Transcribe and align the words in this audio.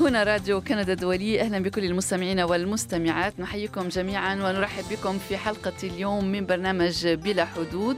هنا 0.00 0.22
راديو 0.22 0.60
كندا 0.60 0.92
الدولي. 0.92 1.40
أهلا 1.40 1.58
بكل 1.58 1.84
المستمعين 1.84 2.40
والمستمعات. 2.40 3.40
نحييكم 3.40 3.88
جميعا 3.88 4.34
ونرحب 4.34 4.84
بكم 4.90 5.18
في 5.18 5.36
حلقة 5.36 5.72
اليوم 5.82 6.24
من 6.24 6.46
برنامج 6.46 7.08
بلا 7.08 7.44
حدود. 7.44 7.96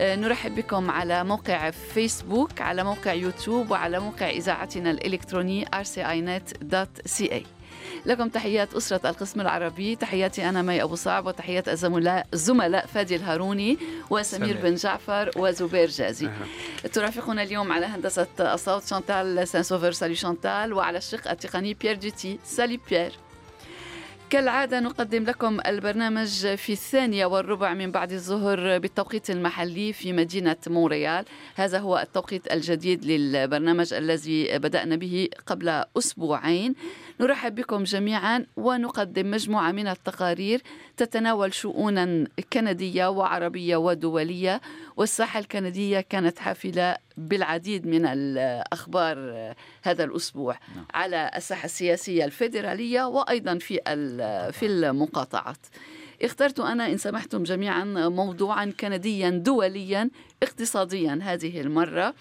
آه، 0.00 0.16
نرحب 0.16 0.54
بكم 0.54 0.90
على 0.90 1.24
موقع 1.24 1.70
فيسبوك 1.70 2.60
على 2.60 2.84
موقع 2.84 3.12
يوتيوب 3.12 3.70
وعلى 3.70 4.00
موقع 4.00 4.30
إذاعتنا 4.30 4.90
الإلكتروني 4.90 5.64
rcinet.ca 5.64 7.57
لكم 8.08 8.28
تحيات 8.28 8.74
أسرة 8.74 9.10
القسم 9.10 9.40
العربي. 9.40 9.96
تحياتي 9.96 10.48
أنا 10.48 10.62
مي 10.62 10.82
أبو 10.82 10.94
صعب 10.94 11.26
وتحيات 11.26 11.68
الزملاء 11.68 12.86
فادي 12.94 13.16
الهاروني 13.16 13.78
وسمير 14.10 14.56
سمير. 14.56 14.62
بن 14.62 14.74
جعفر 14.74 15.30
وزبير 15.36 15.88
جازي. 15.88 16.26
أه. 16.26 16.86
ترافقنا 16.88 17.42
اليوم 17.42 17.72
على 17.72 17.86
هندسة 17.86 18.26
الصوت 18.40 18.86
شانتال 18.86 19.48
سانسوفر 19.48 19.92
salut 19.92 20.14
شانتال 20.14 20.72
وعلى 20.72 20.98
الشق 20.98 21.30
التقني 21.30 21.74
بيير 21.74 21.94
جيتي 21.94 22.38
salut 22.44 22.80
بيير. 22.90 23.12
كالعادة 24.30 24.80
نقدم 24.80 25.24
لكم 25.24 25.60
البرنامج 25.66 26.46
في 26.46 26.72
الثانية 26.72 27.26
والربع 27.26 27.74
من 27.74 27.90
بعد 27.90 28.12
الظهر 28.12 28.78
بالتوقيت 28.78 29.30
المحلي 29.30 29.92
في 29.92 30.12
مدينة 30.12 30.56
مونريال. 30.66 31.24
هذا 31.54 31.78
هو 31.78 31.98
التوقيت 31.98 32.52
الجديد 32.52 33.04
للبرنامج 33.04 33.94
الذي 33.94 34.58
بدأنا 34.58 34.96
به 34.96 35.28
قبل 35.46 35.84
أسبوعين. 35.98 36.74
نرحب 37.20 37.54
بكم 37.54 37.84
جميعا 37.84 38.46
ونقدم 38.56 39.30
مجموعة 39.30 39.72
من 39.72 39.88
التقارير 39.88 40.62
تتناول 40.96 41.54
شؤونا 41.54 42.26
كندية 42.52 43.10
وعربية 43.10 43.76
ودولية 43.76 44.60
والساحة 44.96 45.40
الكندية 45.40 46.00
كانت 46.00 46.38
حافلة 46.38 46.96
بالعديد 47.16 47.86
من 47.86 48.06
الأخبار 48.06 49.18
هذا 49.82 50.04
الأسبوع 50.04 50.58
نعم. 50.76 50.84
على 50.94 51.30
الساحة 51.36 51.64
السياسية 51.64 52.24
الفيدرالية 52.24 53.02
وأيضا 53.02 53.58
في 53.58 53.80
في 54.52 54.66
المقاطعات. 54.66 55.66
اخترت 56.22 56.60
أنا 56.60 56.86
إن 56.86 56.96
سمحتم 56.96 57.42
جميعا 57.42 57.84
موضوعا 58.08 58.72
كنديا 58.80 59.30
دوليا 59.30 60.10
اقتصاديا 60.42 61.18
هذه 61.22 61.60
المرة. 61.60 62.14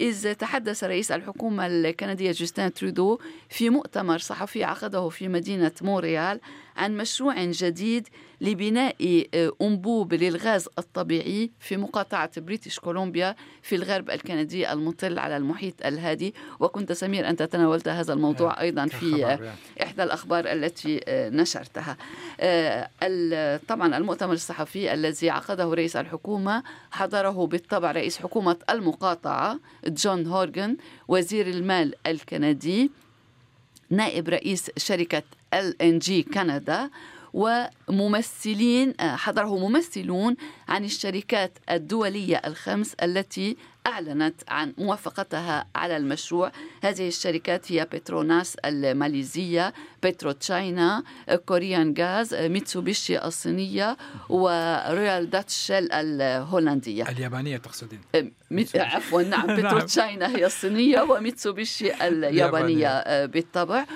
إذ 0.00 0.34
تحدث 0.34 0.84
رئيس 0.84 1.12
الحكومة 1.12 1.66
الكندية 1.66 2.32
جوستين 2.32 2.72
ترودو 2.72 3.18
في 3.48 3.70
مؤتمر 3.70 4.18
صحفي 4.18 4.64
عقده 4.64 5.08
في 5.08 5.28
مدينة 5.28 5.72
مونريال 5.82 6.40
عن 6.78 6.96
مشروع 6.96 7.44
جديد 7.44 8.08
لبناء 8.40 9.26
آه، 9.34 9.52
أنبوب 9.62 10.14
للغاز 10.14 10.68
الطبيعي 10.78 11.50
في 11.60 11.76
مقاطعة 11.76 12.40
بريتش 12.40 12.78
كولومبيا 12.78 13.36
في 13.62 13.74
الغرب 13.74 14.10
الكندي 14.10 14.72
المطل 14.72 15.18
على 15.18 15.36
المحيط 15.36 15.86
الهادي 15.86 16.34
وكنت 16.60 16.92
سمير 16.92 17.28
أنت 17.28 17.42
تناولت 17.42 17.88
هذا 17.88 18.12
الموضوع 18.12 18.52
نعم. 18.52 18.60
أيضا 18.60 18.86
في 18.86 19.26
آه، 19.26 19.54
إحدى 19.82 20.02
الأخبار 20.02 20.52
التي 20.52 21.00
آه، 21.08 21.28
نشرتها 21.28 21.96
طبعا 23.68 23.96
المؤتمر 23.96 24.32
الصحفي 24.32 24.94
الذي 24.94 25.30
عقده 25.30 25.74
رئيس 25.74 25.96
الحكومة 25.96 26.62
حضره 26.90 27.46
بالطبع 27.46 27.92
رئيس 27.92 28.18
حكومة 28.18 28.56
المقاطعة 28.70 29.60
جون 29.86 30.26
هورغن 30.26 30.76
وزير 31.08 31.46
المال 31.46 31.94
الكندي 32.06 32.90
نائب 33.90 34.28
رئيس 34.28 34.70
شركة 34.76 35.22
إل 35.54 35.82
إن 35.82 35.98
جي 35.98 36.22
كندا 36.22 36.90
وممثلين 37.34 38.94
آه، 39.00 39.16
حضره 39.16 39.58
ممثلون 39.68 40.36
عن 40.68 40.84
الشركات 40.84 41.58
الدولية 41.70 42.36
الخمس 42.44 42.94
التي 42.94 43.56
أعلنت 43.86 44.34
عن 44.48 44.74
موافقتها 44.78 45.66
على 45.74 45.96
المشروع. 45.96 46.52
هذه 46.82 47.08
الشركات 47.08 47.72
هي 47.72 47.84
بتروناس 47.84 48.56
الماليزية 48.64 49.74
بترو 50.02 50.32
تشاينا 50.32 51.02
كوريان 51.46 51.94
غاز 51.98 52.34
ميتسوبيشي 52.34 53.24
الصينية 53.24 53.96
وريال 54.28 55.30
داتشل 55.30 55.92
الهولندية. 55.92 57.08
اليابانية 57.08 57.56
تقصدين؟ 57.56 58.00
عفوا 58.80 59.22
نعم 59.22 59.46
بترو 59.56 59.80
تشاينا 59.80 60.36
هي 60.36 60.46
الصينية 60.46 61.00
وميتسوبيشي 61.00 62.06
اليابانية 62.08 62.88
آه، 62.88 63.26
بالطبع. 63.26 63.86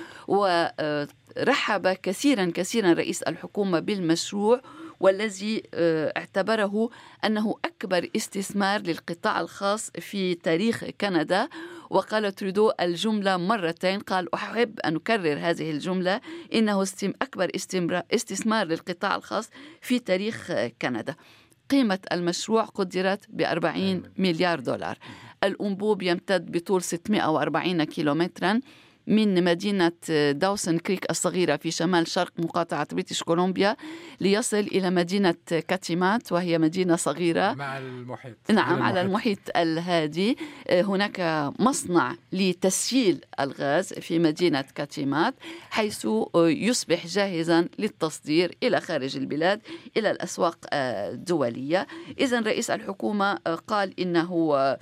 ورحب 1.37 1.89
كثيرا 1.89 2.53
كثيرا 2.55 2.93
رئيس 2.93 3.23
الحكومة 3.23 3.79
بالمشروع 3.79 4.61
والذي 5.01 5.63
آه، 5.75 6.13
اعتبره 6.17 6.91
أنه 7.25 7.55
أكبر 7.65 8.09
استثمار 8.17 8.81
للقطاع 8.81 9.41
الخاص 9.41 9.91
في 9.91 10.35
تاريخ 10.35 10.85
كندا. 11.01 11.49
وقال 11.91 12.35
ترودو 12.35 12.73
الجملة 12.81 13.37
مرتين 13.37 14.01
قال 14.01 14.35
أحب 14.35 14.81
أن 14.81 14.97
أكرر 14.97 15.39
هذه 15.39 15.71
الجملة 15.71 16.21
إنه 16.55 16.83
أكبر 17.23 17.51
استثمار 18.15 18.67
للقطاع 18.67 19.17
الخاص 19.17 19.51
في 19.81 19.99
تاريخ 19.99 20.53
كندا. 20.83 21.15
قيمة 21.71 21.99
المشروع 22.13 22.65
قدرت 22.65 23.21
ب 23.29 23.41
40 23.41 24.03
مليار 24.19 24.61
دولار. 24.61 24.99
الأنبوب 25.45 26.03
يمتد 26.03 26.53
بطول 26.53 26.83
640 26.83 27.85
كيلومترا. 27.85 28.61
من 29.07 29.45
مدينة 29.45 29.93
داوسن 30.31 30.79
كريك 30.79 31.11
الصغيرة 31.11 31.57
في 31.57 31.71
شمال 31.71 32.07
شرق 32.07 32.33
مقاطعة 32.39 32.87
بريتش 32.93 33.23
كولومبيا 33.23 33.77
ليصل 34.21 34.59
إلى 34.59 34.91
مدينة 34.91 35.35
كاتيمات 35.47 36.33
وهي 36.33 36.59
مدينة 36.59 36.97
صغيرة. 36.97 37.53
مع 37.53 37.79
المحيط. 37.79 38.37
نعم 38.51 38.83
على 38.83 39.01
المحيط. 39.01 39.39
الهادي. 39.57 40.37
هناك 40.71 41.21
مصنع 41.59 42.17
لتسييل 42.33 43.21
الغاز 43.41 43.93
في 43.93 44.19
مدينة 44.19 44.65
كاتيمات 44.75 45.35
حيث 45.71 46.07
يصبح 46.37 47.07
جاهزا 47.07 47.69
للتصدير 47.79 48.57
إلى 48.63 48.81
خارج 48.81 49.17
البلاد 49.17 49.61
إلى 49.97 50.11
الأسواق 50.11 50.59
الدولية. 50.73 51.87
إذا 52.21 52.41
رئيس 52.41 52.71
الحكومة 52.71 53.35
قال 53.67 54.01
إنه 54.01 54.77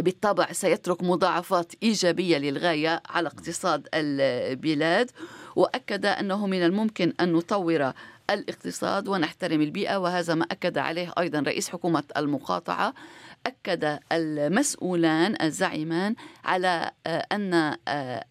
بالطبع 0.00 0.52
سيترك 0.52 1.02
مضاعفات 1.02 1.72
إيجابية 1.82 2.38
للغاية 2.38 3.02
على 3.08 3.26
اقتصاد 3.26 3.88
البلاد 3.94 5.10
وأكد 5.56 6.06
أنه 6.06 6.46
من 6.46 6.62
الممكن 6.62 7.12
أن 7.20 7.32
نطور 7.32 7.92
الاقتصاد 8.30 9.08
ونحترم 9.08 9.60
البيئة 9.60 9.96
وهذا 9.96 10.34
ما 10.34 10.44
أكد 10.50 10.78
عليه 10.78 11.12
أيضا 11.18 11.40
رئيس 11.40 11.68
حكومة 11.68 12.04
المقاطعة 12.16 12.94
أكد 13.46 13.98
المسؤولان 14.12 15.36
الزعيمان 15.42 16.14
على 16.44 16.90
أن 17.06 17.76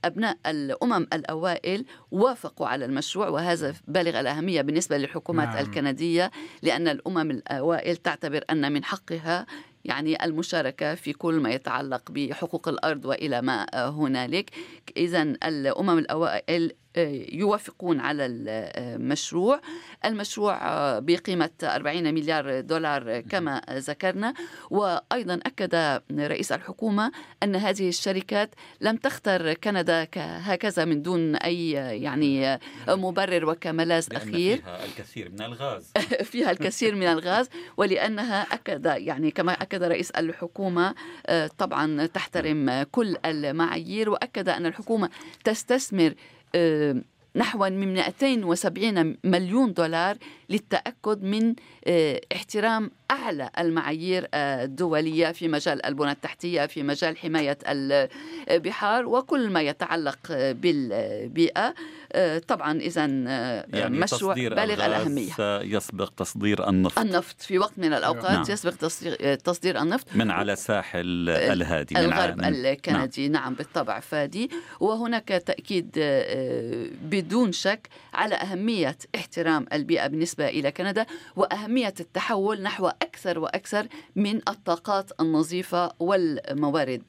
أبناء 0.05 0.37
الأمم 0.45 1.07
الأوائل 1.13 1.85
وافقوا 2.11 2.67
على 2.67 2.85
المشروع 2.85 3.27
وهذا 3.29 3.73
بالغ 3.87 4.19
الأهمية 4.19 4.61
بالنسبة 4.61 4.97
للحكومات 4.97 5.47
نعم. 5.47 5.57
الكندية 5.57 6.31
لأن 6.61 6.87
الأمم 6.87 7.31
الأوائل 7.31 7.97
تعتبر 7.97 8.43
أن 8.49 8.71
من 8.71 8.83
حقها 8.83 9.45
يعني 9.85 10.25
المشاركة 10.25 10.95
في 10.95 11.13
كل 11.13 11.33
ما 11.33 11.49
يتعلق 11.49 12.11
بحقوق 12.11 12.67
الأرض 12.67 13.05
وإلى 13.05 13.41
ما 13.41 13.65
هنالك. 13.73 14.49
إذا 14.97 15.21
الأمم 15.21 15.97
الأوائل 15.97 16.71
يوافقون 17.31 17.99
على 17.99 18.25
المشروع. 18.25 19.61
المشروع 20.05 20.59
بقيمة 20.99 21.49
40 21.63 22.13
مليار 22.13 22.61
دولار 22.61 23.19
كما 23.21 23.61
ذكرنا. 23.71 24.33
وأيضا 24.69 25.39
أكد 25.45 26.01
رئيس 26.11 26.51
الحكومة 26.51 27.11
أن 27.43 27.55
هذه 27.55 27.89
الشركات 27.89 28.55
لم 28.81 28.97
تختر 28.97 29.53
كندا 29.53 30.07
هكذا 30.17 30.85
من 30.85 31.01
دون 31.01 31.35
أي 31.35 31.71
يعني 31.71 32.59
مبرر 32.87 33.49
وكملاذ 33.49 34.07
أخير. 34.15 34.57
فيها 34.57 34.85
الكثير 34.85 35.31
من 35.31 35.41
الغاز. 35.41 35.91
فيها 36.31 36.51
الكثير 36.51 36.95
من 36.95 37.07
الغاز. 37.07 37.49
ولأنها 37.77 38.41
أكد 38.41 38.85
يعني 38.85 39.31
كما 39.31 39.51
أكد 39.51 39.83
رئيس 39.83 40.11
الحكومة 40.11 40.95
طبعا 41.57 42.05
تحترم 42.05 42.83
كل 42.91 43.17
المعايير. 43.25 44.09
وأكد 44.09 44.49
أن 44.49 44.65
الحكومة 44.65 45.09
تستثمر 45.43 46.13
نحو 47.35 47.59
من 47.59 47.93
270 47.93 49.17
مليون 49.23 49.73
دولار 49.73 50.17
للتأكد 50.49 51.23
من 51.23 51.55
آه، 51.87 52.21
احترام 52.35 52.91
أعلى 53.11 53.49
المعايير 53.59 54.27
آه، 54.33 54.63
الدولية 54.63 55.31
في 55.31 55.47
مجال 55.47 55.85
البنى 55.85 56.11
التحتية 56.11 56.65
في 56.65 56.83
مجال 56.83 57.17
حماية 57.17 57.57
البحار 58.49 59.05
وكل 59.05 59.49
ما 59.49 59.61
يتعلق 59.61 60.19
بالبيئة. 60.31 61.67
آه، 61.67 61.73
طبعا 62.47 62.79
إذا 62.79 63.01
يعني 63.01 63.99
مشروع 63.99 64.33
بالغ 64.33 64.85
الأهمية. 64.85 65.33
يسبق 65.61 66.09
تصدير 66.09 66.69
النفط. 66.69 66.99
النفط 66.99 67.41
في 67.41 67.59
وقت 67.59 67.73
من 67.77 67.93
الأوقات 67.93 68.31
نعم. 68.31 68.45
يسبق 68.49 68.73
تصدير 69.35 69.81
النفط. 69.81 70.07
من 70.15 70.31
على 70.31 70.55
ساحل 70.55 71.29
الهادي 71.29 71.95
من 71.95 72.01
الغرب 72.01 72.39
الكندي 72.43 73.27
نعم. 73.27 73.43
نعم 73.43 73.53
بالطبع 73.53 73.99
فادي. 73.99 74.49
وهناك 74.79 75.27
تأكيد 75.27 75.91
بدون 77.03 77.51
شك 77.51 77.89
على 78.13 78.35
أهمية 78.35 78.97
احترام 79.15 79.65
البيئة 79.73 80.07
بالنسبة 80.07 80.47
إلى 80.47 80.71
كندا 80.71 81.05
وأهمية 81.35 81.93
التحول 81.99 82.61
نحو 82.61 82.85
وأكثر 82.85 83.39
وأكثر 83.39 83.87
من 84.15 84.35
الطاقات 84.49 85.11
النظيفة 85.19 85.91
والموارد 85.99 87.03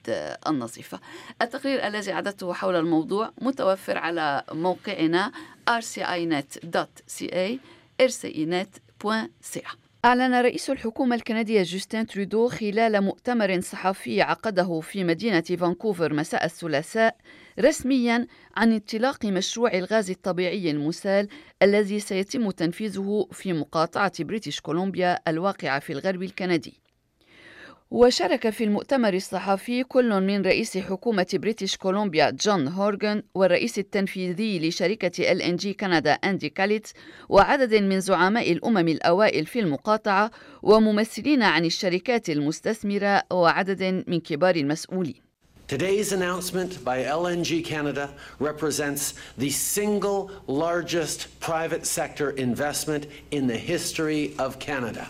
النظيفة. 0.46 1.00
التقرير 1.42 1.86
الذي 1.86 2.12
أعددته 2.12 2.52
حول 2.52 2.76
الموضوع 2.76 3.30
متوفر 3.40 3.98
على 3.98 4.42
موقعنا 4.90 5.32
rcinet.ca 5.68 7.58
rcinet.ca 8.02 9.76
أعلن 10.04 10.34
رئيس 10.34 10.70
الحكومة 10.70 11.16
الكندية 11.16 11.62
جوستين 11.62 12.06
ترودو 12.06 12.48
خلال 12.48 13.00
مؤتمر 13.00 13.60
صحفي 13.60 14.22
عقده 14.22 14.80
في 14.80 15.04
مدينة 15.04 15.40
فانكوفر 15.40 16.14
مساء 16.14 16.44
الثلاثاء 16.44 17.16
رسميا 17.60 18.26
عن 18.56 18.72
انطلاق 18.72 19.24
مشروع 19.24 19.72
الغاز 19.72 20.10
الطبيعي 20.10 20.70
المسال 20.70 21.28
الذي 21.62 22.00
سيتم 22.00 22.50
تنفيذه 22.50 23.26
في 23.32 23.52
مقاطعة 23.52 24.12
بريتش 24.24 24.60
كولومبيا 24.60 25.18
الواقعة 25.28 25.78
في 25.78 25.92
الغرب 25.92 26.22
الكندي. 26.22 26.89
وشارك 27.90 28.50
في 28.50 28.64
المؤتمر 28.64 29.14
الصحفي 29.14 29.84
كل 29.84 30.20
من 30.20 30.42
رئيس 30.42 30.78
حكومة 30.78 31.26
بريتش 31.32 31.76
كولومبيا 31.76 32.30
جون 32.30 32.68
هورغن 32.68 33.22
والرئيس 33.34 33.78
التنفيذي 33.78 34.68
لشركة 34.68 35.32
LNG 35.32 35.72
كندا 35.74 36.12
أندي 36.12 36.48
كاليتس 36.48 36.92
وعدد 37.28 37.74
من 37.74 38.00
زعماء 38.00 38.52
الأمم 38.52 38.88
الأوائل 38.88 39.46
في 39.46 39.60
المقاطعة 39.60 40.30
وممثلين 40.62 41.42
عن 41.42 41.64
الشركات 41.64 42.30
المستثمرة 42.30 43.22
وعدد 43.32 44.04
من 44.06 44.20
كبار 44.20 44.56
المسؤولين 44.56 45.30
Today's 45.68 46.12
announcement 46.12 46.84
by 46.84 47.04
LNG 47.04 47.64
Canada 47.64 48.10
represents 48.40 49.14
the 49.38 49.50
single 49.50 50.30
largest 50.48 51.18
private 51.38 51.86
sector 51.86 52.30
investment 52.30 53.06
in 53.30 53.46
the 53.46 53.56
history 53.56 54.32
of 54.38 54.58
Canada. 54.58 55.06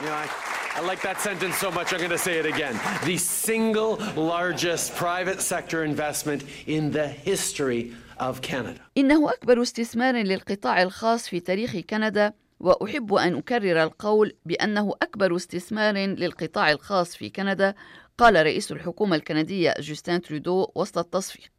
You 0.00 0.06
know, 0.06 0.12
I, 0.12 0.28
I 0.76 0.80
like 0.80 1.00
that 1.02 1.18
sentence 1.20 1.56
so 1.56 1.70
much, 1.70 1.94
I'm 1.94 1.98
going 1.98 2.10
to 2.10 2.18
say 2.18 2.38
it 2.38 2.44
again. 2.44 2.78
The 3.04 3.16
single 3.16 3.96
largest 4.14 4.94
private 4.94 5.40
sector 5.40 5.84
investment 5.84 6.44
in 6.66 6.90
the 6.92 7.08
history 7.08 7.92
of 8.18 8.42
Canada. 8.42 8.80
إنه 8.98 9.30
أكبر 9.30 9.62
استثمار 9.62 10.14
للقطاع 10.14 10.82
الخاص 10.82 11.28
في 11.28 11.40
تاريخ 11.40 11.76
كندا 11.76 12.32
وأحب 12.60 13.14
أن 13.14 13.36
أكرر 13.36 13.82
القول 13.82 14.36
بأنه 14.44 14.94
أكبر 15.02 15.36
استثمار 15.36 15.94
للقطاع 15.94 16.70
الخاص 16.70 17.16
في 17.16 17.30
كندا 17.30 17.74
قال 18.18 18.46
رئيس 18.46 18.72
الحكومة 18.72 19.16
الكندية 19.16 19.74
جوستين 19.78 20.20
ترودو 20.22 20.68
وسط 20.74 20.98
التصفيق 20.98 21.52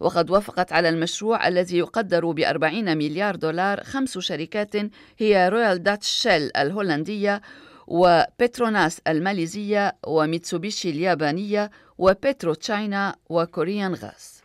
وقد 0.00 0.30
وافقت 0.30 0.72
على 0.72 0.88
المشروع 0.88 1.48
الذي 1.48 1.78
يقدر 1.78 2.30
ب 2.30 2.40
40 2.40 2.96
مليار 2.96 3.36
دولار 3.36 3.84
خمس 3.84 4.18
شركات 4.18 4.72
هي 5.18 5.48
رويال 5.48 5.82
داتش 5.82 6.08
شيل 6.08 6.50
الهولندية 6.56 7.40
وبتروناس 7.86 9.00
الماليزية 9.08 9.96
وميتسوبيشي 10.06 10.90
اليابانية 10.90 11.70
وبترو 11.98 12.54
تشاينا 12.54 13.16
وكوريان 13.28 13.94
غاز 13.94 14.42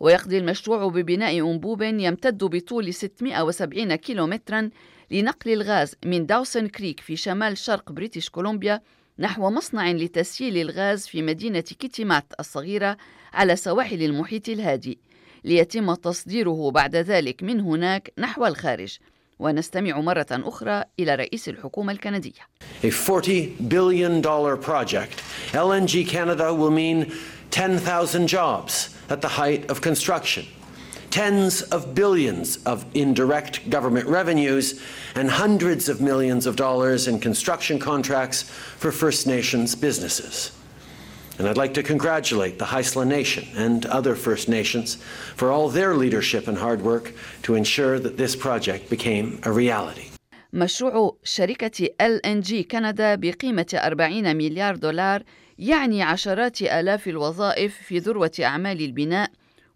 ويقضي 0.00 0.38
المشروع 0.38 0.88
ببناء 0.88 1.50
أنبوب 1.50 1.82
يمتد 1.82 2.44
بطول 2.44 2.94
670 2.94 3.94
كيلومترا 3.94 4.70
لنقل 5.10 5.52
الغاز 5.52 5.94
من 6.04 6.26
داوسن 6.26 6.66
كريك 6.68 7.00
في 7.00 7.16
شمال 7.16 7.58
شرق 7.58 7.92
بريتش 7.92 8.30
كولومبيا 8.30 8.80
نحو 9.20 9.50
مصنع 9.50 9.90
لتسييل 9.90 10.56
الغاز 10.56 11.06
في 11.06 11.22
مدينة 11.22 11.60
كيتيمات 11.60 12.24
الصغيرة 12.40 12.96
على 13.32 13.56
سواحل 13.56 14.02
المحيط 14.02 14.48
الهادي 14.48 14.98
ليتم 15.44 15.94
تصديره 15.94 16.70
بعد 16.70 16.96
ذلك 16.96 17.42
من 17.42 17.60
هناك 17.60 18.12
نحو 18.18 18.46
الخارج 18.46 18.98
ونستمع 19.38 20.00
مرة 20.00 20.26
أخرى 20.30 20.84
إلى 21.00 21.14
رئيس 21.14 21.48
الحكومة 21.48 21.92
الكندية. 21.92 22.48
A 22.82 22.90
40 22.90 23.56
billion 23.68 24.20
dollar 24.22 24.56
project. 24.56 25.22
LNG 25.52 26.08
Canada 26.08 26.54
will 26.54 26.70
mean 26.70 27.12
10,000 27.50 28.26
jobs 28.26 28.96
at 29.10 29.20
the 29.20 29.28
height 29.28 29.70
of 29.70 29.80
construction. 29.80 30.44
Tens 31.10 31.62
of 31.62 31.94
billions 31.94 32.56
of 32.64 32.84
indirect 32.94 33.68
government 33.68 34.06
revenues, 34.06 34.80
and 35.14 35.30
hundreds 35.30 35.88
of 35.88 36.00
millions 36.00 36.46
of 36.46 36.56
dollars 36.56 37.08
in 37.08 37.18
construction 37.18 37.78
contracts 37.78 38.42
for 38.42 38.90
First 38.92 39.26
Nations 39.26 39.74
businesses. 39.74 40.52
And 41.38 41.48
I'd 41.48 41.56
like 41.56 41.74
to 41.74 41.82
congratulate 41.82 42.58
the 42.58 42.66
Haisla 42.66 43.06
Nation 43.06 43.48
and 43.56 43.86
other 43.86 44.14
First 44.14 44.48
Nations 44.48 44.96
for 45.36 45.50
all 45.50 45.68
their 45.68 45.94
leadership 45.94 46.46
and 46.46 46.58
hard 46.58 46.82
work 46.82 47.14
to 47.44 47.54
ensure 47.54 47.98
that 47.98 48.16
this 48.18 48.36
project 48.36 48.90
became 48.90 49.40
a 49.44 49.52
reality. 49.52 50.10
مشروع 50.52 51.16
شركة 51.24 51.88
LNG 52.02 52.52
كندا 52.70 53.14
بقيمة 53.14 53.66
40 53.74 54.36
مليار 54.36 54.76
دولار 54.76 55.22
يعني 55.58 56.02
عشرات 56.02 56.62
آلاف 56.62 57.08
الوظائف 57.08 57.76
في 57.86 57.98
ذروة 57.98 58.32
أعمال 58.40 58.84
البناء 58.84 59.30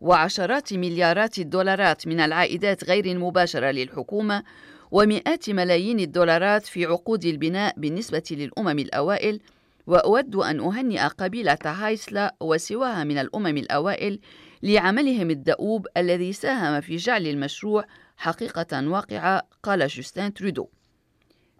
وعشرات 0.04 0.72
مليارات 0.72 1.38
الدولارات 1.38 2.06
من 2.06 2.20
العائدات 2.20 2.84
غير 2.84 3.04
المباشرة 3.04 3.70
للحكومة 3.70 4.42
ومئات 4.90 5.50
ملايين 5.50 6.00
الدولارات 6.00 6.66
في 6.66 6.84
عقود 6.84 7.24
البناء 7.24 7.74
بالنسبة 7.76 8.22
للأمم 8.30 8.78
الأوائل 8.78 9.40
وأود 9.86 10.36
أن 10.36 10.60
أهنئ 10.60 11.00
قبيلة 11.00 11.58
هايسلا 11.64 12.34
وسواها 12.40 13.04
من 13.04 13.18
الأمم 13.18 13.56
الأوائل 13.56 14.20
لعملهم 14.62 15.30
الدؤوب 15.30 15.86
الذي 15.96 16.32
ساهم 16.32 16.80
في 16.80 16.96
جعل 16.96 17.26
المشروع 17.26 17.84
حقيقة 18.16 18.88
واقعة 18.88 19.42
قال 19.62 19.86
جوستين 19.86 20.34
ترودو. 20.34 20.68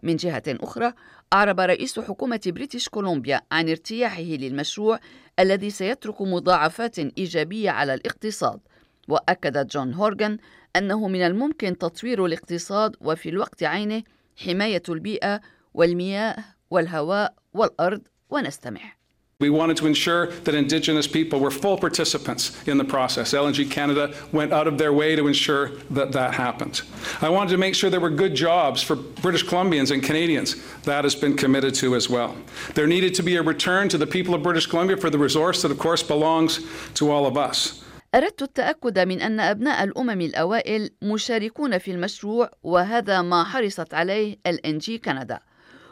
من 0.03 0.15
جهة 0.15 0.43
أخرى 0.47 0.93
أعرب 1.33 1.59
رئيس 1.59 1.99
حكومة 1.99 2.41
بريتش 2.45 2.89
كولومبيا 2.89 3.41
عن 3.51 3.69
ارتياحه 3.69 4.21
للمشروع 4.21 4.99
الذي 5.39 5.69
سيترك 5.69 6.21
مضاعفات 6.21 6.99
إيجابية 6.99 7.69
على 7.69 7.93
الاقتصاد. 7.93 8.59
وأكد 9.07 9.67
جون 9.67 9.93
هورغان 9.93 10.37
أنه 10.75 11.07
من 11.07 11.21
الممكن 11.21 11.77
تطوير 11.77 12.25
الاقتصاد 12.25 12.95
وفي 13.01 13.29
الوقت 13.29 13.63
عينه 13.63 14.03
حماية 14.45 14.83
البيئة 14.89 15.41
والمياه 15.73 16.35
والهواء 16.69 17.33
والأرض. 17.53 18.01
ونستمع. 18.29 19.04
We 19.40 19.48
wanted 19.48 19.78
to 19.78 19.86
ensure 19.86 20.26
that 20.44 20.54
Indigenous 20.54 21.06
people 21.06 21.40
were 21.40 21.50
full 21.50 21.78
participants 21.78 22.42
in 22.68 22.76
the 22.76 22.84
process. 22.84 23.32
LNG 23.32 23.70
Canada 23.70 24.14
went 24.32 24.52
out 24.52 24.66
of 24.66 24.76
their 24.76 24.92
way 24.92 25.16
to 25.16 25.26
ensure 25.26 25.70
that 25.90 26.12
that 26.12 26.34
happened. 26.34 26.82
I 27.22 27.30
wanted 27.30 27.52
to 27.52 27.56
make 27.56 27.74
sure 27.74 27.88
there 27.88 28.00
were 28.00 28.10
good 28.10 28.34
jobs 28.34 28.82
for 28.82 28.96
British 28.96 29.44
Columbians 29.46 29.92
and 29.92 30.02
Canadians. 30.02 30.56
That 30.82 31.04
has 31.04 31.14
been 31.14 31.36
committed 31.38 31.74
to 31.76 31.96
as 31.96 32.10
well. 32.10 32.36
There 32.74 32.86
needed 32.86 33.14
to 33.14 33.22
be 33.22 33.36
a 33.36 33.42
return 33.42 33.88
to 33.88 33.96
the 33.96 34.06
people 34.06 34.34
of 34.34 34.42
British 34.42 34.66
Columbia 34.66 34.98
for 34.98 35.08
the 35.08 35.18
resource 35.18 35.62
that, 35.62 35.70
of 35.70 35.78
course, 35.78 36.02
belongs 36.02 36.60
to 36.94 37.10
all 37.10 37.24
of 37.24 37.38
us. 37.38 37.82
أردت 38.14 38.42
التأكد 38.42 38.98
من 38.98 39.20
أن 39.20 39.40
أبناء 39.40 39.84
الأمم 39.84 40.20
الأوائل 40.20 40.90
مشاركون 41.02 41.78
في 41.78 41.90
المشروع 41.90 42.50
وهذا 42.62 43.22
ما 43.22 43.44
حرصت 43.44 43.94
عليه 43.94 44.36
LNG 44.48 44.90
كندا. 45.04 45.40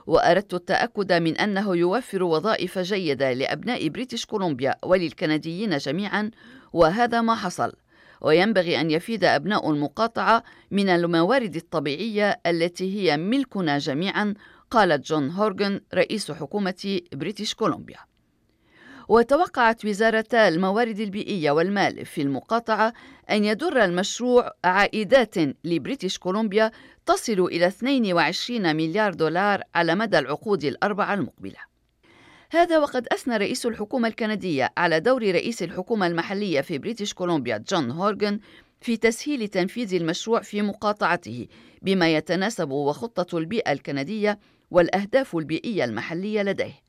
وأردت 0.08 0.54
التأكد 0.54 1.14
من 1.14 1.38
أنه 1.38 1.76
يوفر 1.76 2.24
وظائف 2.24 2.80
جيدة 2.80 3.34
لأبناء 3.34 3.88
بريتش 3.88 4.26
كولومبيا 4.26 4.76
وللكنديين 4.84 5.78
جميعا 5.78 6.32
وهذا 6.74 7.22
ما 7.22 7.36
حصل. 7.36 7.74
وينبغي 8.22 8.82
أن 8.82 8.92
يفيد 8.92 9.24
أبناء 9.24 9.72
المقاطعة 9.72 10.44
من 10.72 10.90
الموارد 10.90 11.56
الطبيعية 11.56 12.40
التي 12.46 12.96
هي 12.96 13.18
ملكنا 13.18 13.78
جميعا 13.78 14.34
قال 14.72 15.02
جون 15.02 15.30
هورغن 15.30 15.82
رئيس 15.94 16.32
حكومة 16.32 17.02
بريتش 17.14 17.54
كولومبيا. 17.54 18.00
وتوقعت 19.10 19.86
وزارتا 19.86 20.48
الموارد 20.48 21.00
البيئية 21.00 21.52
والمال 21.52 22.06
في 22.06 22.22
المقاطعة 22.22 22.94
أن 23.32 23.46
يدر 23.46 23.84
المشروع 23.84 24.52
عائدات 24.64 25.36
لبريتش 25.64 26.18
كولومبيا 26.18 26.72
تصل 27.06 27.40
إلى 27.40 27.68
22 27.68 28.76
مليار 28.76 29.14
دولار 29.14 29.64
على 29.76 29.96
مدى 29.96 30.20
العقود 30.20 30.64
الأربعة 30.64 31.14
المقبلة. 31.14 31.60
هذا 32.52 32.80
وقد 32.80 33.08
أثنى 33.08 33.38
رئيس 33.38 33.66
الحكومة 33.66 34.08
الكندية 34.08 34.74
على 34.78 35.00
دور 35.00 35.22
رئيس 35.22 35.64
الحكومة 35.64 36.08
المحلية 36.08 36.62
في 36.62 36.78
بريتش 36.78 37.14
كولومبيا 37.14 37.58
جون 37.58 37.92
هورغن 37.92 38.40
في 38.82 38.98
تسهيل 38.98 39.48
تنفيذ 39.48 39.94
المشروع 39.94 40.42
في 40.42 40.62
مقاطعته 40.62 41.48
بما 41.82 42.14
يتناسب 42.14 42.72
وخطة 42.72 43.38
البيئة 43.38 43.72
الكندية 43.72 44.40
والأهداف 44.72 45.36
البيئية 45.36 45.84
المحلية 45.84 46.42
لديه. 46.42 46.84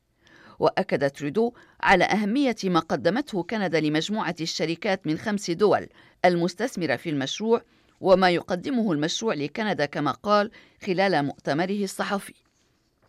وأكد 0.59 1.11
ترودو 1.11 1.53
على 1.81 2.03
أهمية 2.03 2.55
ما 2.63 2.79
قدمته 2.79 3.43
كندا 3.43 3.79
لمجموعة 3.79 4.35
الشركات 4.41 5.07
من 5.07 5.17
خمس 5.17 5.51
دول 5.51 5.87
المستثمرة 6.25 6.95
في 6.95 7.09
المشروع 7.09 7.61
وما 8.01 8.29
يقدمه 8.29 8.91
المشروع 8.91 9.33
لكندا 9.33 9.85
كما 9.85 10.11
قال 10.11 10.51
خلال 10.85 11.25
مؤتمره 11.25 11.83
الصحفي 11.83 12.33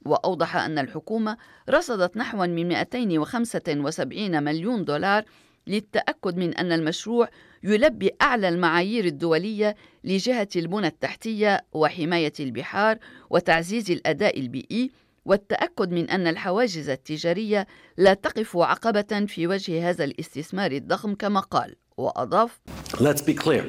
وأوضح 0.05 0.57
أن 0.57 0.79
الحكومة 0.79 1.37
رصدت 1.71 2.17
نحو 2.17 2.39
من 2.39 2.69
275 2.69 4.43
مليون 4.43 4.85
دولار 4.85 5.25
للتأكد 5.67 6.37
من 6.37 6.55
أن 6.55 6.73
المشروع 6.73 7.29
يلبي 7.63 8.11
أعلى 8.23 8.49
المعايير 8.49 9.05
الدولية 9.05 9.77
لجهة 10.05 10.49
البنى 10.57 10.87
التحتية 10.87 11.65
وحماية 11.73 12.33
البحار 12.41 12.99
وتعزيز 13.31 13.91
الأداء 13.91 14.41
البيئي 14.41 14.91
والتأكد 15.25 15.93
من 15.93 16.11
أن 16.11 16.27
الحواجز 16.27 16.89
التجارية 16.89 17.67
لا 17.97 18.15
تقف 18.15 18.57
عقبة 18.57 19.27
في 19.29 19.47
وجه 19.47 19.91
هذا 19.91 20.05
الاستثمار 20.05 20.73
الضخم 20.73 21.15
كما 21.15 21.41
قال 21.41 21.75
وأضاف 21.97 22.61
Let's 22.95 23.23
be 23.23 23.35
clear. 23.35 23.65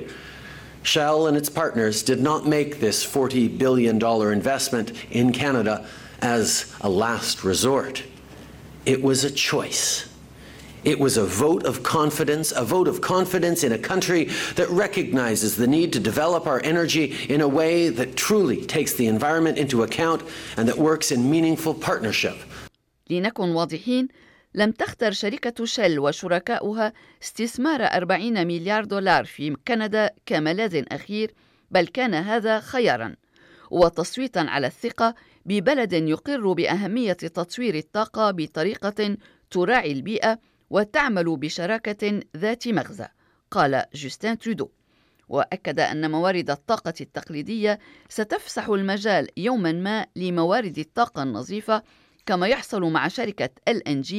Shell 0.86 1.26
and 1.28 1.36
its 1.36 1.48
partners 1.48 2.02
did 2.02 2.20
not 2.20 2.46
make 2.46 2.80
this 2.80 3.06
$40 3.06 3.56
billion 3.56 4.02
investment 4.32 4.92
in 5.10 5.32
Canada 5.32 5.86
as 6.20 6.74
a 6.80 6.88
last 6.88 7.44
resort. 7.44 8.02
It 8.84 9.02
was 9.02 9.24
a 9.24 9.30
choice. 9.30 10.08
It 10.84 10.98
was 10.98 11.16
a 11.16 11.24
vote 11.24 11.64
of 11.64 11.84
confidence, 11.84 12.50
a 12.50 12.64
vote 12.64 12.88
of 12.88 13.00
confidence 13.00 13.62
in 13.62 13.70
a 13.70 13.78
country 13.78 14.24
that 14.56 14.68
recognizes 14.70 15.56
the 15.56 15.68
need 15.68 15.92
to 15.92 16.00
develop 16.00 16.46
our 16.46 16.60
energy 16.64 17.14
in 17.28 17.40
a 17.40 17.46
way 17.46 17.88
that 17.88 18.16
truly 18.16 18.66
takes 18.66 18.92
the 18.94 19.06
environment 19.06 19.58
into 19.58 19.84
account 19.84 20.22
and 20.56 20.68
that 20.68 20.76
works 20.76 21.12
in 21.12 21.30
meaningful 21.30 21.74
partnership. 21.74 22.36
لنكن 23.10 23.54
واضحين 23.54 24.08
لم 24.53 24.71
تختر 24.71 25.11
شركة 25.11 25.65
شل 25.65 25.99
وشركاؤها 25.99 26.93
استثمار 27.23 27.83
40 27.83 28.47
مليار 28.47 28.85
دولار 28.85 29.25
في 29.25 29.55
كندا 29.67 30.09
كملاذ 30.25 30.83
أخير 30.91 31.33
بل 31.71 31.87
كان 31.87 32.13
هذا 32.13 32.59
خيارا 32.59 33.15
وتصويتا 33.71 34.39
على 34.39 34.67
الثقة 34.67 35.15
ببلد 35.45 35.93
يقر 35.93 36.53
بأهمية 36.53 37.13
تطوير 37.13 37.75
الطاقة 37.75 38.31
بطريقة 38.31 39.17
تراعي 39.51 39.91
البيئة 39.91 40.39
وتعمل 40.69 41.37
بشراكة 41.37 42.21
ذات 42.37 42.67
مغزى 42.67 43.07
قال 43.51 43.83
جوستين 43.93 44.37
ترودو. 44.37 44.69
وأكد 45.29 45.79
أن 45.79 46.11
موارد 46.11 46.49
الطاقة 46.49 46.93
التقليدية 47.01 47.79
ستفسح 48.09 48.69
المجال 48.69 49.27
يوما 49.37 49.71
ما 49.71 50.05
لموارد 50.15 50.79
الطاقة 50.79 51.23
النظيفة 51.23 51.83
كما 52.27 52.47
يحصل 52.47 52.81
مع 52.81 53.07
شركة 53.07 53.49
LNG 53.69 54.15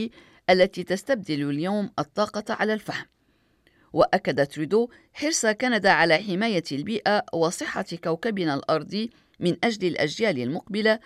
التي 0.50 0.82
تستبدل 0.84 1.50
اليوم 1.50 1.90
الطاقة 1.98 2.44
على 2.54 2.72
الفحم 2.72 3.06
وأكد 3.92 4.46
ترودو 4.46 4.88
حرص 5.12 5.46
كندا 5.46 5.90
على 5.90 6.18
حماية 6.18 6.64
البيئة 6.72 7.24
وصحة 7.32 7.84
كوكبنا 8.04 8.54
الأرضي 8.54 9.10
من 9.40 9.56
أجل 9.64 9.86
الأجيال 9.86 10.38
المقبلة 10.38 10.98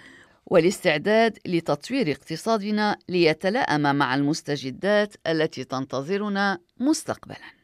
والاستعداد 0.47 1.38
لتطوير 1.47 2.11
اقتصادنا 2.11 2.99
ليتلائم 3.09 3.97
مع 3.97 4.14
المستجدات 4.14 5.14
التي 5.26 5.64
تنتظرنا 5.64 6.59
مستقبلا. 6.80 7.62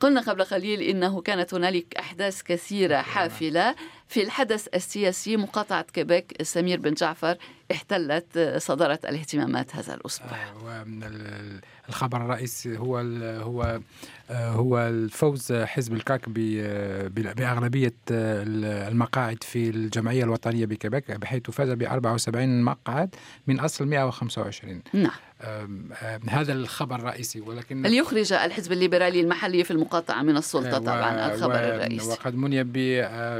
قلنا 0.00 0.20
قبل 0.20 0.44
قليل 0.44 0.82
إنه 0.82 1.20
كانت 1.20 1.54
هنالك 1.54 1.94
أحداث 1.94 2.42
كثيرة 2.42 2.96
حافلة 2.96 3.74
في 4.08 4.22
الحدث 4.22 4.68
السياسي 4.74 5.36
مقاطعة 5.36 5.82
كيبيك 5.82 6.42
سمير 6.42 6.80
بن 6.80 6.94
جعفر 6.94 7.38
احتلت 7.70 8.54
صداره 8.58 8.98
الاهتمامات 9.04 9.76
هذا 9.76 9.94
الأسبوع. 9.94 10.32
آه، 10.32 10.84
الخبر 11.88 12.24
الرئيسي 12.24 12.78
هو 12.78 12.98
هو 13.42 13.80
آه، 14.30 14.50
هو 14.50 14.78
الفوز 14.78 15.52
حزب 15.52 15.92
الكاك 15.92 16.28
بأغلبية 17.36 17.94
المقاعد 18.10 19.42
في 19.42 19.70
الجمعية 19.70 20.24
الوطنية 20.24 20.66
بكيبيك 20.66 21.10
بحيث 21.10 21.50
فاز 21.50 21.70
ب 21.70 21.82
74 21.82 22.62
مقعد 22.62 23.14
من 23.46 23.60
أصل 23.60 23.86
125 23.86 24.82
نعم. 24.92 25.10
هذا 26.28 26.52
الخبر 26.52 26.96
الرئيسي 26.96 27.40
ولكن 27.40 27.82
ليخرج 27.82 28.32
الحزب 28.32 28.72
الليبرالي 28.72 29.20
المحلي 29.20 29.64
في 29.64 29.70
المقاطعة 29.70 30.22
من 30.22 30.36
السلطة 30.36 30.76
آه، 30.76 30.78
طبعا؟ 30.78 31.34
الخبر 31.34 31.54
الرئيسي. 31.54 32.08
وقد 32.08 32.34
مني 32.34 32.64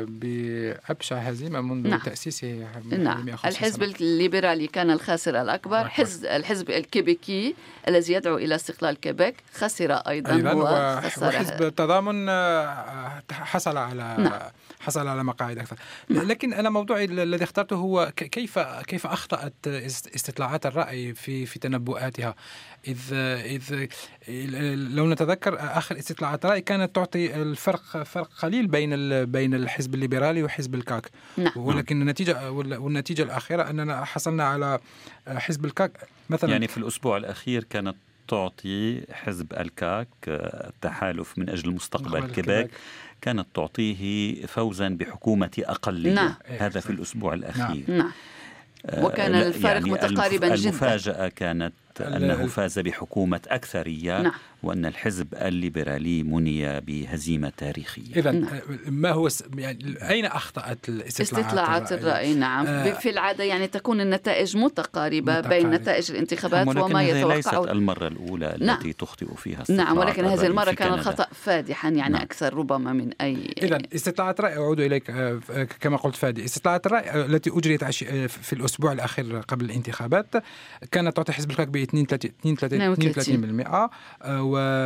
بأبشع 0.04 1.16
هزيمة 1.16 1.60
منذ 1.60 1.88
نعم. 1.88 2.00
تأسيسه 2.00 2.66
نعم. 2.98 3.28
الحزب 3.28 3.82
الليبرالي 3.82 4.66
كان 4.66 4.90
الخاسر 4.90 5.42
الأكبر. 5.42 5.88
حزب 5.88 6.24
الحزب 6.24 6.70
الكيبيكي 6.70 7.54
الذي 7.88 8.12
يدعو 8.12 8.37
إلى 8.38 8.54
استقلال 8.54 9.00
كيبيك 9.00 9.34
خسر 9.54 9.92
أيضا, 9.92 10.34
أيضا 10.34 10.52
وحزب 11.22 11.62
التضامن 11.62 12.28
آه، 12.28 13.22
حصل 13.32 13.76
على 13.76 14.16
نعم. 14.18 14.40
حصل 14.80 15.08
على 15.08 15.24
مقاعد 15.24 15.58
أكثر 15.58 15.76
نعم. 16.08 16.26
لكن 16.26 16.52
أنا 16.52 16.70
موضوعي 16.70 17.04
الذي 17.04 17.44
اخترته 17.44 17.76
هو 17.76 18.12
كيف 18.16 18.58
كيف 18.58 19.06
أخطأت 19.06 19.54
استطلاعات 19.66 20.66
الرأي 20.66 21.14
في 21.14 21.46
في 21.46 21.58
تنبؤاتها 21.58 22.34
إذ 22.88 22.98
إذ 23.12 23.88
لو 24.74 25.10
نتذكر 25.10 25.56
آخر 25.60 25.98
استطلاعات 25.98 26.44
الراي 26.44 26.60
كانت 26.60 26.94
تعطي 26.94 27.34
الفرق 27.42 28.02
فرق 28.02 28.30
قليل 28.42 28.66
بين 28.66 29.24
بين 29.24 29.54
الحزب 29.54 29.94
الليبرالي 29.94 30.42
وحزب 30.42 30.74
الكاك 30.74 31.10
نعم. 31.36 31.52
ولكن 31.56 32.02
النتيجة 32.02 32.50
والنتيجة 32.52 33.22
الأخيرة 33.22 33.70
أننا 33.70 34.04
حصلنا 34.04 34.44
على 34.44 34.78
حزب 35.28 35.64
الكاك 35.64 36.08
مثلا 36.30 36.50
يعني 36.50 36.68
في 36.68 36.78
الأسبوع 36.78 37.16
الأخير 37.16 37.64
كانت 37.64 37.96
تعطي 38.28 39.02
حزب 39.12 39.52
الكاك 39.52 40.08
التحالف 40.28 41.38
من 41.38 41.48
أجل 41.50 41.70
مستقبل 41.70 42.26
كيبيك 42.26 42.70
كانت 43.20 43.46
تعطيه 43.54 44.46
فوزا 44.46 44.88
بحكومة 44.88 45.50
أقلية 45.58 46.14
نعم. 46.14 46.34
هذا 46.58 46.80
في 46.80 46.90
الأسبوع 46.90 47.34
الأخير 47.34 47.84
نعم. 47.88 48.12
وكان 48.98 49.34
الفرق 49.34 49.70
يعني 49.70 49.90
متقاربا 49.90 50.56
جدا 50.56 50.68
المفاجأة 50.68 51.28
كانت 51.28 51.72
أنه 52.00 52.46
فاز 52.46 52.78
بحكومة 52.78 53.40
أكثرية 53.48 54.22
نعم. 54.22 54.32
وأن 54.62 54.86
الحزب 54.86 55.34
الليبرالي 55.34 56.22
مني 56.22 56.80
بهزيمة 56.80 57.52
تاريخية. 57.56 58.16
إذا 58.16 58.30
نعم. 58.30 58.60
ما 58.86 59.10
هو 59.10 59.28
يعني 59.56 60.08
أين 60.08 60.24
أخطأت 60.24 60.88
الاستطلاعات 60.88 61.44
استطلاعات 61.44 61.92
الرأي؟ 61.92 62.34
نعم. 62.34 62.66
آه. 62.66 62.90
في 62.90 63.10
العادة 63.10 63.44
يعني 63.44 63.66
تكون 63.66 64.00
النتائج 64.00 64.56
متقاربة, 64.56 65.38
متقاربة. 65.38 65.48
بين 65.48 65.70
نتائج 65.70 66.10
الانتخابات 66.10 66.76
وما 66.76 67.02
يتوقع 67.02 67.34
ليست 67.34 67.54
المرة 67.54 68.08
الأولى 68.08 68.56
نعم. 68.60 68.76
التي 68.76 68.92
تخطئ 68.92 69.34
فيها 69.36 69.64
نعم 69.68 69.98
ولكن 69.98 70.24
هذه 70.24 70.46
المرة 70.46 70.72
كان 70.72 70.92
الخطأ 70.92 71.26
فادحا 71.32 71.88
يعني 71.88 72.12
نعم. 72.12 72.22
أكثر 72.22 72.54
ربما 72.54 72.92
من 72.92 73.10
أي 73.20 73.54
إذا 73.62 73.78
استطلاعات 73.94 74.40
الرأي 74.40 74.56
أعود 74.56 74.80
إليك 74.80 75.10
آه، 75.10 75.40
كما 75.80 75.96
قلت 75.96 76.16
فادي. 76.16 76.44
استطلاعات 76.44 76.86
الرأي 76.86 77.24
التي 77.24 77.50
أجريت 77.50 77.82
آه، 77.82 78.26
في 78.26 78.52
الأسبوع 78.52 78.92
الأخير 78.92 79.40
قبل 79.40 79.64
الانتخابات 79.64 80.26
كانت 80.90 81.16
تعطي 81.16 81.32
حزب 81.32 81.50
الكاك 81.50 81.68
ب 81.68 81.76
32 81.76 82.56
32% 82.56 83.90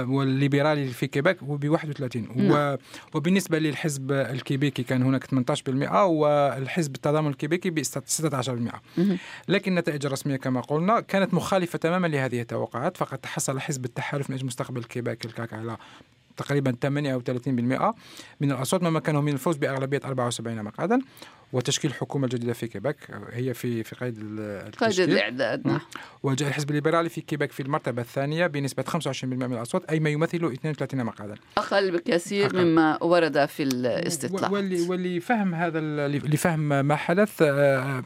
والليبرالي 0.09 0.87
في 0.87 1.07
كيبيك 1.07 1.45
ب 1.45 1.69
31 1.69 2.29
نعم. 2.37 2.77
وبالنسبة 3.15 3.59
للحزب 3.59 4.13
الكيبيكي 4.13 4.83
كان 4.83 5.03
هناك 5.03 5.25
18% 5.25 5.93
والحزب 5.93 6.95
التضامن 6.95 7.29
الكيبيكي 7.29 7.71
ب 7.71 7.83
16% 7.83 7.89
لكن 9.49 9.73
النتائج 9.73 10.07
الرسميه 10.07 10.37
كما 10.37 10.61
قلنا 10.61 11.01
كانت 11.01 11.35
مخالفة 11.35 11.79
تماما 11.79 12.07
لهذه 12.07 12.41
التوقعات 12.41 12.97
فقد 12.97 13.27
حصل 13.27 13.61
حزب 13.61 13.85
التحالف 13.85 14.31
من 14.31 14.37
أجل 14.37 14.47
مستقبل 14.47 14.85
كيبيك 14.85 15.25
الكاك 15.25 15.53
على 15.53 15.77
تقريبا 16.37 16.73
38% 16.73 17.95
من 18.41 18.53
الأصوات 18.53 18.83
ما 18.83 18.91
مكنه 18.91 19.21
من 19.21 19.33
الفوز 19.33 19.57
بأغلبية 19.57 20.01
74 20.05 20.63
مقعدا. 20.63 21.01
وتشكيل 21.53 21.95
حكومة 21.95 22.29
جديدة 22.29 22.53
في 22.53 22.67
كيباك. 22.67 22.97
هي 23.33 23.55
في 23.55 23.83
في 23.83 23.97
قيد 23.97 24.19
التشكيل. 24.19 24.89
قيد 24.89 25.01
الاعداد 25.01 25.67
نعم. 25.67 25.81
وجاء 26.23 26.49
الحزب 26.49 26.71
الليبرالي 26.71 27.09
في 27.09 27.21
كيباك 27.21 27.53
في 27.53 27.63
المرتبة 27.63 28.03
الثانية 28.03 28.47
بنسبة 28.47 28.83
25% 28.83 29.25
من 29.25 29.53
الأصوات 29.53 29.85
أي 29.85 30.01
ما 30.01 30.11
يمثل 30.11 30.45
32 30.45 31.05
مقعدا. 31.05 31.35
أقل 31.59 31.91
بكثير 31.91 32.47
أقل. 32.47 32.65
مما 32.65 33.03
ورد 33.03 33.47
في 33.47 33.63
الاستطلاع 33.63 34.51
واللي 34.51 34.81
واللي 34.81 35.21
فهم 35.21 35.55
هذا 35.55 36.09
لفهم 36.09 36.85
ما 36.85 36.97
حدث 36.97 37.43
آه، 37.43 38.03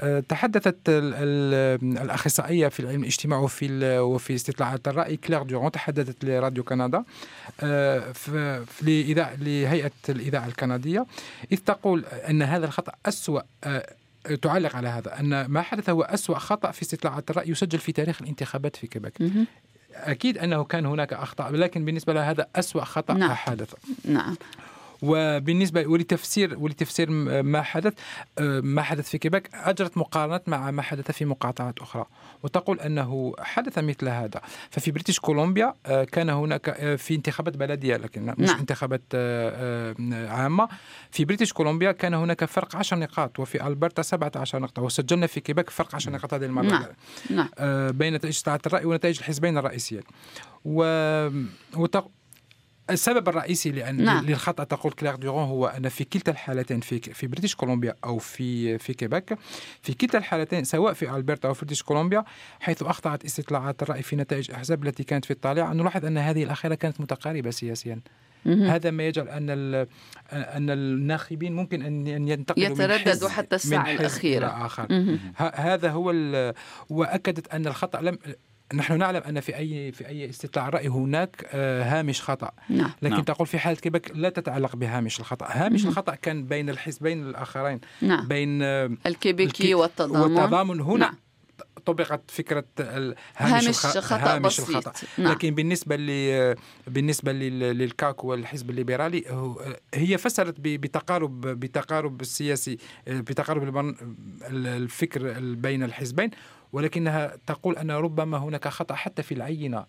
آه، 0.00 0.20
تحدثت 0.20 0.76
الأخصائية 0.88 2.68
في 2.68 2.80
العلم 2.80 3.00
الاجتماعي 3.00 3.42
وفي 3.42 3.98
وفي 3.98 4.34
استطلاعات 4.34 4.88
الرأي 4.88 5.16
كلير 5.16 5.42
دورون 5.42 5.70
تحدثت 5.70 6.24
لراديو 6.24 6.62
كندا 6.64 7.04
آه، 7.60 8.12
في 8.12 8.62
لهيئة 9.40 9.90
الإذاعة 10.08 10.46
الكندية 10.46 11.06
إذ 11.52 11.58
تقول 11.58 12.04
أن 12.04 12.42
هذا 12.56 12.66
الخطأ 12.66 12.92
أسوأ 13.06 13.40
آه، 13.64 13.94
تعلق 14.42 14.76
على 14.76 14.88
هذا 14.88 15.20
أن 15.20 15.44
ما 15.44 15.62
حدث 15.62 15.90
هو 15.90 16.02
أسوأ 16.02 16.38
خطأ 16.38 16.70
في 16.70 16.82
استطلاعات 16.82 17.30
الرأي 17.30 17.50
يسجل 17.50 17.78
في 17.78 17.92
تاريخ 17.92 18.22
الانتخابات 18.22 18.76
في 18.76 18.86
كيبك. 18.86 19.12
أكيد 19.94 20.38
أنه 20.38 20.64
كان 20.64 20.86
هناك 20.86 21.12
أخطاء 21.12 21.52
لكن 21.52 21.84
بالنسبة 21.84 22.12
لها 22.12 22.30
هذا 22.30 22.46
أسوأ 22.56 22.84
خطأ 22.84 23.14
نعم. 23.14 23.34
حدث 23.34 23.74
نعم. 24.04 24.36
وبالنسبة 25.04 25.86
ولتفسير 25.86 26.58
ولتفسير 26.58 27.10
ما 27.42 27.62
حدث 27.62 27.92
ما 28.40 28.82
حدث 28.82 29.10
في 29.10 29.18
كيباك 29.18 29.50
أجرت 29.54 29.98
مقارنات 29.98 30.48
مع 30.48 30.70
ما 30.70 30.82
حدث 30.82 31.10
في 31.10 31.24
مقاطعات 31.24 31.78
أخرى 31.78 32.06
وتقول 32.42 32.80
أنه 32.80 33.34
حدث 33.38 33.78
مثل 33.78 34.08
هذا 34.08 34.40
ففي 34.70 34.90
بريتش 34.90 35.20
كولومبيا 35.20 35.74
كان 36.12 36.30
هناك 36.30 36.96
في 36.96 37.14
انتخابات 37.14 37.56
بلدية 37.56 37.96
لكن 37.96 38.34
مش 38.38 38.48
نعم. 38.48 38.58
انتخابات 38.58 39.02
عامة 40.28 40.68
في 41.10 41.24
بريتش 41.24 41.52
كولومبيا 41.52 41.92
كان 41.92 42.14
هناك 42.14 42.44
فرق 42.44 42.76
10 42.76 42.96
نقاط 42.96 43.40
وفي 43.40 43.66
البرتا 43.66 44.02
17 44.02 44.58
نقطة 44.58 44.82
وسجلنا 44.82 45.26
في 45.26 45.40
كيباك 45.40 45.70
فرق 45.70 45.94
10 45.94 46.12
نقاط 46.12 46.34
هذه 46.34 46.44
المرة 46.44 46.64
نعم. 46.64 46.84
نعم. 47.30 47.48
بين 47.90 48.14
نتائج 48.14 48.40
الرأي 48.66 48.84
ونتائج 48.84 49.18
الحزبين 49.18 49.58
الرئيسيين 49.58 50.02
و... 50.64 50.84
وت... 51.76 52.04
السبب 52.90 53.28
الرئيسي 53.28 53.70
لأن 53.70 54.04
نعم. 54.04 54.26
للخطا 54.26 54.64
تقول 54.64 54.92
كلير 54.92 55.16
دورون 55.16 55.48
هو 55.48 55.66
أن 55.66 55.88
في 55.88 56.04
كلتا 56.04 56.32
الحالتين 56.32 56.80
في 56.80 57.00
في 57.00 57.26
بريتش 57.26 57.54
كولومبيا 57.54 57.94
أو 58.04 58.18
في 58.18 58.78
في 58.78 58.94
كيباك. 58.94 59.38
في 59.82 59.94
كلتا 59.94 60.18
الحالتين 60.18 60.64
سواء 60.64 60.92
في 60.92 61.16
البرتا 61.16 61.48
أو 61.48 61.54
في 61.54 61.64
بريتش 61.64 61.82
كولومبيا 61.82 62.24
حيث 62.60 62.82
أخطأت 62.82 63.24
استطلاعات 63.24 63.82
الرأي 63.82 64.02
في 64.02 64.16
نتائج 64.16 64.50
الأحزاب 64.50 64.86
التي 64.86 65.04
كانت 65.04 65.24
في 65.24 65.30
الطالع. 65.30 65.72
نلاحظ 65.72 66.04
أن 66.04 66.18
هذه 66.18 66.44
الأخيرة 66.44 66.74
كانت 66.74 67.00
متقاربة 67.00 67.50
سياسيا. 67.50 68.00
هذا 68.46 68.90
ما 68.90 69.02
يجعل 69.02 69.28
أن 69.28 69.50
أن 70.32 70.70
الناخبين 70.70 71.56
ممكن 71.56 71.82
ان 71.82 72.28
ينتقلوا 72.28 72.68
يترددوا 72.68 73.28
حتى 73.28 73.56
الساعة 73.56 73.92
الأخيرة. 73.92 74.66
آخر. 74.66 74.86
هذا 75.54 75.90
هو 75.90 76.10
وأكدت 76.88 77.48
أن 77.54 77.66
الخطأ 77.66 78.00
لم 78.00 78.18
نحن 78.72 78.98
نعلم 78.98 79.22
أن 79.22 79.40
في 79.40 79.56
أي 79.56 79.92
في 79.92 80.08
أي 80.08 80.30
استطلاع 80.30 80.68
رأي 80.68 80.88
هناك 80.88 81.46
آه، 81.52 81.82
هامش 81.82 82.22
خطأ 82.22 82.50
نعم. 82.68 82.90
لكن 83.02 83.14
نعم. 83.14 83.24
تقول 83.24 83.46
في 83.46 83.58
حالة 83.58 83.76
كيبك 83.76 84.10
لا 84.14 84.28
تتعلق 84.28 84.76
بهامش 84.76 85.20
الخطأ 85.20 85.46
هامش 85.50 85.86
الخطأ 85.86 86.14
كان 86.14 86.46
بين 86.46 86.70
الحزبين 86.70 87.22
الآخرين 87.22 87.80
نعم. 88.02 88.28
بين 88.28 88.62
آه، 88.62 88.90
الكيبيكي 89.06 89.74
والتضامن 89.74 90.20
والتضامن 90.20 90.80
هنا 90.80 90.98
نعم. 90.98 91.14
طبقت 91.86 92.30
فكرة 92.30 92.64
هامش, 92.78 93.04
هامش 93.36 93.76
خطأ 93.76 94.34
هامش 94.36 94.60
بسيط. 94.60 94.76
الخطأ 94.76 94.92
نعم. 95.18 95.32
لكن 95.32 95.54
بالنسبة 95.54 95.96
ل 95.96 96.54
بالنسبة 96.86 97.32
للكاك 97.32 98.24
والحزب 98.24 98.70
الليبرالي 98.70 99.24
هي 99.94 100.18
فسرت 100.18 100.54
بتقارب 100.60 101.40
بتقارب 101.40 102.20
السياسي 102.20 102.78
بتقارب 103.06 103.94
الفكر 104.50 105.40
بين 105.40 105.82
الحزبين 105.82 106.30
ولكنها 106.74 107.36
تقول 107.46 107.76
أن 107.76 107.90
ربما 107.90 108.38
هناك 108.38 108.68
خطأ 108.68 108.94
حتى 108.94 109.22
في 109.22 109.34
العينة. 109.34 109.84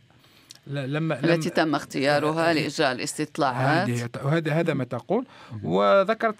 لما 0.68 1.20
التي 1.20 1.50
تم 1.50 1.76
اختيارها 1.76 2.54
لإجراء 2.54 2.92
الاستطلاعات. 2.92 3.90
هذا 4.18 4.52
هذا 4.52 4.74
ما 4.74 4.84
تقول. 4.84 5.26
وذكرت 5.64 6.36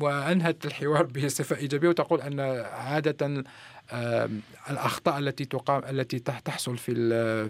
وأنهت 0.00 0.66
الحوار 0.66 1.02
بصفه 1.14 1.56
ايجابيه 1.56 1.88
وتقول 1.88 2.20
أن 2.20 2.40
عادة 2.72 3.44
الأخطاء 4.70 5.18
التي 5.18 5.44
تقام 5.44 5.82
التي 5.84 6.18
تحصل 6.18 6.78
في 6.78 6.94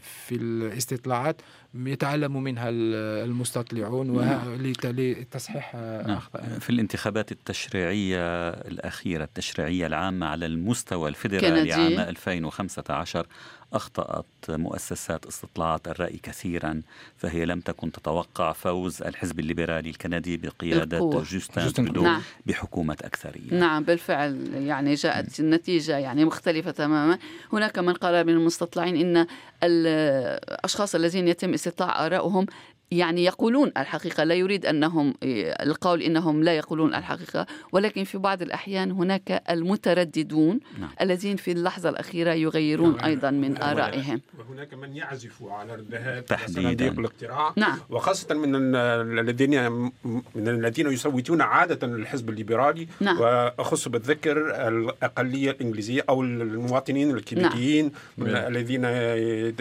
في 0.00 0.35
الاستطلاعات 0.35 1.43
يتعلم 1.75 2.43
منها 2.43 2.69
المستطلعون 2.69 4.26
نعم. 4.26 4.62
لتصحيح 4.85 5.75
نعم. 5.75 6.11
أخطاء 6.11 6.59
في 6.61 6.71
الانتخابات 6.71 7.33
التشريعية 7.33 8.49
الأخيرة 8.49 9.25
التشريعية 9.25 9.87
العامة 9.87 10.26
على 10.26 10.47
المستوى 10.47 11.09
الفيدرالي 11.09 11.73
عام 11.73 12.00
2015 12.00 13.26
أخطأت 13.73 14.25
مؤسسات 14.49 15.26
استطلاعات 15.26 15.88
الرأي 15.88 16.20
كثيرا 16.23 16.82
فهي 17.16 17.44
لم 17.44 17.61
تكن 17.61 17.92
تتوقع 17.92 18.52
فوز 18.52 19.02
الحزب 19.02 19.40
الليبرالي 19.40 19.90
الكندي 19.90 20.37
بقيادة 20.37 20.99
جوستن 20.99 21.73
ترودو 21.73 22.02
نعم. 22.02 22.23
بحكومة 22.46 22.96
أكثرية. 23.04 23.54
نعم 23.54 23.82
بالفعل 23.85 24.54
يعني 24.54 24.94
جاءت 24.94 25.40
النتيجة 25.40 25.99
يعني 25.99 26.25
مختلفة 26.25 26.70
تماما. 26.70 27.18
هناك 27.52 27.78
من 27.78 27.92
قال 27.92 28.26
من 28.26 28.32
المستطلعين 28.32 28.96
إن 28.96 29.26
الأشخاص 29.62 30.94
الذين 30.94 31.28
يتم 31.28 31.54
استطلاع 31.54 32.06
آرائهم 32.06 32.46
يعني 32.90 33.25
يقولون 33.25 33.73
الحقيقة 33.76 34.25
لا 34.25 34.35
يريد 34.35 34.66
أنهم 34.66 35.14
القول 35.23 36.02
إنهم 36.02 36.43
لا 36.43 36.57
يقولون 36.57 36.95
الحقيقة 36.95 37.47
ولكن 37.73 38.05
في 38.05 38.19
بعض 38.19 38.43
الأحيان 38.43 38.90
هناك 38.90 39.43
المترددون 39.50 40.61
نعم. 40.81 40.90
الذين 41.00 41.37
في 41.37 41.52
اللحظة 41.52 41.88
الأخيرة 41.88 42.33
يغيرون 42.33 42.97
نعم. 42.97 43.05
أيضا 43.05 43.31
من 43.31 43.62
آرائهم 43.62 44.21
وهناك 44.38 44.75
من 44.75 44.97
يعزف 44.97 45.43
على 45.43 45.75
الذهاب 45.75 46.25
تحديدا 46.25 46.88
الاقتراع 46.88 47.52
نعم. 47.57 47.78
وخاصة 47.90 48.35
من 48.35 48.75
الذين 49.19 49.71
من 50.35 50.49
الذين 50.49 50.93
يصوتون 50.93 51.40
عادة 51.40 51.87
للحزب 51.87 52.31
الليبرالي 52.31 52.88
نعم. 53.00 53.21
وأخص 53.21 53.88
بالذكر 53.88 54.69
الأقلية 54.69 55.50
الإنجليزية 55.50 56.05
أو 56.09 56.23
المواطنين 56.23 57.11
الكيبيكيين 57.11 57.92
نعم. 58.16 58.29
الذين 58.29 58.85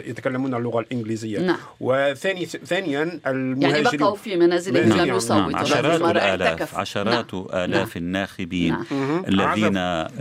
يتكلمون 0.10 0.54
اللغة 0.56 0.80
الإنجليزية 0.80 1.40
نعم. 1.40 1.58
وثاني 1.80 2.46
ثانيا 2.46 3.15
المهاجرين. 3.28 3.86
يعني 3.86 3.98
بقوا 3.98 4.16
في 4.16 4.36
منازلهم 4.36 4.90
لم 4.90 4.98
نعم. 4.98 5.18
يصوتوا 5.18 5.52
نعم. 5.52 5.56
عشرات 5.56 6.02
الآلاف 6.02 6.76
عشرات 6.76 7.34
نعم. 7.34 7.46
آلاف 7.54 7.98
نعم. 7.98 8.06
الناخبين 8.06 8.74
نعم. 8.92 9.24
الذين 9.28 9.78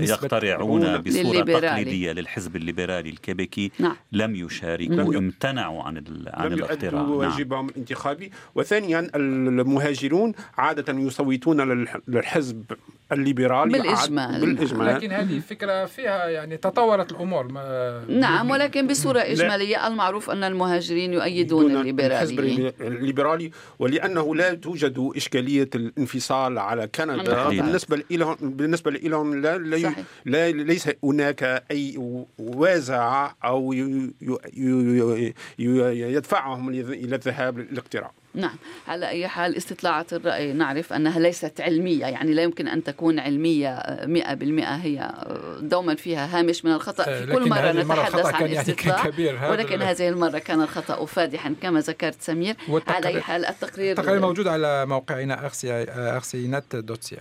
يقترعون 0.08 0.98
بصورة 0.98 1.42
تقليدية 1.42 2.12
للحزب 2.12 2.56
الليبرالي 2.56 3.10
الكيبيكي 3.10 3.70
نعم. 3.78 3.96
لم 4.12 4.34
يشاركوا 4.34 5.18
امتنعوا 5.18 5.82
عن 5.82 6.04
عن 6.26 6.48
لم 6.48 6.52
الاقتراع. 6.52 7.02
نعم. 7.02 7.10
واجبهم 7.10 7.68
الانتخابي. 7.68 8.30
وثانيا 8.54 9.10
المهاجرون 9.14 10.32
عادة 10.58 10.92
يصوتون 10.92 11.60
للحزب 12.08 12.64
الليبرالي. 13.12 13.72
بالإجمال. 13.72 14.40
بالإجمال. 14.40 14.86
لكن 14.86 15.12
هذه 15.12 15.36
الفكرة 15.36 15.84
فيها 15.84 16.28
يعني 16.28 16.56
تطورت 16.56 17.12
الأمور. 17.12 17.52
ما 17.52 18.04
نعم 18.08 18.50
ولكن 18.50 18.86
بصورة 18.86 19.18
إجمالية 19.18 19.86
المعروف 19.86 20.30
أن 20.30 20.44
المهاجرين 20.44 21.12
يؤيدون 21.12 21.76
الليبرالي. 21.76 22.72
الليبرالي 22.86 23.50
ولأنه 23.78 24.36
لا 24.36 24.54
توجد 24.54 25.10
إشكالية 25.16 25.70
الانفصال 25.74 26.58
على 26.58 26.86
كندا. 26.94 27.48
بالنسبة 27.48 28.02
لهم 28.10 28.36
بالنسبة 28.40 28.90
لهم 28.90 29.40
لا, 29.40 29.58
لا, 29.58 29.94
لا 30.24 30.50
ليس 30.50 30.88
هناك 31.04 31.64
أي 31.70 31.96
وازع 32.38 33.32
أو 33.44 33.72
يدفعهم 35.88 36.68
إلى 36.68 37.14
الذهاب 37.16 37.58
للاقتراع. 37.58 38.12
نعم. 38.34 38.56
على 38.88 39.08
أي 39.08 39.28
حال 39.28 39.56
استطلاعات 39.56 40.12
الرأي 40.12 40.52
نعرف 40.52 40.92
أنها 40.92 41.18
ليست 41.18 41.60
علمية 41.60 42.06
يعني 42.06 42.34
لا 42.34 42.42
يمكن 42.42 42.68
أن 42.68 42.84
تكون 42.84 43.18
علمية 43.18 44.00
مئة 44.06 44.34
بالمئة. 44.34 44.76
هي 44.76 45.12
دوما 45.60 45.94
فيها 45.94 46.38
هامش 46.38 46.64
من 46.64 46.72
الخطأ. 46.72 47.04
في 47.04 47.32
كل 47.32 47.48
مرة 47.48 47.72
نتحدث 47.72 48.26
عن 48.26 48.42
يعني 48.42 48.60
استطلاع 48.60 49.10
يعني 49.18 49.50
ولكن 49.50 49.82
هذه 49.82 50.08
المرة 50.08 50.38
كان 50.38 50.60
الخطأ 50.60 51.04
فادحا 51.04 51.54
كما 51.62 51.80
ذكرت 51.80 52.22
سمير. 52.22 52.56
على 52.86 53.06
أي 53.06 53.20
حال 53.20 53.46
التقرير 53.46 53.98
التقرير 53.98 54.20
موجود 54.20 54.46
على 54.46 54.86
موقعنا 54.86 55.50
RCInet 56.16 56.76
dot 56.76 57.02
ca 57.02 57.16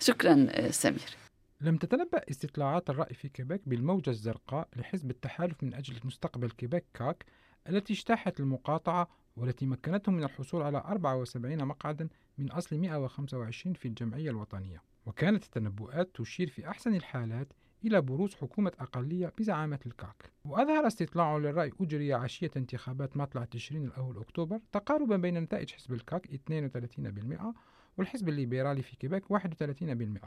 شكرا 0.00 0.46
سمير. 0.70 1.16
لم 1.60 1.76
تتنبأ 1.76 2.20
استطلاعات 2.30 2.90
الرأي 2.90 3.14
في 3.14 3.28
كيبيك 3.28 3.60
بالموجة 3.66 4.10
الزرقاء 4.10 4.68
لحزب 4.76 5.10
التحالف 5.10 5.62
من 5.62 5.74
أجل 5.74 5.94
مستقبل 6.04 6.50
كيبيك 6.50 6.84
كاك 6.94 7.24
التي 7.68 7.92
اجتاحت 7.92 8.40
المقاطعة 8.40 9.08
والتي 9.36 9.66
مكنتهم 9.66 10.14
من 10.14 10.24
الحصول 10.24 10.62
على 10.62 10.78
74 10.78 11.64
مقعدا 11.64 12.08
من 12.38 12.50
أصل 12.50 12.78
125 12.78 13.74
في 13.74 13.88
الجمعية 13.88 14.30
الوطنية. 14.30 14.82
وكانت 15.06 15.44
التنبؤات 15.44 16.10
تشير 16.14 16.48
في 16.48 16.68
أحسن 16.68 16.94
الحالات 16.94 17.52
إلى 17.84 18.00
بروز 18.00 18.34
حكومة 18.34 18.72
أقلية 18.78 19.32
بزعامة 19.38 19.78
الكاك 19.86 20.30
وأظهر 20.44 20.86
استطلاع 20.86 21.36
للرأي 21.36 21.72
أجري 21.80 22.12
عشية 22.12 22.50
انتخابات 22.56 23.16
مطلع 23.16 23.44
تشرين 23.44 23.84
الأول 23.84 24.18
أكتوبر 24.18 24.60
تقاربا 24.72 25.16
بين 25.16 25.38
نتائج 25.38 25.72
حزب 25.72 25.92
الكاك 25.92 26.26
32% 26.50 27.54
والحزب 27.98 28.28
الليبرالي 28.28 28.82
في 28.82 28.96
كيبيك 28.96 29.24
31% 29.32 30.26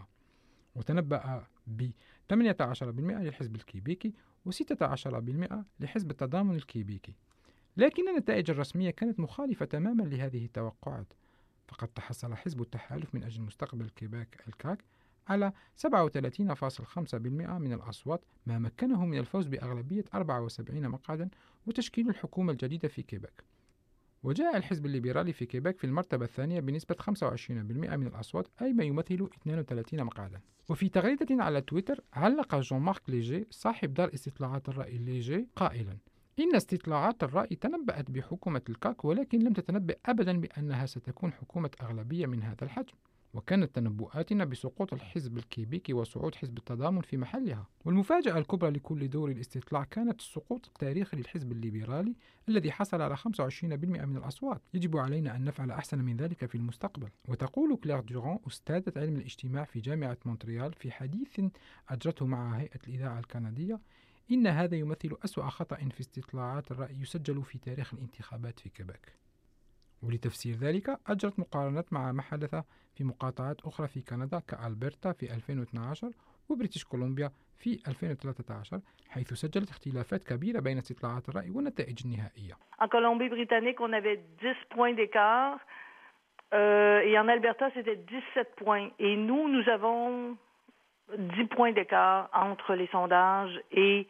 وتنبأ 0.76 1.44
ب 1.68 1.92
18% 2.34 2.34
للحزب 2.34 3.56
الكيبيكي 3.56 4.14
و16% 4.50 5.54
لحزب 5.80 6.12
التضامن 6.12 6.56
الكيبيكي. 6.56 7.16
لكن 7.78 8.10
النتائج 8.10 8.52
الرسمية 8.52 8.90
كانت 8.90 9.20
مخالفة 9.20 9.66
تماما 9.66 10.04
لهذه 10.04 10.46
التوقعات. 10.46 11.14
فقد 11.68 11.88
تحصل 11.88 12.36
حزب 12.36 12.62
التحالف 12.62 13.16
من 13.16 13.24
أجل 13.24 13.42
مستقبل 13.42 13.90
كيباك 13.90 14.44
الكاك 14.48 14.84
على 15.28 15.54
37.5% 15.76 17.14
من 17.60 17.74
الأصوات 17.74 18.26
ما 18.46 18.60
مكنه 18.60 19.06
من 19.06 19.18
الفوز 19.18 19.48
بأغلبية 19.48 20.04
74 20.14 20.88
مقعدا 20.88 21.30
وتشكيل 21.68 22.10
الحكومة 22.10 22.52
الجديدة 22.52 22.88
في 22.88 23.02
كيباك. 23.02 23.44
وجاء 24.24 24.58
الحزب 24.58 24.86
الليبرالي 24.86 25.34
في 25.34 25.46
كيباك 25.46 25.78
في 25.78 25.84
المرتبة 25.84 26.26
الثانية 26.26 26.60
بنسبة 26.60 26.96
25% 26.96 27.52
من 27.52 28.08
الأصوات 28.08 28.48
أي 28.62 28.74
ما 28.74 28.84
يمثل 28.84 29.30
32 29.42 30.04
مقعدا. 30.04 30.42
وفي 30.70 30.90
تغريدة 30.90 31.44
على 31.44 31.62
تويتر 31.62 32.04
علق 32.14 32.56
جون 32.56 32.80
مارك 32.80 33.10
ليجي 33.10 33.48
صاحب 33.50 33.94
دار 33.94 34.14
استطلاعات 34.14 34.70
الرأي 34.70 34.98
ليجي 34.98 35.48
قائلا 35.56 35.98
إن 36.40 36.56
استطلاعات 36.56 37.24
الرأي 37.24 37.56
تنبأت 37.56 38.12
بحكومة 38.12 38.62
الكاك 38.70 39.06
ولكن 39.06 39.40
لم 39.40 39.54
تتنبأ 39.54 39.96
أبدا 40.06 40.40
بأنها 40.40 40.86
ستكون 40.86 41.34
حكومة 41.34 41.70
أغلبية 41.82 42.26
من 42.26 42.44
هذا 42.44 42.64
الحجم. 42.64 42.94
وكانت 43.34 43.76
تنبؤاتنا 43.76 44.46
بسقوط 44.46 44.94
الحزب 44.94 45.38
الكيبيكي 45.38 45.94
وصعود 45.94 46.36
حزب 46.36 46.58
التضامن 46.58 47.02
في 47.02 47.18
محلها. 47.18 47.68
والمفاجأة 47.86 48.38
الكبرى 48.38 48.72
لكل 48.72 49.10
دور 49.10 49.32
الاستطلاع 49.32 49.84
كانت 49.84 50.20
السقوط 50.20 50.68
التاريخي 50.68 51.18
للحزب 51.18 51.52
الليبرالي 51.52 52.16
الذي 52.50 52.72
حصل 52.72 53.02
على 53.02 53.18
25% 53.18 54.06
من 54.06 54.18
الأصوات. 54.18 54.62
يجب 54.74 54.98
علينا 54.98 55.36
أن 55.36 55.44
نفعل 55.44 55.72
أحسن 55.72 56.00
من 56.00 56.18
ذلك 56.18 56.46
في 56.46 56.56
المستقبل. 56.56 57.10
وتقول 57.28 57.78
كلير 57.78 58.00
دوران 58.00 58.40
أستاذة 58.48 58.94
علم 58.96 59.16
الاجتماع 59.16 59.64
في 59.64 59.80
جامعة 59.80 60.18
مونتريال 60.26 60.74
في 60.74 60.92
حديث 60.92 61.40
أجرته 61.90 62.26
مع 62.26 62.58
هيئة 62.58 62.80
الإذاعة 62.88 63.20
الكندية 63.20 63.80
إن 64.32 64.48
هذا 64.48 64.76
يمثل 64.76 65.18
أسوأ 65.26 65.44
خطأ 65.44 65.76
في 65.76 66.00
استطلاعات 66.00 66.72
الرأي 66.72 66.96
يسجل 67.02 67.44
في 67.44 67.58
تاريخ 67.58 67.94
الانتخابات 67.94 68.60
في 68.60 68.70
كيبيك 68.70 69.14
ولتفسير 70.04 70.56
ذلك 70.56 71.00
أجرت 71.08 71.40
مقارنات 71.40 71.94
مع 71.94 72.12
ما 72.12 72.22
حدث 72.22 72.56
في 72.96 73.04
مقاطعات 73.04 73.62
أخرى 73.62 73.88
في 73.88 74.02
كندا 74.02 74.40
كألبرتا 74.40 75.12
في 75.12 75.34
2012 75.34 76.12
وبريتش 76.50 76.84
كولومبيا 76.84 77.32
في 77.58 77.80
2013 77.88 78.80
حيث 79.10 79.34
سجلت 79.34 79.70
اختلافات 79.70 80.24
كبيرة 80.24 80.60
بين 80.60 80.78
استطلاعات 80.78 81.30
الرأي 81.30 81.50
والنتائج 81.50 82.02
النهائية. 82.06 82.54
En 82.82 82.88
Colombie-Britannique, 82.88 83.80
on 83.80 83.94
avait 83.94 84.20
10 84.42 84.56
points 84.70 84.94
d'écart 84.94 85.60
euh, 86.54 87.00
et 87.00 87.18
en 87.18 87.28
Alberta, 87.28 87.70
c'était 87.74 87.96
17 87.96 88.56
points. 88.58 88.90
Et 89.00 89.16
nous, 89.16 89.50
nous 89.50 89.70
avons 89.70 90.38
10 91.18 91.46
points 91.48 91.72
d'écart 91.72 92.30
entre 92.34 92.76
les 92.76 92.88
sondages 92.88 93.60
et 93.72 94.08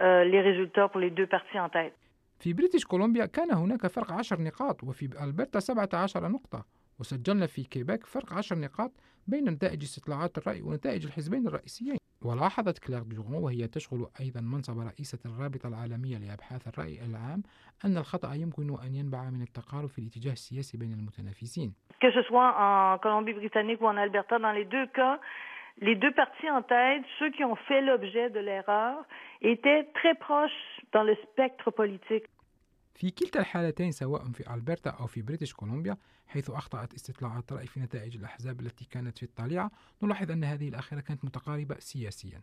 euh, 0.00 0.24
les 0.24 0.40
résultats 0.40 0.88
pour 0.88 1.00
les 1.00 1.10
deux 1.10 1.26
partis 1.26 1.58
en 1.58 1.68
tête. 1.68 1.94
في 2.38 2.52
بريتش 2.52 2.84
كولومبيا 2.84 3.26
كان 3.26 3.50
هناك 3.50 3.86
فرق 3.86 4.12
10 4.12 4.40
نقاط 4.42 4.84
وفي 4.84 5.24
ألبرتا 5.24 5.60
17 5.60 6.28
نقطة 6.28 6.64
وسجلنا 7.00 7.46
في 7.46 7.64
كيباك 7.64 8.06
فرق 8.06 8.32
10 8.32 8.56
نقاط 8.56 8.92
بين 9.26 9.44
نتائج 9.44 9.82
استطلاعات 9.82 10.38
الرأي 10.38 10.62
ونتائج 10.62 11.06
الحزبين 11.06 11.46
الرئيسيين 11.46 11.96
ولاحظت 12.22 12.78
كلير 12.78 13.02
دورون 13.02 13.42
وهي 13.42 13.66
تشغل 13.66 14.06
أيضا 14.20 14.40
منصب 14.40 14.78
رئيسة 14.78 15.18
الرابطة 15.26 15.68
العالمية 15.68 16.18
لأبحاث 16.18 16.68
الرأي 16.68 17.04
العام 17.04 17.42
أن 17.84 17.96
الخطأ 17.96 18.34
يمكن 18.34 18.76
أن 18.84 18.94
ينبع 18.94 19.30
من 19.30 19.42
التقارب 19.42 19.88
في 19.88 19.98
الاتجاه 19.98 20.32
السياسي 20.32 20.78
بين 20.78 20.92
المتنافسين. 20.92 21.72
Que 22.00 22.10
ce 22.10 22.22
soit 22.22 22.50
en 22.66 22.98
Colombie-Britannique 22.98 23.80
ou 23.80 23.86
en 23.86 23.96
Alberta, 23.96 24.38
dans 24.38 24.52
les 24.52 24.64
deux 24.64 24.86
cas, 24.86 25.20
les 25.80 25.96
deux 25.96 26.12
partis 26.12 26.50
en 26.50 26.62
tête, 26.62 27.04
ceux 27.18 27.30
qui 27.30 27.44
ont 27.44 27.56
fait 27.56 27.80
l'objet 27.82 28.30
de 28.30 28.40
l'erreur, 28.40 29.04
étaient 29.40 29.84
très 29.94 30.14
proches 30.14 30.80
dans 30.92 31.02
le 31.02 31.14
spectre 31.24 31.70
politique. 31.70 32.26
في 32.94 33.10
كلتا 33.10 33.40
الحالتين 33.40 33.92
سواء 33.92 34.32
في 34.32 34.54
ألبرتا 34.54 34.90
أو 34.90 35.06
في 35.06 35.22
بريتش 35.22 35.54
كولومبيا 35.54 35.96
حيث 36.26 36.50
أخطأت 36.50 36.94
استطلاعات 36.94 37.52
الرأي 37.52 37.66
في 37.66 37.80
نتائج 37.80 38.16
الأحزاب 38.16 38.60
التي 38.60 38.84
كانت 38.84 39.18
في 39.18 39.22
الطليعة 39.22 39.70
نلاحظ 40.02 40.30
أن 40.30 40.44
هذه 40.44 40.68
الأخيرة 40.68 41.00
كانت 41.00 41.24
متقاربة 41.24 41.76
سياسيا 41.78 42.42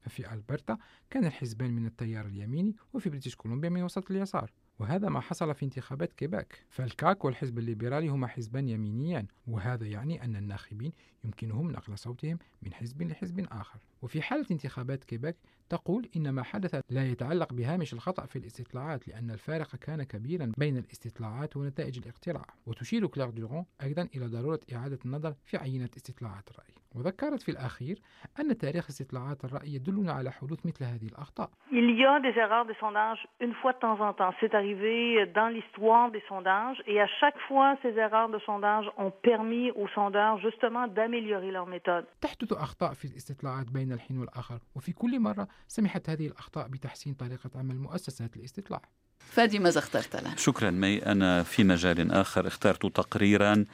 ففي 0.00 0.32
ألبرتا 0.32 0.78
كان 1.10 1.24
الحزبان 1.24 1.70
من 1.70 1.86
التيار 1.86 2.26
اليميني 2.26 2.76
وفي 2.92 3.10
بريتش 3.10 3.36
كولومبيا 3.36 3.68
من 3.68 3.82
وسط 3.82 4.10
اليسار 4.10 4.50
وهذا 4.78 5.08
ما 5.08 5.20
حصل 5.20 5.54
في 5.54 5.64
انتخابات 5.64 6.12
كيباك. 6.12 6.64
فالكاك 6.68 7.24
والحزب 7.24 7.58
الليبرالي 7.58 8.08
هما 8.08 8.26
حزبان 8.26 8.68
يمينيان 8.68 9.26
وهذا 9.46 9.86
يعني 9.86 10.24
أن 10.24 10.36
الناخبين 10.36 10.92
يمكنهم 11.24 11.70
نقل 11.70 11.98
صوتهم 11.98 12.38
من 12.62 12.74
حزب 12.74 13.02
لحزب 13.02 13.46
آخر. 13.50 13.78
وفي 14.02 14.22
حالة 14.22 14.46
انتخابات 14.50 15.04
كيباك 15.04 15.36
تقول 15.70 16.08
إن 16.16 16.30
ما 16.30 16.42
حدث 16.42 16.80
لا 16.90 17.06
يتعلق 17.06 17.52
بهامش 17.52 17.92
الخطأ 17.92 18.26
في 18.26 18.36
الاستطلاعات 18.36 19.08
لأن 19.08 19.30
الفارق 19.30 19.76
كان 19.76 20.02
كبيرا 20.02 20.52
بين 20.58 20.76
الاستطلاعات 20.76 21.56
ونتائج 21.56 21.98
الاقتراع 21.98 22.44
وتشير 22.66 23.06
كلير 23.06 23.30
دورون 23.30 23.64
أيضا 23.82 24.08
إلى 24.16 24.26
ضرورة 24.26 24.60
إعادة 24.72 24.98
النظر 25.04 25.34
في 25.44 25.56
عينة 25.56 25.90
استطلاعات 25.96 26.50
الرأي 26.50 26.78
وذكرت 26.94 27.42
في 27.42 27.50
الأخير 27.50 27.98
أن 28.40 28.58
تاريخ 28.58 28.86
استطلاعات 28.90 29.44
الرأي 29.44 29.74
يدلنا 29.74 30.12
على 30.12 30.30
حدوث 30.30 30.66
مثل 30.66 30.84
هذه 30.84 31.06
الأخطاء. 31.06 31.50
Il 31.70 31.90
y 31.90 32.04
a 32.04 32.20
des 32.20 32.34
erreurs 32.38 32.66
de 32.66 32.74
sondage 32.80 33.28
une 33.40 33.54
fois 33.60 33.72
de 33.72 33.78
temps 33.78 34.00
en 34.00 34.12
temps. 34.12 34.32
C'est 34.40 34.54
arrivé 34.54 35.26
dans 35.26 35.48
l'histoire 35.48 36.10
des 36.10 36.22
sondages 36.28 36.82
et 36.86 37.00
à 37.00 37.06
chaque 37.20 37.38
fois 37.48 37.76
ces 37.82 37.94
erreurs 38.06 38.28
de 38.28 38.38
sondage 38.38 38.86
ont 38.96 39.10
permis 39.10 39.70
aux 39.72 39.88
sondeurs 39.88 40.38
justement 40.38 40.86
d'améliorer 40.86 41.50
leur 41.50 41.66
méthode. 41.66 42.04
تحدث 42.20 42.52
أخطاء 42.52 42.92
في 42.92 43.04
الاستطلاعات 43.04 43.66
بين 43.70 43.92
الحين 43.92 44.18
والآخر 44.18 44.58
وفي 44.76 44.92
كل 44.92 45.20
مرة 45.20 45.48
سمحت 45.68 46.10
هذه 46.10 46.26
الأخطاء 46.26 46.68
بتحسين 46.68 47.14
طريقة 47.14 47.50
عمل 47.54 47.78
مؤسسات 47.78 48.36
الاستطلاع. 48.36 48.82
فادي 49.18 49.58
ماذا 49.58 49.78
اخترت 49.78 50.16
لنا؟ 50.16 50.36
شكرا 50.36 50.70
مي 50.70 50.98
أنا 50.98 51.42
في 51.42 51.64
مجال 51.64 52.12
آخر 52.12 52.46
اخترت 52.46 52.86
تقريرا 52.86 53.64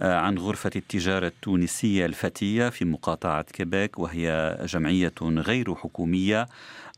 آه، 0.00 0.16
عن 0.16 0.38
غرفة 0.38 0.70
التجارة 0.76 1.26
التونسية 1.26 2.06
الفتية 2.06 2.68
في 2.68 2.84
مقاطعة 2.84 3.42
كيبيك 3.42 3.98
وهي 3.98 4.58
جمعية 4.64 5.12
غير 5.22 5.74
حكومية 5.74 6.46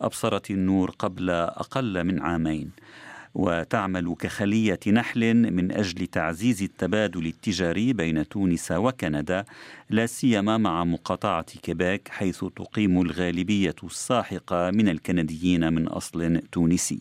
أبصرت 0.00 0.50
النور 0.50 0.90
قبل 0.90 1.30
أقل 1.30 2.04
من 2.04 2.22
عامين 2.22 2.70
وتعمل 3.34 4.14
كخلية 4.18 4.80
نحل 4.86 5.52
من 5.52 5.72
أجل 5.72 6.06
تعزيز 6.06 6.62
التبادل 6.62 7.26
التجاري 7.26 7.92
بين 7.92 8.28
تونس 8.28 8.72
وكندا 8.72 9.44
لا 9.90 10.06
سيما 10.06 10.58
مع 10.58 10.84
مقاطعة 10.84 11.46
كيبيك 11.62 12.08
حيث 12.08 12.44
تقيم 12.56 13.02
الغالبية 13.02 13.74
الساحقة 13.84 14.70
من 14.70 14.88
الكنديين 14.88 15.72
من 15.72 15.88
أصل 15.88 16.40
تونسي. 16.52 17.00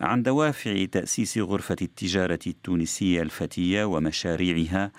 عن 0.00 0.22
دوافع 0.22 0.84
تأسيس 0.84 1.38
غرفة 1.38 1.76
التجارة 1.82 2.38
التونسية 2.46 3.22
الفتية 3.22 3.84
ومشاريعها 3.84 4.92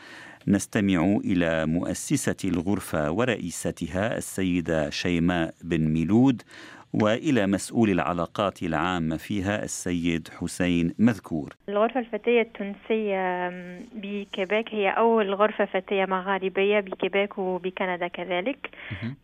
نستمع 0.47 1.19
إلى 1.25 1.65
مؤسسة 1.65 2.35
الغرفة 2.45 3.11
ورئيستها 3.11 4.17
السيدة 4.17 4.89
شيماء 4.89 5.53
بن 5.63 5.81
ميلود 5.81 6.41
وإلى 6.93 7.47
مسؤول 7.47 7.89
العلاقات 7.89 8.63
العامة 8.63 9.17
فيها 9.17 9.63
السيد 9.63 10.27
حسين 10.39 10.93
مذكور. 10.99 11.53
الغرفة 11.69 11.99
الفتية 11.99 12.41
التونسية 12.41 13.49
بكيبيك 13.95 14.73
هي 14.73 14.89
أول 14.89 15.33
غرفة 15.33 15.65
فتية 15.65 16.05
مغاربية 16.05 16.79
بكيبيك 16.79 17.37
وبكندا 17.37 18.07
كذلك. 18.07 18.69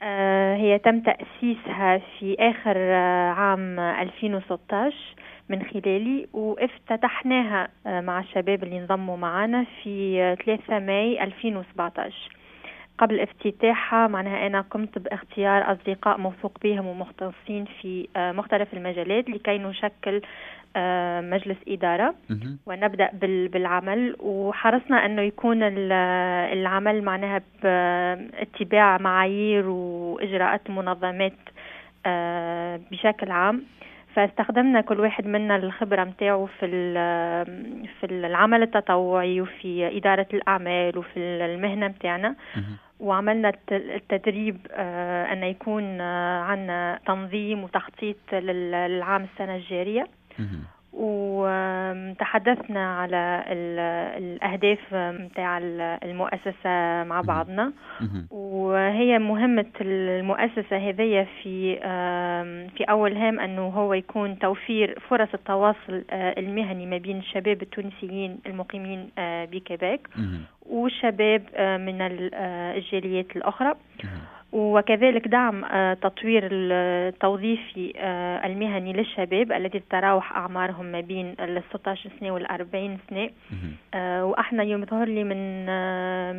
آه 0.02 0.56
هي 0.56 0.80
تم 0.80 1.00
تأسيسها 1.00 2.02
في 2.20 2.36
آخر 2.40 2.76
آه، 2.78 3.30
عام 3.30 3.80
2016 3.80 4.96
من 5.50 5.64
خلالي 5.64 6.28
وافتتحناها 6.34 7.68
آه، 7.88 8.02
مع 8.02 8.20
الشباب 8.20 8.64
اللي 8.64 8.80
انضموا 8.80 9.18
معنا 9.18 9.66
في 9.84 10.36
3 10.46 10.80
ماي 10.80 11.24
2017 11.24 12.37
قبل 12.98 13.20
افتتاحها 13.20 14.08
معناها 14.08 14.48
أنا 14.48 14.62
قمت 14.62 15.00
باختيار 15.00 15.72
أصدقاء 15.72 16.18
موثوق 16.18 16.58
بهم 16.64 16.86
ومختصين 16.88 17.66
في 17.82 18.08
آه، 18.16 18.32
مختلف 18.32 18.74
المجالات 18.74 19.30
لكي 19.30 19.58
نشكل 19.58 20.22
آه، 20.76 21.22
مجلس 21.22 21.58
إدارة. 21.68 22.16
ونبدأ 22.66 23.10
بالعمل. 23.54 24.16
وحرصنا 24.20 25.06
أنه 25.06 25.22
يكون 25.22 25.58
العمل 25.64 27.04
معناها 27.04 27.42
باتباع 27.64 28.98
معايير 28.98 29.70
وإجراءات 29.70 30.70
منظمات 30.70 31.34
بشكل 32.92 33.32
عام. 33.32 33.64
فاستخدمنا 34.18 34.82
كل 34.82 35.00
واحد 35.00 35.26
منا 35.28 35.56
الخبرة 35.56 36.04
متاعه 36.04 36.46
في 36.60 36.68
في 38.00 38.06
العمل 38.06 38.64
التطوعي 38.64 39.42
وفي 39.42 39.98
إدارة 39.98 40.28
الأعمال 40.34 40.98
وفي 40.98 41.18
المهنة 41.20 41.88
متاعنا. 41.88 42.36
وعملنا 43.00 43.52
التدريب 43.72 44.58
آه، 44.72 45.34
أن 45.34 45.44
يكون 45.44 46.02
آه، 46.02 46.42
عندنا 46.42 47.00
تنظيم 47.06 47.64
وتخطيط 47.64 48.18
للعام 48.34 49.24
السنة 49.34 49.56
الجارية. 49.56 50.08
وتحدثنا 51.00 52.96
على 53.00 53.44
الأهداف 54.18 54.94
متاع 54.94 55.58
المؤسسة 56.04 57.04
مع 57.04 57.22
بعضنا. 57.22 57.74
وهي 58.32 59.20
مهمة 59.20 59.66
المؤسسة 59.82 60.78
هذه 60.78 61.28
في 61.44 61.76
في 62.78 62.84
أول 62.84 63.18
هام 63.18 63.40
أنه 63.40 63.68
هو 63.68 63.94
يكون 63.94 64.40
توفير 64.40 65.00
فرص 65.10 65.30
التواصل 65.34 66.04
آه، 66.10 66.36
المهني 66.40 66.86
ما 66.86 66.98
بين 66.98 67.18
الشباب 67.18 67.62
التونسيين 67.62 68.40
المقيمين 68.46 69.10
آه، 69.18 69.46
بكيبيك 69.46 70.08
والشباب 70.66 71.44
آه، 71.56 71.78
من 71.78 72.02
الجاليات 72.02 73.36
الأخرى. 73.36 73.76
وكذلك 74.58 75.28
دعم 75.28 75.66
آه، 75.66 75.94
تطوير 75.94 76.50
التوظيفي 76.52 77.94
آه، 77.98 78.46
المهني 78.46 78.94
للشباب 78.94 79.52
الذي 79.52 79.80
تتراوح 79.80 80.38
أعمارهم 80.38 80.86
ما 80.86 81.00
بين 81.00 81.36
ال 81.40 81.64
16 81.70 82.10
سنة 82.20 82.32
وال 82.32 82.48
40 82.52 82.98
سنة 83.10 83.30
آه، 83.94 84.26
وإحنا 84.26 84.64
يوم 84.64 84.84
يظهر 84.84 85.08
لي 85.08 85.24
من 85.24 85.66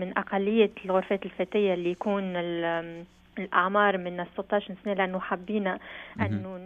من 0.00 0.18
أقلية 0.18 0.70
الغرفات 0.84 1.26
الفتية 1.26 1.74
اللي 1.74 1.90
يكون 1.90 2.32
الأعمار 3.38 3.98
من 3.98 4.24
16 4.34 4.74
سنة 4.84 4.94
لأنه 4.94 5.20
حبينا 5.20 5.78
أنه 6.20 6.58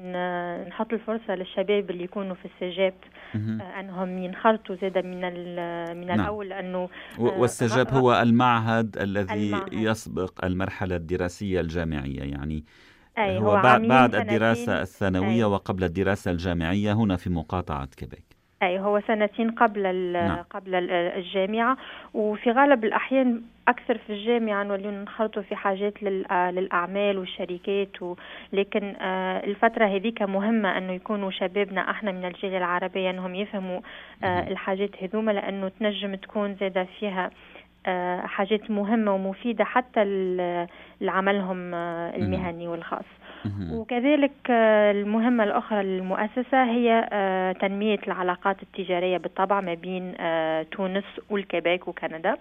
نحط 0.69 0.93
الفرصة 0.93 1.35
للشباب 1.35 1.91
اللي 1.91 2.05
يكونوا 2.05 2.35
في 2.35 2.45
السجاب 2.45 2.95
آه، 3.35 3.81
أنهم 3.81 4.19
ينخرطوا 4.19 4.77
زيادة 4.77 5.03
من 5.03 5.21
من 5.97 6.07
نعم. 6.07 6.21
الأول 6.21 6.49
لأنه 6.49 6.89
والسجاب 7.19 7.95
هو 7.95 8.21
المعهد 8.23 8.99
الذي 8.99 9.35
المعهد. 9.35 9.73
يسبق 9.73 10.45
المرحلة 10.45 10.97
الدراسية 10.97 11.61
الجامعية 11.61 12.21
يعني 12.21 12.65
أي 13.19 13.39
هو, 13.39 13.51
هو 13.51 13.63
بعد, 13.63 13.83
بعد 13.83 14.15
الدراسة 14.15 14.83
الثانوية 14.83 15.29
أي. 15.29 15.45
وقبل 15.45 15.85
الدراسة 15.85 16.31
الجامعية 16.31 16.93
هنا 16.93 17.17
في 17.17 17.31
مقاطعة 17.31 17.87
كيبيك 17.87 18.32
أي 18.63 18.79
هو 18.79 19.01
سنتين 19.01 19.51
قبل 19.51 20.13
نعم. 20.13 20.45
قبل 20.51 20.75
الجامعة 20.91 21.77
وفي 22.15 22.51
غالب 22.51 22.85
الأحيان 22.85 23.43
أكثر 23.69 23.99
في 23.99 24.13
الجامعة 24.13 24.63
نولي 24.63 24.91
نخلطوا 24.91 25.43
في 25.43 25.57
حاجات 25.57 26.03
للأعمال 26.03 27.19
والشركات 27.19 28.03
و... 28.03 28.15
لكن 28.53 28.95
آه، 29.01 29.45
الفترة 29.45 29.87
هذيك 29.87 30.23
مهمة 30.23 30.79
أنه 30.79 30.93
يكونوا 30.93 31.31
شبابنا 31.31 31.91
إحنا 31.91 32.13
من 32.13 32.25
الجالية 32.25 32.59
العربية 32.59 33.11
أنهم 33.11 33.35
يفهموا 33.35 33.81
آه، 34.25 34.49
الحاجات 34.49 34.91
هذوما 35.03 35.33
لأنه 35.33 35.69
تنجم 35.69 36.15
تكون 36.15 36.55
زادة 36.55 36.87
فيها 37.01 37.27
آه، 37.27 37.31
حاجات 38.25 38.71
مهمة 38.71 39.15
ومفيدة 39.15 39.65
حتى 39.65 40.05
لعملهم 41.01 41.75
المهني 41.75 42.69
والخاص. 42.69 43.05
وكذلك 43.73 44.33
آه، 44.51 44.91
المهمة 44.91 45.45
الأخرى 45.45 45.83
للمؤسسة 45.83 46.65
هي 46.65 47.09
آه، 47.13 47.53
تنمية 47.53 47.99
العلاقات 48.07 48.63
التجارية 48.63 49.19
بالطبع 49.19 49.61
ما 49.61 49.75
بين 49.75 50.15
آه، 50.21 50.63
تونس 50.63 51.05
والكيبيك 51.31 51.89
وكندا. 51.89 52.37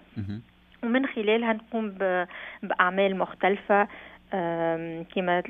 ومن 0.82 1.06
خلالها 1.06 1.52
نقوم 1.52 1.94
بأعمال 2.62 3.16
مختلفة 3.16 3.88
كما 5.14 5.42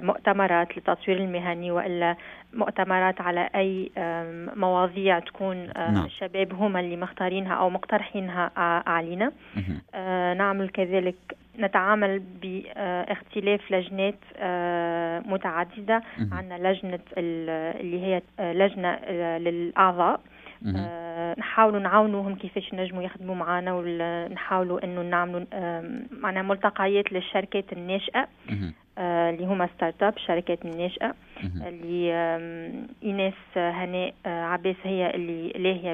مؤتمرات 0.00 0.76
للتطوير 0.76 1.16
المهني 1.18 1.70
وإلا 1.70 2.16
مؤتمرات 2.52 3.20
على 3.20 3.48
أي 3.54 3.90
مواضيع 4.56 5.18
تكون 5.18 5.66
نعم. 5.76 6.04
الشباب 6.04 6.54
هم 6.54 6.76
اللي 6.76 6.96
مختارينها 6.96 7.54
أو 7.54 7.70
مقترحينها 7.70 8.50
علينا 8.86 9.32
نعمل 10.34 10.68
كذلك 10.68 11.14
نتعامل 11.58 12.22
باختلاف 12.42 13.72
لجنات 13.72 14.18
متعددة 15.26 16.02
عندنا 16.32 16.68
لجنة 16.68 16.98
اللي 17.18 18.02
هي 18.02 18.22
لجنة 18.40 18.88
آه، 18.88 19.38
للأعضاء. 19.38 20.20
نحاولوا 21.38 21.80
نعاونوهم 21.80 22.34
كيفاش 22.34 22.74
نجموا 22.74 23.02
يخدموا 23.02 23.34
معنا 23.34 23.72
ونحاولوا 23.74 24.84
إنه 24.84 25.02
نعملوا 25.02 25.44
معنا 26.10 26.42
ملتقيات 26.42 27.12
للشركات 27.12 27.72
الناشئة 27.72 28.28
آه، 28.98 29.30
اللي 29.30 29.46
هما 29.46 29.68
ستارت 29.76 30.02
أب 30.02 30.16
الشركات 30.16 30.64
الناشئة 30.64 31.14
اللي 31.66 32.12
إيناس 33.02 33.32
هناء 33.56 34.14
آه، 34.26 34.44
عباس 34.44 34.76
هي 34.84 35.10
اللي 35.14 35.48
لاهية 35.48 35.92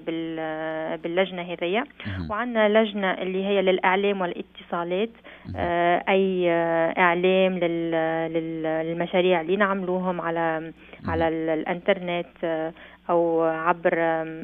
باللجنة 0.97 1.43
هذيا 1.43 1.85
وعندنا 2.31 2.69
لجنة 2.69 3.11
اللي 3.11 3.45
هي 3.45 3.63
للإعلام 3.63 4.21
والاتصالات 4.21 5.11
آه، 5.57 6.05
أي 6.09 6.51
إعلام 6.99 7.59
للمشاريع 7.59 9.41
اللي 9.41 9.57
نعملوهم 9.57 10.21
على 10.21 10.73
على 11.09 11.29
الإنترنت 11.29 12.73
أو 13.11 13.43
عبر 13.43 13.95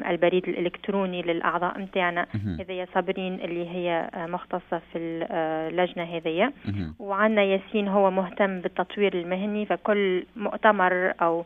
البريد 0.09 0.47
الإلكتروني 0.49 1.21
للأعضاء 1.21 1.79
متاعنا. 1.79 2.25
هذيا 2.59 2.87
صابرين 2.93 3.33
اللي 3.33 3.69
هي 3.69 4.09
مختصة 4.15 4.81
في 4.93 4.97
اللجنه 4.97 6.03
هذيا. 6.03 6.51
وعندنا 6.99 7.43
ياسين 7.43 7.87
هو 7.87 8.11
مهتم 8.11 8.59
بالتطوير 8.61 9.13
المهني 9.13 9.65
فكل 9.65 10.23
مؤتمر 10.35 11.13
أو 11.21 11.45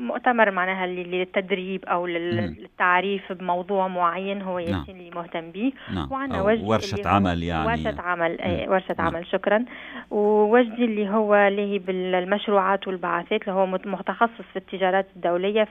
مؤتمر 0.00 0.50
معناها 0.50 0.86
للتدريب 0.86 1.84
أو 1.84 2.06
للتعريف 2.06 3.32
بموضوع 3.32 3.88
معين 3.88 4.42
هو 4.42 4.58
ياسين 4.58 4.74
نعم. 4.74 4.84
اللي 4.88 5.10
مهتم 5.10 5.50
به 5.50 5.72
نعم. 5.94 6.12
وعندنا 6.12 6.42
وجدي 6.42 6.64
ورشة 6.64 7.08
عمل 7.08 7.42
يعني. 7.42 7.66
ورشة 7.66 8.00
عمل 8.00 8.40
أي 8.40 8.68
ورشة 8.68 8.94
نعم. 8.98 9.06
عمل 9.06 9.26
شكرا. 9.26 9.64
ووجدي 10.10 10.84
اللي 10.84 11.08
هو 11.08 11.34
اللي 11.34 11.72
هي 11.72 11.78
بالمشروعات 11.78 12.88
والبعثات 12.88 13.42
اللي 13.42 13.52
هو 13.52 13.66
متخصص 13.66 14.46
في 14.52 14.56
التجارات 14.56 15.06
الدولية 15.16 15.68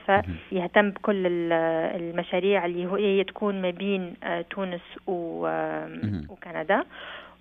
فيهتم 0.50 0.90
بكل 0.90 1.26
المشاريع 1.52 2.66
اللي 2.66 2.92
هي 2.92 3.24
تكون 3.24 3.62
ما 3.62 3.70
بين 3.70 4.14
آه، 4.22 4.42
تونس 4.50 4.80
وكندا. 5.06 6.84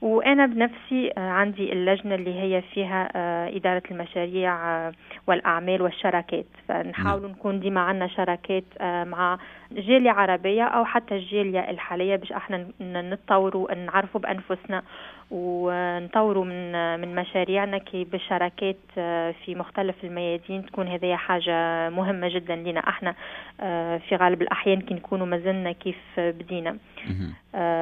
وأنا 0.01 0.45
بنفسي 0.45 1.11
آه، 1.17 1.19
عندي 1.19 1.73
اللجنة 1.73 2.15
اللي 2.15 2.39
هي 2.39 2.61
فيها 2.61 3.09
آه، 3.15 3.57
إدارة 3.57 3.83
المشاريع 3.91 4.69
آه، 4.69 4.91
والأعمال 5.27 5.81
والشراكات 5.81 6.45
فنحاول 6.67 7.21
نعم. 7.21 7.31
نكون 7.31 7.59
ديما 7.59 7.81
عندنا 7.81 8.07
شراكات 8.07 8.63
مع 8.81 9.37
جالية 9.71 10.11
عربية 10.11 10.63
أو 10.63 10.85
حتى 10.85 11.15
الجالية 11.15 11.59
الحالية 11.59 12.15
باش 12.15 12.31
إحنا 12.31 12.67
نتطوروا 12.81 13.73
نعرفوا 13.73 14.21
بأنفسنا 14.21 14.83
ونطوروا 15.31 16.45
من 16.45 16.99
من 17.01 17.15
مشاريعنا 17.15 17.77
كي 17.77 18.03
بالشراكات 18.03 18.77
في 19.45 19.55
مختلف 19.55 19.95
الميادين 20.03 20.65
تكون 20.65 20.87
هذه 20.87 21.15
حاجة 21.15 21.89
مهمة 21.89 22.27
جدا 22.29 22.55
لنا 22.55 22.79
إحنا 22.79 23.15
في 23.99 24.15
غالب 24.15 24.41
الأحيان 24.41 24.81
كي 24.81 24.93
نكونوا 24.93 25.25
مازلنا 25.25 25.71
كيف 25.71 25.97
بدينا 26.17 26.77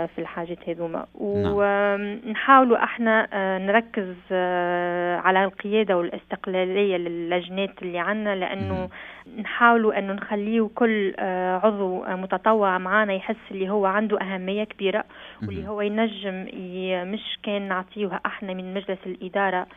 في 0.08 0.17
الحاجات 0.19 0.69
هذوما. 0.69 0.97
نعم. 0.97 1.08
ونحاولوا 1.56 2.84
إحنا 2.84 3.28
نركز 3.58 4.15
على 5.26 5.43
القيادة 5.43 5.97
والاستقلالية 5.97 6.97
للجنات 6.97 7.82
اللي 7.82 8.00
عنا 8.00 8.36
لأنه 8.36 8.89
نحاولوا 9.39 10.00
أنه 10.00 10.13
نخليه 10.13 10.69
كل 10.76 11.13
عضو 11.63 11.77
متطوع 12.16 12.78
معنا 12.78 13.13
يحس 13.13 13.36
اللي 13.52 13.70
هو 13.70 13.86
عنده 13.86 14.20
أهمية 14.22 14.63
كبيرة 14.63 15.04
واللي 15.48 15.68
هو 15.68 15.82
ينجم 15.82 16.46
مش 17.13 17.40
كان 17.44 17.68
نعطيوها 17.68 18.20
إحنا 18.26 18.54
من 18.54 18.74
مجلس 18.74 19.00
الإدارة 19.06 19.68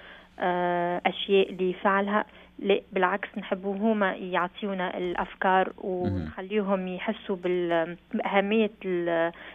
آه، 0.43 1.01
أشياء 1.07 1.53
لفعلها 1.53 2.25
لا 2.59 2.81
بالعكس 2.93 3.29
نحبوا 3.39 3.75
هما 3.77 4.13
يعطيونا 4.13 4.99
الأفكار 4.99 5.73
ونخليهم 5.79 6.89
يحسوا 6.89 7.37
بأهمية 7.37 8.71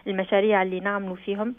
المشاريع 0.07 0.61
اللي 0.61 0.79
نعملوا 0.79 1.15
فيهم. 1.15 1.55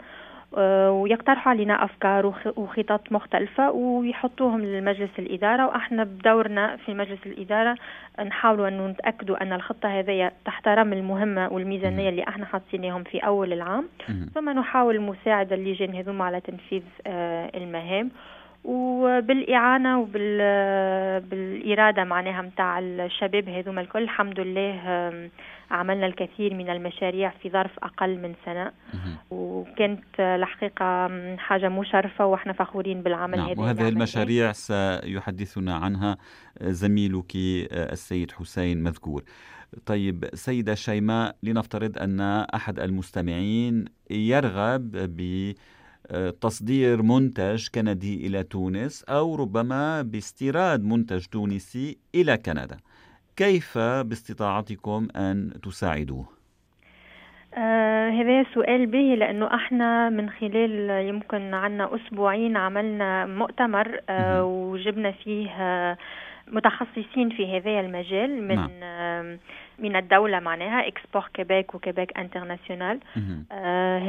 ويقترحوا 0.51 1.51
علينا 1.51 1.83
أفكار 1.83 2.25
وخطط 2.57 3.11
مختلفة 3.11 3.71
ويحطوهم 3.71 4.61
لمجلس 4.65 5.09
الإدارة 5.19 5.67
وإحنا 5.67 6.03
بدورنا 6.03 6.75
في 6.77 6.93
مجلس 6.93 7.19
الإدارة 7.25 7.75
نحاولوا 8.25 8.67
انه 8.67 8.87
نتأكدوا 8.87 9.41
أن 9.43 9.53
الخطة 9.53 9.99
هذه 9.99 10.31
تحترم 10.45 10.93
المهمة 10.93 11.47
والميزانية 11.53 12.09
اللي 12.09 12.23
إحنا 12.27 12.45
حاطينهم 12.45 13.03
في 13.03 13.17
أول 13.19 13.53
العام. 13.53 13.87
ثم 14.35 14.49
نحاول 14.49 14.99
مساعده 15.01 15.55
اللجان 15.55 15.95
هذوما 15.95 16.25
على 16.25 16.41
تنفيذ 16.41 16.83
آه، 17.07 17.51
المهام. 17.55 18.11
وبالإعانة 18.67 19.99
وبالإرادة 19.99 22.03
معناها 22.03 22.41
متاع 22.41 22.79
الشباب 22.79 23.49
هذوما 23.49 23.81
الكل 23.81 24.03
الحمد 24.03 24.39
لله 24.39 24.79
عملنا 25.71 26.05
الكثير 26.05 26.53
من 26.53 26.69
المشاريع 26.69 27.29
في 27.29 27.49
ظرف 27.49 27.71
أقل 27.83 28.17
من 28.17 28.33
سنة. 28.45 28.71
وكانت 29.31 30.03
الحقيقة 30.19 31.07
حاجة 31.37 31.69
مشرفة 31.69 32.25
وإحنا 32.25 32.53
فخورين 32.53 33.01
بالعمل 33.01 33.37
نعم 33.37 33.49
هذا 33.49 33.61
وهذه 33.61 33.89
المشاريع 33.89 34.51
سيحدثنا 34.51 35.75
عنها 35.75 36.17
زميلك 36.61 37.31
السيد 37.71 38.31
حسين 38.31 38.83
مذكور. 38.83 39.23
طيب 39.85 40.25
سيدة 40.33 40.75
شيماء 40.75 41.35
لنفترض 41.43 41.97
أن 41.97 42.21
أحد 42.55 42.79
المستمعين 42.79 43.85
يرغب 44.09 44.91
ب 44.91 45.53
تصدير 46.41 47.01
منتج 47.01 47.67
كندي 47.75 48.27
إلى 48.27 48.43
تونس 48.43 49.03
أو 49.03 49.35
ربما 49.35 50.01
باستيراد 50.01 50.83
منتج 50.83 51.25
تونسي 51.25 51.97
إلى 52.15 52.37
كندا 52.37 52.77
كيف 53.35 53.77
باستطاعتكم 53.77 55.07
أن 55.15 55.53
تساعدوه؟ 55.63 56.25
آه 57.57 58.09
هذا 58.09 58.45
سؤال 58.53 58.85
به 58.85 59.15
لأنه 59.17 59.55
إحنا 59.55 60.09
من 60.09 60.29
خلال 60.29 60.89
يمكن 61.07 61.53
عنا 61.53 61.95
أسبوعين 61.95 62.57
عملنا 62.57 63.25
مؤتمر 63.25 63.99
آه 64.09 64.43
وجبنا 64.43 65.11
فيه 65.11 65.49
متخصصين 66.47 67.29
في 67.29 67.57
هذا 67.57 67.79
المجال 67.79 68.47
من 68.47 68.55
نعم. 68.55 69.39
من 69.79 69.95
الدولة 69.95 70.39
معناها 70.39 70.87
Export 70.87 71.29
Québec 71.33 71.75
و 71.75 71.81
Québec 71.81 72.17
International 72.17 72.99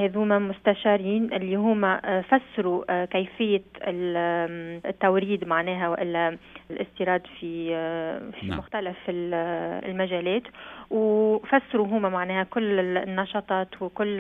هذوما 0.00 0.38
مستشارين 0.38 1.32
اللي 1.32 1.56
هما 1.56 2.22
فسروا 2.28 3.04
كيفية 3.04 3.62
التوريد 4.86 5.48
معناها 5.48 5.88
والا 5.88 6.36
الاستيراد 6.70 7.22
في 7.40 7.68
في 8.40 8.46
نعم. 8.46 8.58
مختلف 8.58 8.96
المجالات. 9.08 10.42
وفسروا 10.90 11.86
هما 11.86 12.08
معناها 12.08 12.44
كل 12.44 12.80
النشاطات 12.80 13.82
وكل 13.82 14.16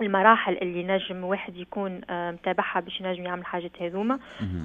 المراحل 0.00 0.56
اللي 0.62 0.84
نجم 0.84 1.24
واحد 1.24 1.56
يكون 1.56 2.00
متابعها 2.10 2.80
باش 2.80 3.00
ينجم 3.00 3.24
يعمل 3.24 3.44
حاجات 3.46 3.82
هذوما. 3.82 4.18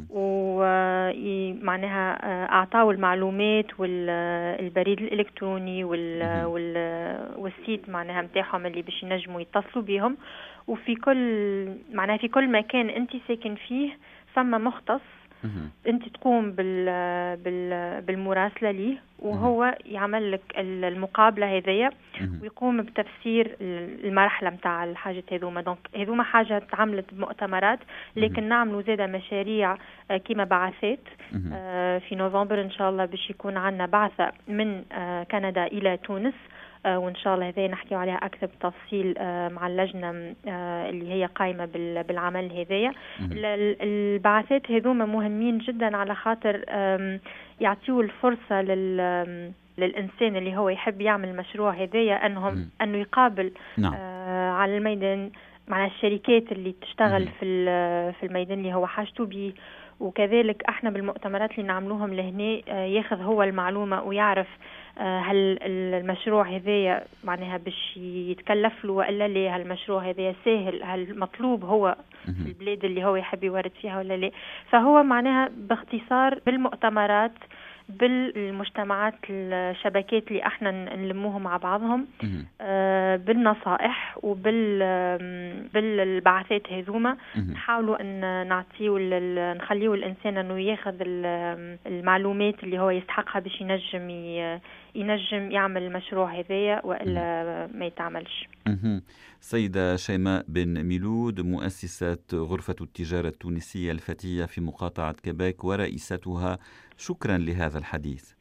ومعناها 0.09 2.17
اعطاوا 2.53 2.93
المعلومات 2.93 3.79
والبريد 3.79 5.01
الالكتروني 5.83 6.45
والسيت 7.37 7.89
معناها 7.89 8.21
نتاعهم 8.21 8.65
اللي 8.65 8.81
باش 8.81 9.03
ينجموا 9.03 9.41
يتصلوا 9.41 9.85
بهم. 9.85 10.17
وفي 10.67 10.95
كل 10.95 11.17
معناها 11.93 12.17
في 12.17 12.27
كل 12.27 12.51
مكان 12.51 12.89
أنت 12.89 13.11
ساكن 13.27 13.55
فيه 13.55 13.97
فما 14.33 14.57
مختص 14.57 15.01
أنت 15.87 16.09
تقوم 16.09 16.51
بال 16.51 16.85
بال 17.37 18.01
بالمراسلة 18.01 18.71
ليه 18.71 18.97
وهو 19.19 19.77
يعمل 19.85 20.31
لك 20.31 20.41
المقابلة 20.57 21.57
هذيا 21.57 21.89
ويقوم 22.41 22.81
بتفسير 22.81 23.55
المرحلة 23.61 24.49
نتاع 24.49 24.83
الحاجات 24.83 25.33
هذوما. 25.33 25.61
دونك 25.61 25.77
هذوما 25.95 26.23
حاجة 26.23 26.59
تعملت 26.71 27.13
بمؤتمرات 27.13 27.79
لكن 28.15 28.43
نعملوا 28.49 28.81
زادة 28.81 29.07
مشاريع 29.07 29.77
آه، 30.11 30.17
كيما 30.17 30.43
بعثات 30.43 30.99
آه، 31.53 31.97
في 31.97 32.15
نوفمبر 32.15 32.61
إن 32.61 32.71
شاء 32.71 32.89
الله 32.89 33.05
باش 33.05 33.29
يكون 33.29 33.57
عندنا 33.57 33.85
بعثة 33.85 34.31
من 34.47 34.83
آه، 34.91 35.23
كندا 35.23 35.65
إلى 35.65 35.97
تونس 35.97 36.33
وإن 36.95 37.15
شاء 37.15 37.35
الله 37.35 37.49
هذا 37.49 37.67
نحكي 37.67 37.95
عليها 37.95 38.15
أكثر 38.15 38.47
بتفصيل 38.47 39.15
آه، 39.17 39.47
مع 39.49 39.67
اللجنة 39.67 40.35
آه، 40.47 40.89
اللي 40.89 41.11
هي 41.11 41.25
قائمه 41.25 41.65
بالعمل 42.07 42.51
هذايا 42.51 42.93
البعثات 43.81 44.71
هذوما 44.71 45.05
مهمين 45.05 45.57
جدا 45.57 45.97
على 45.97 46.15
خاطر 46.15 46.63
يعطيوا 47.61 48.03
الفرصة 48.03 48.61
لل 48.61 49.53
للإنسان 49.77 50.35
اللي 50.35 50.57
هو 50.57 50.69
يحب 50.69 51.01
يعمل 51.01 51.35
مشروع 51.35 51.73
هذايا 51.73 52.25
أنهم 52.25 52.69
أنه 52.81 52.97
يقابل 52.97 53.51
نعم. 53.77 53.93
على 54.53 54.77
الميدان 54.77 55.31
مع 55.67 55.85
الشركات 55.85 56.51
اللي 56.51 56.75
تشتغل 56.81 57.27
في 57.39 57.65
في 58.19 58.25
الميدان 58.25 58.57
اللي 58.57 58.73
هو 58.73 58.87
حاجته 58.87 59.25
به 59.25 59.53
وكذلك 59.99 60.63
إحنا 60.69 60.89
بالمؤتمرات 60.89 61.51
اللي 61.51 61.67
نعملوهم 61.67 62.13
لهنا 62.13 62.69
ياخذ 62.85 63.21
هو 63.21 63.43
المعلومة 63.43 64.03
ويعرف 64.03 64.47
آه، 64.99 65.19
هل 65.19 65.59
المشروع 65.61 66.47
هذايا 66.49 67.03
معناها 67.23 67.57
باش 67.57 67.97
يتكلف 67.97 68.85
له 68.85 68.93
والا 68.93 69.27
لا 69.27 69.55
هل 69.55 69.61
المشروع 69.61 70.09
هذايا 70.09 70.35
ساهل 70.45 70.83
هل 70.83 71.19
مطلوب 71.19 71.65
هو 71.65 71.95
في 72.25 72.47
البلاد 72.49 72.85
اللي 72.85 73.03
هو 73.05 73.15
يحب 73.15 73.43
يورد 73.43 73.71
فيها 73.81 73.97
ولا 73.97 74.17
لا. 74.17 74.31
فهو 74.71 75.03
معناها 75.03 75.49
باختصار 75.57 76.39
بالمؤتمرات 76.45 77.31
بالمجتمعات 77.89 79.13
الشبكات 79.29 80.27
اللي 80.27 80.45
إحنا 80.47 80.71
نلموهم 80.95 81.43
مع 81.43 81.57
بعضهم 81.57 82.07
آه 82.61 83.15
بالنصائح 83.15 84.17
وبال 84.23 84.79
بالبعثات 85.73 86.73
هذوما. 86.73 87.17
نحاولوا 87.51 88.01
ان 88.01 88.47
نعطيو 88.47 88.97
نخليو 89.53 89.93
الانسان 89.93 90.37
انه 90.37 90.59
ياخذ 90.59 90.93
المعلومات 91.87 92.63
اللي 92.63 92.79
هو 92.79 92.89
يستحقها 92.89 93.39
باش 93.39 93.61
ينجم 93.61 94.09
ينجم 94.95 95.51
يعمل 95.51 95.83
المشروع 95.83 96.39
هذايا 96.39 96.85
والا 96.85 97.67
ما 97.73 97.85
يتعملش. 97.85 98.47
سيدة 99.39 99.95
شيماء 99.95 100.45
بن 100.47 100.83
ميلود 100.83 101.41
مؤسسة 101.41 102.17
غرفة 102.33 102.75
التجارة 102.81 103.27
التونسية 103.27 103.91
الفتية 103.91 104.45
في 104.45 104.61
مقاطعة 104.61 105.15
كيبيك 105.23 105.63
ورئيستها 105.63 106.57
شكرا 106.97 107.37
لهذا 107.37 107.79
الحديث. 107.79 108.37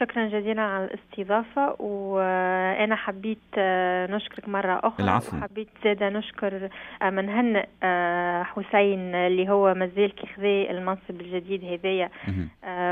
شكرا 0.00 0.28
جزيلا 0.28 0.62
على 0.62 0.84
الاستضافة 0.84 1.82
وأنا 1.82 2.96
حبيت 2.96 3.38
آه، 3.58 4.06
نشكرك 4.06 4.48
مرة 4.48 4.80
أخرى 4.84 5.04
العفو. 5.04 5.36
وحبيت 5.36 5.68
زادة 5.84 6.08
نشكر 6.08 6.68
آه، 7.02 7.10
من 7.10 7.28
هنئ 7.28 7.66
آه، 7.82 8.42
حسين 8.42 9.14
اللي 9.14 9.48
هو 9.48 9.74
مازال 9.74 10.14
كيخذي 10.14 10.70
المنصب 10.70 11.20
الجديد 11.20 11.64
هذايا. 11.64 12.10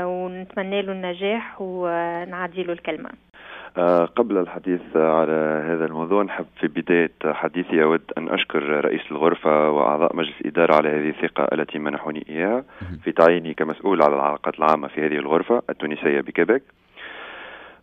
ونتمنى 0.05 0.81
له 0.81 0.91
النجاح 0.91 1.61
ونعدي 1.61 2.63
له 2.63 2.73
الكلمة. 2.73 3.09
قبل 4.15 4.37
الحديث 4.37 4.81
على 4.95 5.63
هذا 5.67 5.85
الموضوع 5.85 6.23
نحب 6.23 6.45
في 6.59 6.67
بداية 6.67 7.11
حديثي 7.25 7.83
أود 7.83 8.01
أن 8.17 8.29
أشكر 8.29 8.85
رئيس 8.85 9.01
الغرفة 9.11 9.69
وأعضاء 9.71 10.15
مجلس 10.15 10.41
الإدارة 10.41 10.75
على 10.75 10.89
هذه 10.89 11.09
الثقة 11.09 11.47
التي 11.53 11.79
منحوني 11.79 12.25
إياها. 12.29 12.63
في 13.03 13.11
تعييني 13.11 13.53
كمسؤول 13.53 14.01
على 14.01 14.15
العلاقات 14.15 14.59
العامة 14.59 14.87
في 14.87 15.05
هذه 15.05 15.15
الغرفة 15.15 15.61
التونسية 15.69 16.21
بكيبيك 16.21 16.63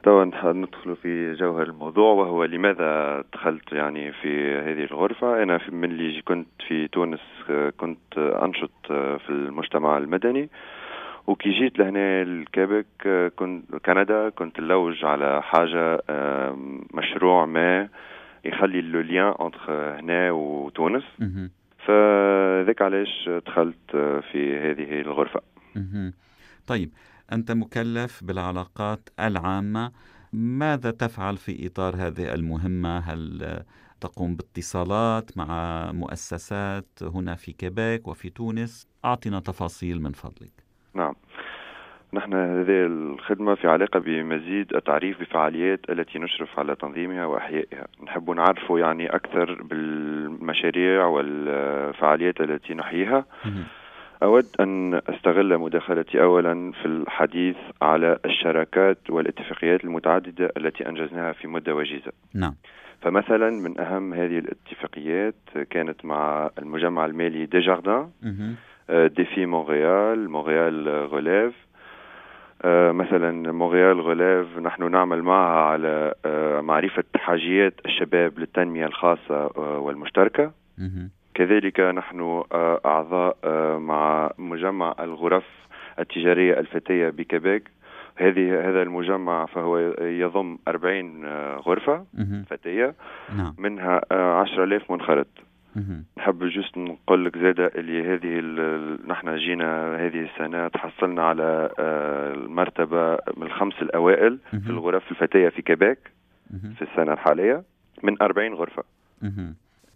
توا 0.02 0.24
ندخل 0.52 0.96
في 0.96 1.34
جوهر 1.34 1.62
الموضوع 1.62 2.12
وهو 2.12 2.44
لماذا 2.44 3.24
دخلت 3.32 3.72
يعني 3.72 4.12
في 4.12 4.54
هذه 4.58 4.84
الغرفة؟ 4.84 5.42
أنا 5.42 5.60
من 5.68 5.90
اللي 5.90 6.22
كنت 6.22 6.48
في 6.68 6.88
تونس 6.88 7.20
كنت 7.76 8.18
أنشط 8.18 8.70
في 8.86 9.30
المجتمع 9.30 9.98
المدني. 9.98 10.48
وكي 11.26 11.50
جيت 11.50 11.78
لهنا 11.78 12.22
الكيبك 12.22 12.86
كنت 13.36 13.76
كندا 13.76 14.28
كنت 14.28 14.60
نلوج 14.60 15.04
على 15.04 15.42
حاجة 15.42 16.02
مشروع 16.94 17.46
ما 17.46 17.88
يخلي 18.44 18.80
لو 18.80 19.00
ليان 19.00 19.34
انتر 19.40 19.98
هنا 20.00 20.30
وتونس. 20.30 21.04
فذاك 21.86 22.82
علاش 22.82 23.28
دخلت 23.46 23.90
في 24.32 24.58
هذه 24.58 25.00
الغرفة. 25.00 25.40
طيب 26.66 26.90
أنت 27.32 27.52
مكلف 27.52 28.24
بالعلاقات 28.24 29.08
العامة. 29.20 29.92
ماذا 30.32 30.90
تفعل 30.90 31.36
في 31.36 31.66
إطار 31.66 31.96
هذه 31.96 32.34
المهمة؟ 32.34 32.98
هل 32.98 33.62
تقوم 34.00 34.36
باتصالات 34.36 35.38
مع 35.38 35.92
مؤسسات 35.92 36.88
هنا 37.02 37.34
في 37.34 37.52
كيبيك 37.52 38.08
وفي 38.08 38.30
تونس؟ 38.30 38.88
أعطنا 39.04 39.40
تفاصيل 39.40 40.02
من 40.02 40.12
فضلك. 40.12 40.61
نعم. 40.94 41.14
نحن 42.14 42.34
هذه 42.34 42.86
الخدمة 42.86 43.54
في 43.54 43.68
علاقة 43.68 44.00
بمزيد 44.00 44.74
التعريف 44.74 45.20
بفعاليات 45.20 45.80
التي 45.90 46.18
نشرف 46.18 46.58
على 46.58 46.74
تنظيمها 46.74 47.26
وإحيائها. 47.26 47.86
نحب 48.04 48.30
نعرفه 48.30 48.78
يعني 48.78 49.06
أكثر 49.06 49.62
بالمشاريع 49.62 51.06
والفعاليات 51.06 52.40
التي 52.40 52.74
نحييها. 52.74 53.24
أود 54.22 54.46
أن 54.60 54.94
أستغل 55.08 55.58
مداخلتي 55.58 56.22
أولا 56.22 56.72
في 56.72 56.86
الحديث 56.86 57.56
على 57.82 58.18
الشراكات 58.24 58.98
والاتفاقيات 59.10 59.84
المتعددة 59.84 60.52
التي 60.56 60.88
أنجزناها 60.88 61.32
في 61.32 61.48
مدة 61.48 61.74
وجيزة. 61.74 62.12
نعم. 62.34 62.54
فمثلا 63.00 63.50
من 63.50 63.80
أهم 63.80 64.14
هذه 64.14 64.38
الاتفاقيات 64.38 65.34
كانت 65.70 66.04
مع 66.04 66.50
المجمع 66.58 67.06
المالي 67.06 67.46
ديجاردان. 67.46 68.10
ديفي 68.90 69.46
مونريال 69.46 70.30
مونريال 70.30 70.88
relève 70.88 71.54
مثلا 72.92 73.52
مونريال 73.52 74.00
relève 74.00 74.58
نحن 74.58 74.90
نعمل 74.90 75.22
معها 75.22 75.60
على 75.60 76.14
آه، 76.24 76.60
معرفة 76.60 77.04
حاجيات 77.16 77.74
الشباب 77.86 78.38
للتنمية 78.38 78.86
الخاصة 78.86 79.50
آه، 79.56 79.78
والمشتركة. 79.78 80.52
كذلك 81.34 81.80
نحن 81.80 82.42
آه، 82.52 82.80
أعضاء 82.86 83.36
مع 83.78 84.30
مجمع 84.38 84.94
الغرف 85.00 85.44
التجارية 85.98 86.60
الفتية 86.60 87.08
بكيبيك. 87.08 87.70
هذه 88.16 88.68
هذا 88.68 88.82
المجمع 88.82 89.46
فهو 89.46 89.78
يضم 90.00 90.58
40 90.68 91.26
غرفة 91.56 92.04
فتية. 92.50 92.94
نعم. 93.36 93.54
منها 93.58 94.00
10000 94.12 94.90
منخرط. 94.90 95.26
نحب 96.18 96.44
جست 96.44 96.78
نقول 96.78 97.24
لك 97.24 97.38
زادة 97.38 97.66
اللي 97.66 98.02
هذه 98.02 98.40
نحن 99.06 99.36
جينا 99.36 99.96
هذه 99.96 100.28
السنة 100.30 100.68
تحصلنا 100.68 101.22
على 101.22 101.70
آه، 101.78 102.34
المرتبة 102.34 103.18
من 103.36 103.46
الخمس 103.46 103.74
الأوائل 103.82 104.38
في 104.50 104.70
الغرف 104.70 105.10
الفتية 105.10 105.48
في 105.48 105.62
كيبيك 105.62 105.98
في 106.76 106.82
السنة 106.82 107.12
الحالية 107.12 107.64
من 108.02 108.22
40 108.22 108.54
غرفة. 108.54 108.84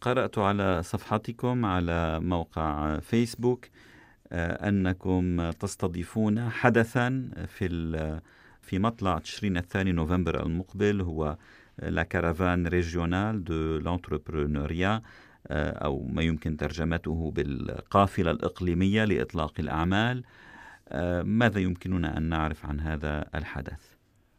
قرأت 0.00 0.38
على 0.38 0.82
صفحتكم 0.82 1.64
على 1.64 2.20
موقع 2.20 2.98
فيسبوك 2.98 3.66
آه، 4.32 4.68
أنكم 4.68 5.50
تستضيفون 5.50 6.40
حدثا 6.50 7.30
في 7.46 7.68
في 8.62 8.78
مطلع 8.78 9.18
تشرين 9.18 9.56
الثاني 9.56 9.92
نوفمبر 9.92 10.46
المقبل 10.46 11.00
هو 11.00 11.36
la 11.82 12.02
caravane 12.02 12.66
régionale 12.66 13.44
de 13.44 13.78
l'entrepreneuriat 13.78 14.94
آه، 14.94 15.02
أو 15.50 16.06
ما 16.12 16.22
يمكن 16.22 16.56
ترجمته 16.56 17.32
بالقافلة 17.36 18.30
الإقليمية 18.30 19.04
لإطلاق 19.04 19.52
الأعمال. 19.58 20.22
آه، 20.88 21.22
ماذا 21.22 21.60
يمكننا 21.60 22.18
أن 22.18 22.22
نعرف 22.22 22.66
عن 22.66 22.80
هذا 22.80 23.24
الحدث؟ 23.34 23.96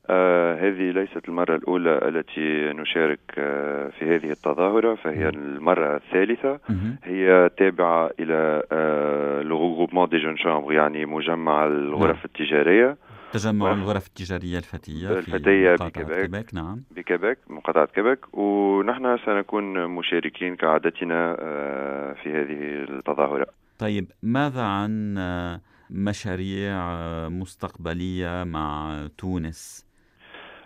آه 0.09 0.55
هذه 0.55 0.91
ليست 0.91 1.29
المرة 1.29 1.55
الأولى 1.55 1.99
التي 2.07 2.73
نشارك 2.81 3.19
آه 3.37 3.89
في 3.99 4.15
هذه 4.15 4.31
التظاهرة 4.31 4.95
فهي 4.95 5.29
المرة 5.29 5.95
الثالثة. 5.95 6.59
هي 7.03 7.49
تابعة 7.57 8.09
إلى 8.19 8.63
آه 8.71 9.41
لو 9.41 10.05
دي 10.05 10.17
جون 10.17 10.37
شامبر 10.37 10.73
يعني 10.73 11.05
مجمع 11.05 11.65
الغرف 11.65 12.15
نعم. 12.15 12.25
التجارية. 12.25 12.97
تجمع 13.33 13.73
الغرف 13.73 14.07
التجارية 14.07 14.57
الفتية 14.57 15.09
الفتية 15.09 15.75
بكيبك. 15.75 16.21
كيبك 16.21 16.53
نعم. 16.53 16.83
بكيبك 16.91 17.37
مقاطعة 17.49 17.85
كيبك. 17.85 18.19
ونحن 18.33 19.17
سنكون 19.25 19.87
مشاركين 19.87 20.55
كعادتنا 20.55 21.37
آه، 21.39 22.13
في 22.13 22.29
هذه 22.29 22.89
التظاهرة. 22.89 23.47
طيب 23.79 24.05
ماذا 24.23 24.61
عن 24.61 25.17
آه، 25.17 25.59
مشاريع 25.89 26.73
آه، 26.73 27.29
مستقبلية 27.29 28.43
مع 28.43 28.95
تونس؟ 29.17 29.87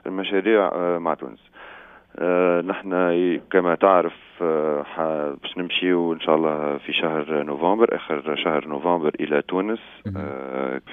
المشاريع 0.06 0.98
مع 0.98 1.14
تونس. 1.14 1.40
نحن 2.66 2.92
كما 3.52 3.76
تعرف 3.76 4.14
باش 5.42 5.58
نمشيو 5.58 6.14
إن 6.14 6.20
شاء 6.20 6.36
الله 6.36 6.78
في 6.78 6.94
شهر 6.94 7.44
نوفمبر 7.44 7.96
آخر 7.96 8.36
شهر 8.36 8.68
نوفمبر 8.68 9.12
إلى 9.20 9.42
تونس 9.42 9.80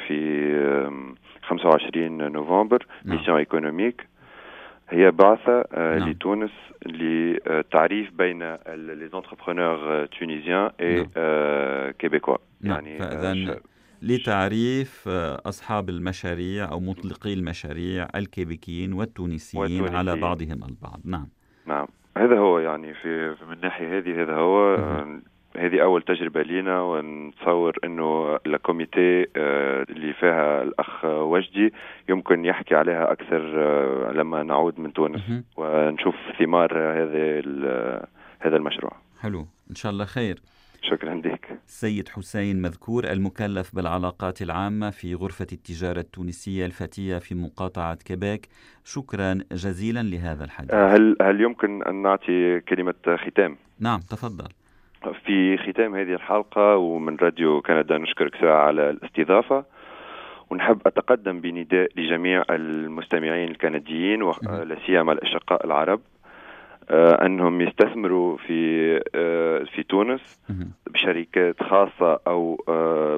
في 0.06 0.18
25 1.48 2.32
نوفمبر 2.32 2.86
mission 3.04 3.28
نعم. 3.28 3.36
économique. 3.36 4.06
هي 4.90 5.10
بعثة 5.10 5.64
آه، 5.72 5.98
نعم. 5.98 6.08
لتونس 6.08 6.50
للتعريف 6.86 8.10
بين 8.12 8.54
les 8.66 9.08
entrepreneurs 9.08 10.06
tunisiens 10.06 10.70
et 10.80 11.08
québécois 11.98 12.36
يعني 12.60 12.98
فإذن 12.98 13.56
لتعريف 14.02 15.08
آه، 15.08 15.40
أصحاب 15.46 15.88
المشاريع 15.88 16.70
أو 16.70 16.80
مطلقي 16.80 17.32
المشاريع 17.32 18.08
الكيبيكيين 18.14 18.92
والتونسيين, 18.92 19.62
والتونسيين. 19.62 19.96
على 19.96 20.16
بعضهم 20.16 20.64
البعض. 20.64 21.00
نعم. 21.04 21.28
نعم. 21.66 21.86
هذا 22.16 22.38
هو 22.38 22.58
يعني 22.58 22.94
في 22.94 23.34
من 23.48 23.52
الناحية 23.52 23.98
هذه 23.98 24.22
هذا 24.22 24.34
هو 24.34 24.76
هذه 25.56 25.82
أول 25.82 26.02
تجربة 26.02 26.42
لينا 26.42 26.82
ونتصور 26.82 27.78
أنه 27.84 28.38
ال 28.46 28.57
comité 28.57 29.26
آه، 29.36 29.86
اللي 29.90 30.12
فيها 30.12 30.62
الأخ 30.62 31.04
وجدي 31.04 31.72
يمكن 32.08 32.44
يحكي 32.44 32.74
عليها 32.74 33.12
أكثر 33.12 33.54
آه، 33.56 34.12
لما 34.12 34.42
نعود 34.42 34.80
من 34.80 34.92
تونس. 34.92 35.20
ونشوف 35.56 36.14
ثمار 36.38 36.78
هذا 36.78 37.40
هذا 38.40 38.56
المشروع. 38.56 38.92
حلو. 39.20 39.46
إن 39.70 39.74
شاء 39.74 39.92
الله 39.92 40.04
خير. 40.04 40.38
شكرا 40.82 41.14
لك. 41.14 41.58
سيد 41.66 42.08
حسين 42.08 42.62
مذكور 42.62 43.04
المكلف 43.04 43.76
بالعلاقات 43.76 44.42
العامة 44.42 44.90
في 44.90 45.14
غرفة 45.14 45.46
التجارة 45.52 46.00
التونسية 46.00 46.66
الفتية 46.66 47.18
في 47.18 47.34
مقاطعة 47.34 47.94
كيبيك 47.94 48.48
شكرا 48.84 49.38
جزيلا 49.52 50.02
لهذا 50.02 50.44
الحديث. 50.44 50.74
آه، 50.74 50.94
هل 50.94 51.16
هل 51.22 51.40
يمكن 51.40 51.82
أن 51.82 52.02
نعطي 52.02 52.60
كلمة 52.60 52.94
ختام؟ 53.26 53.56
نعم 53.80 54.00
تفضل. 54.00 54.48
في 55.24 55.58
ختام 55.58 55.94
هذه 55.94 56.14
الحلقة 56.14 56.76
ومن 56.76 57.16
راديو 57.16 57.60
كندا 57.60 57.98
نشكرك 57.98 58.34
ساعة 58.40 58.66
على 58.66 58.90
الاستضافة. 58.90 59.64
ونحب 60.50 60.80
أتقدم 60.86 61.40
بنداء 61.40 61.88
لجميع 61.96 62.44
المستمعين 62.50 63.50
الكنديين 63.50 64.22
ولا 64.22 64.76
سيما 64.86 65.12
الأشقاء 65.12 65.66
العرب 65.66 66.00
آه، 66.90 67.26
أنهم 67.26 67.60
يستثمروا 67.60 68.36
في 68.36 68.94
آه، 69.14 69.64
في 69.64 69.82
تونس 69.82 70.40
بشركات 70.90 71.62
خاصة 71.62 72.20
أو 72.26 72.64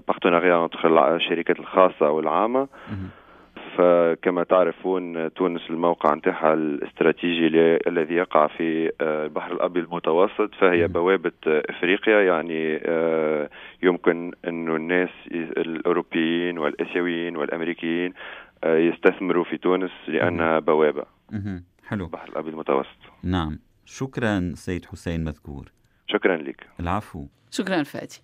بارتنريا 0.09 0.55
آه، 0.55 1.16
الشركات 1.16 1.61
الخاصة 1.61 2.11
والعامة. 2.11 2.68
فكما 3.77 4.45
تعرفون 4.45 5.35
تونس 5.35 5.71
الموقع 5.71 6.14
نتاعها 6.14 6.55
الاستراتيجي 6.55 7.47
الذي 7.87 8.14
يقع 8.14 8.47
في 8.47 8.93
آه، 9.01 9.25
البحر 9.25 9.53
الأبيض 9.53 9.85
المتوسط 9.85 10.55
فهي 10.61 10.89
بوابة 10.89 11.33
إفريقيا. 11.47 12.21
يعني 12.21 12.81
آه، 12.85 13.51
يمكن 13.83 14.33
انه 14.49 14.77
الناس 14.77 15.11
الأوروبيين 15.33 16.59
والآسيويين 16.59 17.37
والأمريكيين 17.37 18.12
آه، 18.64 18.77
يستثمروا 18.77 19.45
في 19.45 19.57
تونس 19.57 19.91
لأنها 20.09 20.59
بوابة. 20.59 21.05
حلو. 21.87 22.05
البحر 22.05 22.29
الأبيض 22.29 22.53
المتوسط. 22.53 22.99
نعم. 23.25 23.59
شكرا 23.85 24.53
سيد 24.55 24.85
حسين 24.85 25.25
مذكور. 25.25 25.73
شكرا 26.07 26.37
لك. 26.37 26.66
العفو. 26.81 27.27
شكرا 27.51 27.83
فادي. 27.83 28.21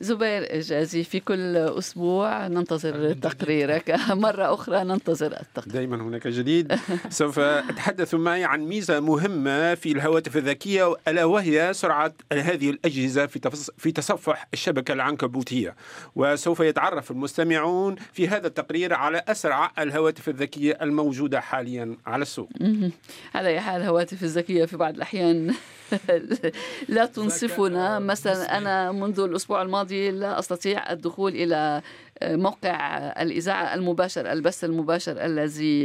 زبير 0.00 0.58
إجازي 0.58 1.04
في 1.04 1.20
كل 1.20 1.56
أسبوع 1.56 2.46
ننتظر 2.46 3.12
تقريرك. 3.12 3.96
مرة 4.10 4.54
أخرى 4.54 4.84
ننتظر 4.84 5.26
التقرير. 5.40 5.74
دائما 5.74 5.96
هناك 5.96 6.28
جديد. 6.28 6.74
سوف 7.08 7.38
أتحدث 7.38 8.14
معي 8.14 8.44
عن 8.44 8.60
ميزة 8.60 9.00
مهمة 9.00 9.74
في 9.74 9.92
الهواتف 9.92 10.36
الذكية 10.36 10.94
ألا 11.08 11.24
وهي 11.24 11.72
سرعة 11.72 12.12
هذه 12.32 12.70
الأجهزة 12.70 13.26
في 13.26 13.40
في 13.78 13.92
تصفح 13.92 14.48
الشبكة 14.52 14.92
العنكبوتية. 14.92 15.76
وسوف 16.16 16.60
يتعرف 16.60 17.10
المستمعون 17.10 17.96
في 18.12 18.28
هذا 18.28 18.46
التقرير 18.46 18.94
على 18.94 19.22
أسرع 19.28 19.72
الهواتف 19.78 20.28
الذكية 20.28 20.78
الموجودة 20.82 21.40
حاليا 21.40 21.96
على 22.06 22.22
السوق. 22.22 22.48
على 23.34 23.60
حال 23.60 23.80
الهواتف 23.82 24.22
الذكية 24.22 24.64
في 24.64 24.76
بعض 24.76 24.94
الأحيان 24.94 25.54
لا 26.88 27.06
تنصفنا. 27.06 27.98
مثلا 27.98 28.58
أنا 28.58 28.92
منذ 28.92 29.20
الأسبوع 29.20 29.62
الماضي 29.62 29.83
لا 29.92 30.38
أستطيع 30.38 30.92
الدخول 30.92 31.32
إلى 31.32 31.82
موقع 32.22 32.96
الإذاعة 33.22 33.74
المباشر 33.74 34.32
البث 34.32 34.64
المباشر 34.64 35.24
الذي 35.24 35.82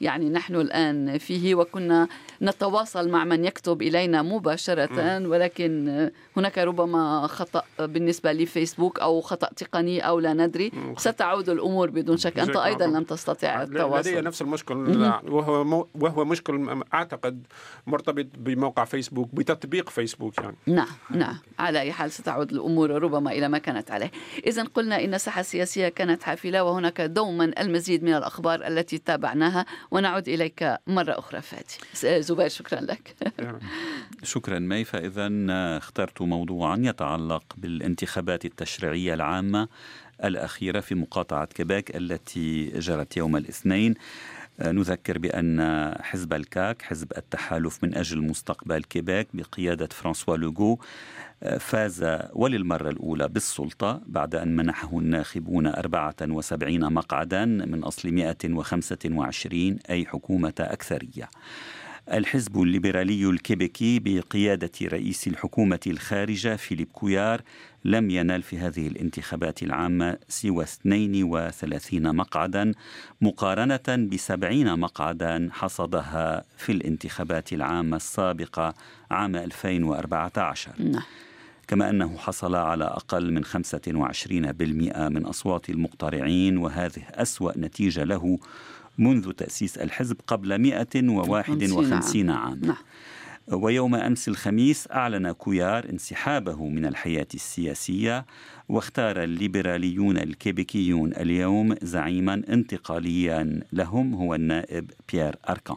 يعني 0.00 0.30
نحن 0.30 0.54
الآن 0.54 1.18
فيه 1.18 1.54
وكنا 1.54 2.08
نتواصل 2.42 3.08
مع 3.08 3.24
من 3.24 3.44
يكتب 3.44 3.82
إلينا 3.82 4.22
مباشرة 4.22 5.28
ولكن 5.28 6.10
هناك 6.36 6.58
ربما 6.58 7.26
خطأ 7.26 7.62
بالنسبة 7.78 8.32
لفيسبوك 8.32 9.00
أو 9.00 9.20
خطأ 9.20 9.48
تقني 9.56 10.00
أو 10.00 10.20
لا 10.20 10.32
ندري. 10.34 10.72
ستعود 10.96 11.48
الأمور 11.48 11.90
بدون 11.90 12.16
شك. 12.16 12.38
أنت 12.38 12.56
أيضا 12.56 12.86
لم 12.86 13.04
تستطع 13.04 13.62
التواصل. 13.62 14.10
لدي 14.10 14.20
نفس 14.20 14.42
المشكل. 14.42 14.74
وهو 15.28 15.86
وهو 15.94 16.24
مشكل 16.24 16.82
أعتقد 16.94 17.46
مرتبط 17.86 18.26
بموقع 18.38 18.84
فيسبوك 18.84 19.28
بتطبيق 19.32 19.90
فيسبوك 19.90 20.38
يعني. 20.38 20.56
نعم 20.66 20.86
نعم. 21.10 21.38
على 21.58 21.80
أي 21.80 21.92
حال 21.92 22.10
ستعود 22.10 22.52
الأمور 22.52 22.90
ربما 22.90 23.32
إلى 23.32 23.48
ما 23.48 23.58
كانت 23.58 23.90
عليه. 23.90 24.10
إذا 24.46 24.62
قلنا 24.62 25.04
إن 25.04 25.14
الساحة 25.14 25.42
السياسية 25.62 25.88
كانت 25.88 26.22
حافلة 26.22 26.64
وهناك 26.64 27.00
دوما 27.00 27.52
المزيد 27.58 28.04
من 28.04 28.14
الأخبار 28.14 28.66
التي 28.66 28.98
تابعناها. 28.98 29.66
ونعود 29.90 30.28
إليك 30.28 30.76
مرة 30.86 31.18
أخرى 31.18 31.40
فادي. 31.42 32.22
زبير 32.22 32.48
شكرا 32.48 32.80
لك. 32.80 33.14
شكرا 34.22 34.58
مي 34.58 34.84
فإذا 34.84 35.28
اخترت 35.76 36.22
موضوعا 36.22 36.76
يتعلق 36.80 37.42
بالانتخابات 37.56 38.44
التشريعية 38.44 39.14
العامة 39.14 39.68
الأخيرة 40.24 40.80
في 40.80 40.94
مقاطعة 40.94 41.44
كيباك 41.44 41.96
التي 41.96 42.66
جرت 42.78 43.16
يوم 43.16 43.36
الاثنين. 43.36 43.94
نذكر 44.60 45.18
بأن 45.18 45.92
حزب 46.00 46.32
الكاك 46.32 46.82
حزب 46.82 47.12
التحالف 47.16 47.84
من 47.84 47.94
أجل 47.94 48.22
مستقبل 48.22 48.82
كيباك 48.82 49.28
بقيادة 49.34 49.88
فرانسوا 49.92 50.36
لوغو 50.36 50.78
فاز 51.58 52.18
وللمرة 52.32 52.88
الأولى 52.88 53.28
بالسلطة 53.28 54.00
بعد 54.06 54.34
أن 54.34 54.56
منحه 54.56 54.98
الناخبون 54.98 55.66
74 55.66 56.92
مقعدا 56.92 57.44
من 57.44 57.84
أصل 57.84 58.12
125 58.12 59.78
أي 59.90 60.06
حكومة 60.06 60.54
أكثرية. 60.60 61.28
الحزب 62.12 62.62
الليبرالي 62.62 63.30
الكيبيكي 63.30 63.98
بقيادة 63.98 64.70
رئيس 64.82 65.28
الحكومة 65.28 65.80
الخارجة 65.86 66.56
فيليب 66.56 66.88
كويار 66.92 67.42
لم 67.84 68.10
ينال 68.10 68.42
في 68.42 68.58
هذه 68.58 68.86
الانتخابات 68.86 69.62
العامة 69.62 70.18
سوى 70.28 70.64
32 70.64 72.16
مقعدا 72.16 72.72
مقارنة 73.20 74.08
بسبعين 74.12 74.78
مقعدا 74.78 75.48
حصدها 75.52 76.44
في 76.56 76.72
الانتخابات 76.72 77.52
العامة 77.52 77.96
السابقة 77.96 78.74
عام 79.10 79.36
2014 79.36 80.70
نعم. 80.78 81.02
كما 81.68 81.90
أنه 81.90 82.16
حصل 82.16 82.54
على 82.54 82.84
أقل 82.84 83.32
من 83.32 83.44
25% 83.44 83.48
من 85.08 85.26
أصوات 85.26 85.70
المقترعين 85.70 86.56
وهذه 86.58 87.02
أسوأ 87.10 87.58
نتيجة 87.58 88.04
له 88.04 88.38
منذ 88.98 89.32
تأسيس 89.32 89.78
الحزب 89.78 90.16
قبل 90.26 90.58
151 90.58 92.30
عام. 92.30 92.60
نعم. 92.62 92.76
ويوم 93.48 93.94
أمس 93.94 94.28
الخميس 94.28 94.88
أعلن 94.92 95.32
كويار 95.32 95.90
انسحابه 95.90 96.68
من 96.68 96.86
الحياة 96.86 97.26
السياسية 97.34 98.26
واختار 98.68 99.22
الليبراليون 99.22 100.18
الكيبيكيون 100.18 101.12
اليوم 101.12 101.74
زعيما 101.82 102.42
انتقاليا 102.48 103.60
لهم 103.72 104.14
هو 104.14 104.34
النائب 104.34 104.90
بيير 105.12 105.36
أركان. 105.48 105.76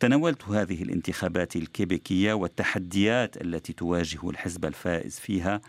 تناولت 0.00 0.48
هذه 0.48 0.82
الانتخابات 0.82 1.56
الكيبيكية 1.56 2.32
والتحديات 2.32 3.42
التي 3.42 3.72
تواجه 3.72 4.30
الحزب 4.30 4.64
الفائز 4.64 5.18
فيها 5.18 5.60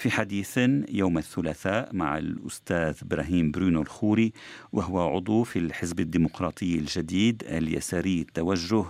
في 0.00 0.10
حديث 0.10 0.58
يوم 0.88 1.18
الثلاثاء 1.18 1.94
مع 1.94 2.18
الأستاذ 2.18 2.96
إبراهيم 3.02 3.50
برونو 3.50 3.82
الخوري 3.82 4.32
وهو 4.72 5.16
عضو 5.16 5.42
في 5.42 5.58
الحزب 5.58 6.00
الديمقراطي 6.00 6.74
الجديد 6.74 7.42
اليساري 7.46 8.20
التوجه 8.20 8.84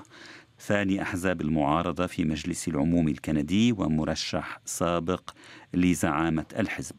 ثاني 0.61 1.03
أحزاب 1.03 1.41
المعارضة 1.41 2.07
في 2.07 2.25
مجلس 2.25 2.69
العموم 2.69 3.09
الكندي 3.09 3.73
ومرشح 3.73 4.61
سابق 4.65 5.31
لزعامة 5.75 6.47
الحزب. 6.59 6.97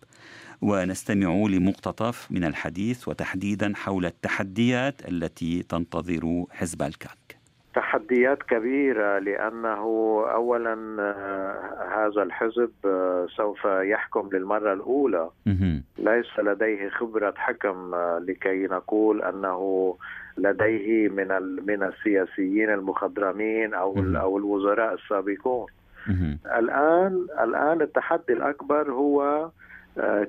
ونستمع 0.61 1.47
لمقتطف 1.47 2.27
من 2.31 2.43
الحديث 2.43 3.07
وتحديدا 3.07 3.73
حول 3.75 4.05
التحديات 4.05 5.01
التي 5.07 5.63
تنتظر 5.63 6.45
حزب 6.51 6.81
الكاك 6.81 7.20
تحديات 7.91 8.43
كبيرة 8.43 9.19
لأنه 9.19 9.83
أولا 10.33 10.77
آه، 10.99 11.87
هذا 11.95 12.23
الحزب 12.23 12.71
آه، 12.85 13.27
سوف 13.37 13.65
يحكم 13.65 14.29
للمرة 14.33 14.73
الأولى. 14.73 15.29
ليس 15.97 16.39
لديه 16.39 16.89
خبرة 16.89 17.33
حكم 17.37 17.93
آه، 17.93 18.19
لكي 18.27 18.63
نقول 18.63 19.21
أنه 19.21 19.95
لديه 20.37 21.09
من 21.09 21.27
من 21.67 21.83
السياسيين 21.83 22.69
المخضرمين 22.69 23.73
أو 23.73 23.95
أو 23.99 24.37
الوزراء 24.37 24.93
السابقون. 24.93 25.67
الآن 26.57 27.27
الآن 27.43 27.81
التحدي 27.81 28.33
الأكبر 28.33 28.91
هو 28.91 29.49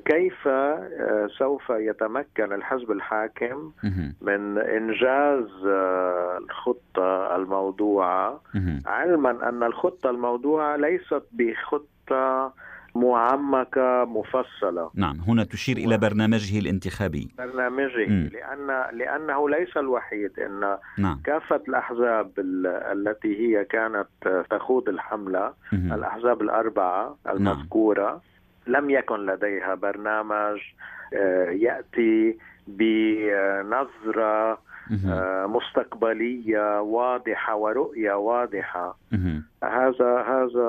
كيف 0.05 0.49
آه، 0.49 1.29
سوف 1.39 1.71
يتمكن 1.71 2.53
الحزب 2.53 2.91
الحاكم 2.91 3.73
من 4.21 4.59
إنجاز 4.59 5.67
آه، 5.67 6.39
الخطة 6.39 7.37
الموضوعة 7.37 8.41
علما 8.87 9.49
أن 9.49 9.63
الخطة 9.63 10.11
الموضوعة 10.11 10.77
ليست 10.77 11.23
بخطة 11.33 12.53
معمقة 12.95 14.05
مفصلة 14.05 14.91
نعم 14.95 15.21
هنا 15.29 15.45
تشير 15.45 15.77
إلى 15.77 15.99
برنامجه 15.99 16.59
الانتخابي 16.59 17.29
برنامجه 17.39 18.07
م. 18.09 18.29
لأن 18.33 18.97
لأنه 18.99 19.49
ليس 19.49 19.77
الوحيد 19.77 20.39
أن 20.39 20.77
نعم. 20.99 21.21
كافة 21.25 21.61
الأحزاب 21.69 22.31
التي 22.93 23.37
هي 23.41 23.65
كانت 23.65 24.45
تخوض 24.51 24.89
الحملة 24.89 25.53
م. 25.73 25.93
الأحزاب 25.93 26.43
الأربعة 26.43 27.17
المذكورة 27.29 28.09
نعم. 28.09 28.21
لم 28.67 28.91
يكن 28.91 29.27
لديها 29.27 29.75
برنامج 29.75 30.61
آه، 31.15 31.51
يأتي 31.51 32.39
بنظرة 32.67 34.59
آه، 35.07 35.47
مستقبلية 35.47 36.81
واضحة 36.81 37.57
ورؤية 37.57 38.13
واضحة. 38.13 38.99
هذا 39.65 40.23
هذا 40.33 40.69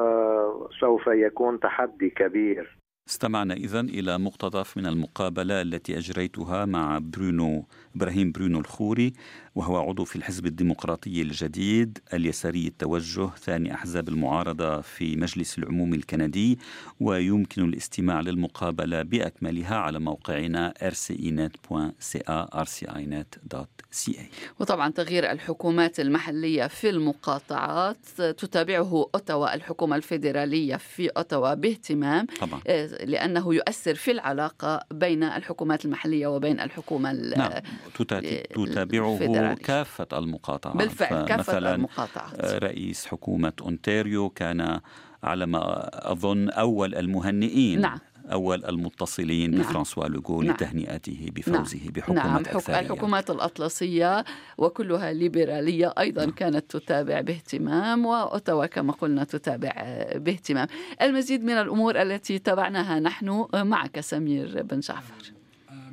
سوف 0.79 1.07
يكون 1.07 1.59
تحدي 1.59 2.09
كبير. 2.09 2.77
استمعنا 3.09 3.53
إذا 3.53 3.79
إلى 3.79 4.17
مقتطف 4.17 4.77
من 4.77 4.85
المقابلة 4.85 5.61
التي 5.61 5.97
أجريتها 5.97 6.65
مع 6.65 6.99
برونو 7.01 7.65
إبراهيم 7.95 8.31
برونو 8.31 8.59
الخوري. 8.59 9.13
وهو 9.55 9.77
عضو 9.77 10.03
في 10.05 10.15
الحزب 10.15 10.45
الديمقراطي 10.45 11.21
الجديد 11.21 11.99
اليساري 12.13 12.67
التوجه 12.67 13.27
ثاني 13.27 13.73
أحزاب 13.73 14.09
المعارضة 14.09 14.81
في 14.81 15.15
مجلس 15.15 15.57
العموم 15.59 15.93
الكندي 15.93 16.59
ويمكن 16.99 17.63
الاستماع 17.63 18.21
للمقابلة 18.21 19.01
بأكملها 19.01 19.75
على 19.75 19.99
موقعنا 19.99 20.73
rcinet.ca 20.81 22.47
rcinet.ca 22.63 24.21
وطبعا 24.59 24.91
تغيير 24.91 25.31
الحكومات 25.31 25.99
المحلية 25.99 26.67
في 26.67 26.89
المقاطعات 26.89 27.97
تتابعه 28.17 29.09
أوتوا 29.15 29.53
الحكومة 29.53 29.95
الفيدرالية 29.95 30.75
في 30.75 31.09
أوتوا 31.09 31.53
باهتمام 31.53 32.27
طبعا. 32.41 32.61
آه، 32.67 33.05
لأنه 33.05 33.53
يؤثر 33.53 33.95
في 33.95 34.11
العلاقة 34.11 34.85
بين 34.91 35.23
الحكومات 35.23 35.85
المحلية 35.85 36.27
وبين 36.27 36.59
الحكومة 36.59 37.11
نعم. 37.11 37.51
تتابعه 37.97 39.17
كافة 39.53 40.07
المقاطعات 40.13 40.77
بالفعل 40.77 41.25
كافة 41.25 41.57
المقاطعات 41.57 42.39
آه، 42.39 42.57
رئيس 42.57 43.05
حكومة 43.05 43.53
أونتاريو 43.61 44.29
كان 44.29 44.79
على 45.23 45.45
ما 45.45 45.89
أظن 46.11 46.49
أول 46.49 46.95
المهنئين 46.95 47.81
نعم 47.81 47.99
أول 48.31 48.65
المتصلين 48.65 49.51
نعم. 49.51 49.61
بفرانسوا 49.61 50.07
لوغو 50.07 50.41
نعم. 50.41 50.53
لتهنئته 50.53 51.29
بفوزه 51.35 51.79
نعم. 51.83 51.91
بحكومة 51.91 52.23
نعم. 52.23 52.35
أكثرية. 52.35 52.79
الحكومات 52.79 53.29
الأطلسية 53.29 54.25
وكلها 54.57 55.13
ليبرالية 55.13 55.93
أيضا 55.99 56.25
نعم. 56.25 56.31
كانت 56.31 56.77
تتابع 56.77 57.21
باهتمام 57.21 58.05
وأوتوا 58.05 58.65
كما 58.65 58.93
قلنا 58.93 59.23
تتابع 59.23 59.73
باهتمام 60.15 60.67
المزيد 61.01 61.43
من 61.43 61.53
الأمور 61.53 62.01
التي 62.01 62.39
تابعناها 62.39 62.99
نحن 62.99 63.45
معك 63.53 63.99
سمير 63.99 64.63
بن 64.63 64.79
جعفر 64.79 65.42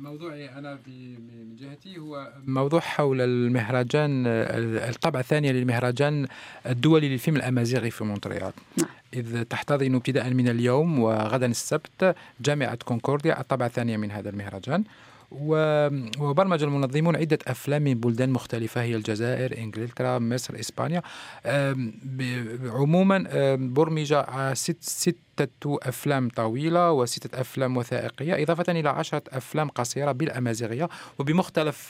موضوعي 0.01 0.49
أنا 0.49 0.79
من 0.87 1.55
جهتي 1.55 1.97
هو 1.97 2.33
موضوع 2.45 2.79
حول 2.79 3.21
المهرجان 3.21 4.23
الطبعة 4.27 5.19
الثانية 5.19 5.51
للمهرجان 5.51 6.27
الدولي 6.65 7.09
للفيلم 7.09 7.37
الأمازيغي 7.37 7.91
في 7.91 8.03
مونتريال. 8.03 8.53
نعم. 8.77 8.87
إذ 9.13 9.43
تحتضن 9.43 9.95
ابتداء 9.95 10.29
من 10.29 10.47
اليوم 10.47 10.99
وغدا 10.99 11.45
السبت 11.45 12.15
جامعة 12.41 12.75
كونكورديا 12.75 13.41
الطبعة 13.41 13.67
الثانية 13.67 13.97
من 13.97 14.11
هذا 14.11 14.29
المهرجان. 14.29 14.83
وبرمج 15.31 16.63
المنظمون 16.63 17.15
عدة 17.15 17.39
أفلام 17.47 17.81
من 17.81 17.93
بلدان 17.93 18.29
مختلفة 18.29 18.81
هي 18.81 18.95
الجزائر 18.95 19.57
إنجلترا 19.57 20.19
مصر 20.19 20.59
إسبانيا 20.59 21.01
عموما 22.65 23.25
برمج 23.55 24.15
ست 24.53 24.83
ستة 24.83 25.77
أفلام 25.83 26.29
طويلة 26.29 26.91
وستة 26.91 27.41
أفلام 27.41 27.77
وثائقية 27.77 28.43
إضافة 28.43 28.71
إلى 28.71 28.89
عشرة 28.89 29.23
أفلام 29.29 29.69
قصيرة 29.69 30.11
بالأمازيغية 30.11 30.89
وبمختلف 31.19 31.89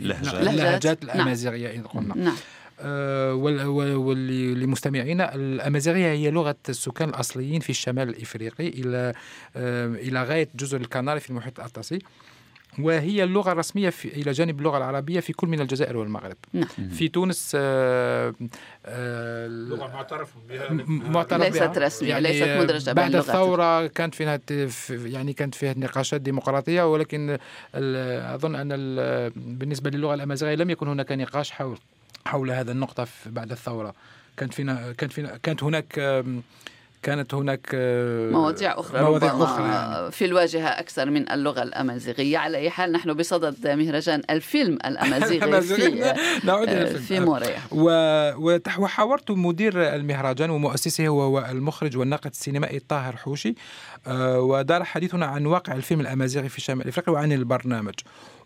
اللهجات 0.00 1.04
نعم. 1.04 1.16
الأمازيغية 1.16 1.68
إذا 1.68 1.82
قلنا 1.82 2.16
نعم. 2.16 2.36
آه، 2.80 3.34
ولمستمعينا 3.96 5.34
الأمازيغية 5.34 6.06
هي 6.06 6.30
لغة 6.30 6.56
السكان 6.68 7.08
الأصليين 7.08 7.60
في 7.60 7.70
الشمال 7.70 8.08
الإفريقي 8.08 8.68
إلى 8.68 9.12
آه، 9.56 9.86
إلى 9.86 10.22
غاية 10.22 10.48
جزر 10.54 10.80
الكناري 10.80 11.20
في 11.20 11.30
المحيط 11.30 11.60
الأطلسي 11.60 11.98
وهي 12.78 13.24
اللغة 13.24 13.52
الرسمية 13.52 13.90
في 13.90 14.08
إلى 14.08 14.32
جانب 14.32 14.58
اللغة 14.58 14.78
العربية 14.78 15.20
في 15.20 15.32
كل 15.32 15.48
من 15.48 15.60
الجزائر 15.60 15.96
والمغرب 15.96 16.36
نعم. 16.52 16.66
في 16.90 17.08
تونس 17.08 17.52
آه 17.54 18.34
آه 18.86 19.48
لغة 19.48 19.86
معترف 19.86 20.34
بها 20.48 20.72
معترف 20.88 21.42
ليست 21.42 21.62
بها. 21.62 21.86
رسمية 21.86 22.10
يعني 22.10 22.28
ليست 22.28 22.48
مدرجة 22.48 22.92
بعد 22.92 23.16
الثورة 23.16 23.86
كانت 23.86 24.14
فيها 24.14 24.40
يعني 24.90 25.32
كانت 25.32 25.54
فيها 25.54 25.74
نقاشات 25.76 26.20
ديمقراطية 26.20 26.92
ولكن 26.92 27.38
أظن 27.74 28.54
أن 28.54 28.68
بالنسبة 29.36 29.90
للغة 29.90 30.14
الأمازيغية 30.14 30.54
لم 30.54 30.70
يكن 30.70 30.88
هناك 30.88 31.12
نقاش 31.12 31.50
حول 31.50 31.78
حول 32.26 32.50
هذا 32.50 32.72
النقطة 32.72 33.06
بعد 33.26 33.50
الثورة. 33.50 33.94
كانت 34.36 34.54
فينا 34.54 34.92
كانت 34.92 35.12
فينا 35.12 35.36
كانت 35.42 35.62
هناك 35.62 36.00
كانت 37.02 37.34
هناك 37.34 37.68
مواضيع 38.32 38.80
أخرى 38.80 39.02
مواضيع 39.02 39.42
أخرى 39.42 39.68
يعني. 39.68 40.10
في 40.10 40.24
الواجهة 40.24 40.68
أكثر 40.68 41.10
من 41.10 41.32
اللغة 41.32 41.62
الأمازيغية. 41.62 42.38
على 42.38 42.58
أي 42.58 42.70
حال 42.70 42.92
نحن 42.92 43.12
بصدد 43.12 43.68
مهرجان 43.68 44.22
الفيلم 44.30 44.78
الأمازيغي 44.86 45.60
في 45.60 46.14
نعود 46.44 46.86
في 46.86 47.20
موريا. 47.20 47.58
وحاورت 48.78 49.30
مدير 49.30 49.94
المهرجان 49.94 50.50
ومؤسسه 50.50 51.06
هو 51.06 51.38
المخرج 51.38 51.96
والناقد 51.96 52.30
السينمائي 52.30 52.78
طاهر 52.78 53.16
حوشي 53.16 53.54
آه، 54.06 54.40
ودار 54.40 54.84
حديثنا 54.84 55.26
عن 55.26 55.46
واقع 55.46 55.72
الفيلم 55.72 56.00
الأمازيغي 56.00 56.48
في 56.48 56.60
شمال 56.60 56.88
أفريقيا 56.88 57.14
وعن 57.14 57.32
البرنامج. 57.32 57.94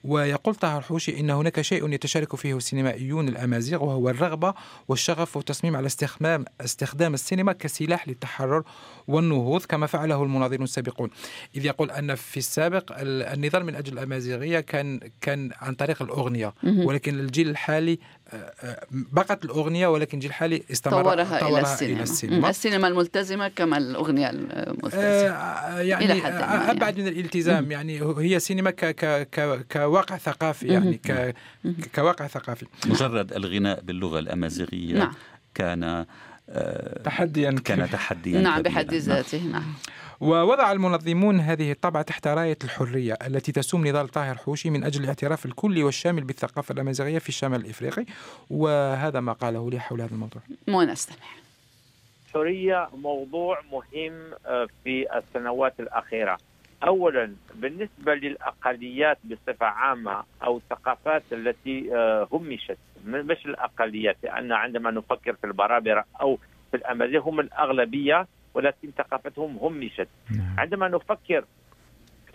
ويقول 0.04 0.54
طه 0.54 0.78
الحوشي 0.78 1.20
إن 1.20 1.30
هناك 1.30 1.60
شيء 1.60 1.92
يتشارك 1.92 2.36
فيه 2.36 2.56
السينمائيون 2.56 3.28
الأمازيغ 3.28 3.84
وهو 3.84 4.08
الرغبة 4.08 4.54
والشغف 4.88 5.36
والتصميم 5.36 5.76
على 5.76 5.86
استخدام 5.86 6.44
استخدام 6.60 7.14
السينما 7.14 7.52
كسلاح 7.52 8.08
للتحرر 8.08 8.62
والنهوض 9.08 9.64
كما 9.64 9.86
فعله 9.86 10.22
المناظرون 10.22 10.62
السابقون. 10.62 11.10
إذ 11.56 11.66
يقول 11.66 11.90
أن 11.90 12.14
في 12.14 12.36
السابق 12.36 12.92
النضال 12.98 13.64
من 13.64 13.74
أجل 13.74 13.92
الأمازيغية 13.92 14.60
كان 14.60 15.00
كان 15.20 15.50
عن 15.60 15.74
طريق 15.74 16.02
الأغنية 16.02 16.54
ولكن 16.64 17.20
الجيل 17.20 17.48
الحالي 17.48 17.98
بقت 18.90 19.44
الأغنية 19.44 19.86
ولكن 19.86 20.16
الجيل 20.16 20.30
الحالي 20.30 20.62
استمر 20.72 21.02
طورها, 21.02 21.38
طورها 21.40 21.48
إلى, 21.48 21.60
السينما. 21.60 21.94
إلى 21.94 22.02
السينما. 22.02 22.50
السينما 22.50 22.88
الملتزمة 22.88 23.48
كما 23.48 23.78
الأغنية 23.78 24.30
الملتزمة. 24.30 25.02
آه 25.02 25.80
يعني 25.80 26.04
إلى 26.04 26.20
حد 26.20 26.32
ما 26.32 26.70
أبعد 26.70 26.98
يعني. 26.98 27.10
من 27.10 27.18
الالتزام. 27.18 27.72
يعني 27.72 28.00
هي 28.18 28.38
سينما 28.38 28.70
ك 28.70 28.84
ك 28.84 29.28
ك 29.30 29.66
كواقع 29.72 30.16
ثقافي 30.16 30.66
يعني 30.66 30.96
ك 30.96 31.34
كواقع 31.94 32.26
ثقافي. 32.26 32.66
مجرد 32.86 33.32
الغناء 33.32 33.80
باللغة 33.80 34.18
الأمازيغية 34.18 34.94
نعم. 34.94 35.12
كان 35.54 36.06
آه 36.48 37.02
تحديا. 37.04 37.50
كان 37.64 37.90
تحديا 37.90 38.40
نعم 38.40 38.62
بحد 38.62 38.94
ذاته 38.94 39.42
نعم. 39.42 39.74
ووضع 40.20 40.72
المنظمون 40.72 41.40
هذه 41.40 41.72
الطبعة 41.72 42.02
تحت 42.02 42.26
راية 42.26 42.58
الحرية 42.64 43.18
التي 43.26 43.52
تسوم 43.52 43.86
نضال 43.86 44.08
طاهر 44.08 44.34
حوشي 44.34 44.70
من 44.70 44.84
أجل 44.84 45.02
الاعتراف 45.02 45.46
الكلي 45.46 45.82
والشامل 45.82 46.24
بالثقافة 46.24 46.72
الأمازيغية 46.72 47.18
في 47.18 47.28
الشمال 47.28 47.60
الإفريقي. 47.60 48.04
وهذا 48.50 49.20
ما 49.20 49.32
قاله 49.32 49.70
لي 49.70 49.80
حول 49.80 50.00
هذا 50.00 50.14
الموضوع. 50.14 50.42
ونستمع 50.68 51.16
الحريه 52.28 52.88
موضوع 52.94 53.60
مهم 53.72 54.30
في 54.84 55.06
السنوات 55.18 55.80
الأخيرة. 55.80 56.38
اولا 56.86 57.34
بالنسبة 57.54 58.14
للأقليات 58.14 59.18
بصفة 59.24 59.66
عامة 59.66 60.24
أو 60.42 60.56
الثقافات 60.56 61.22
التي 61.32 61.90
همشت 62.32 62.78
مش 63.06 63.46
الأقليات 63.46 64.16
لأن 64.22 64.52
عندما 64.52 64.90
نفكر 64.90 65.32
في 65.32 65.46
البرابرة 65.46 66.04
أو 66.20 66.38
في 66.70 66.76
الأمازيغ 66.76 67.28
هم 67.28 67.40
الأغلبية 67.40 68.26
ولكن 68.54 68.90
ثقافتهم 68.98 69.56
همشت 69.56 70.08
نعم. 70.30 70.54
عندما 70.58 70.88
نفكر 70.88 71.44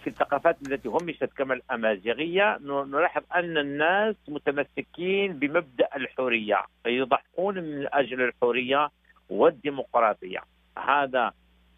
في 0.06 0.12
الثقافات 0.12 0.58
التي 0.68 0.90
همشت 0.90 1.30
كما 1.38 1.54
الأمازيغية 1.54 2.58
نلاحظ 2.64 3.22
أن 3.36 3.58
الناس 3.58 4.16
متمسكين 4.28 5.34
بمبدأ 5.34 5.88
الحرية 5.96 6.62
يضحون 6.86 7.56
من 7.56 7.88
أجل 7.94 8.22
الحرية 8.22 8.90
والديمقراطية 9.30 10.40
هذا 10.78 11.32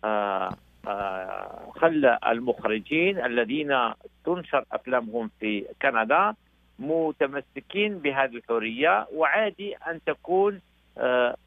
آه 0.03 0.49
آه 0.88 1.71
خلى 1.75 2.19
المخرجين 2.27 3.25
الذين 3.25 3.93
تنشر 4.25 4.65
أفلامهم 4.71 5.29
في 5.39 5.65
كندا 5.81 6.33
متمسكين 6.79 7.99
بهذه 7.99 8.35
الحرية 8.35 9.07
وعادي 9.13 9.75
أن 9.75 9.99
تكون 10.05 10.61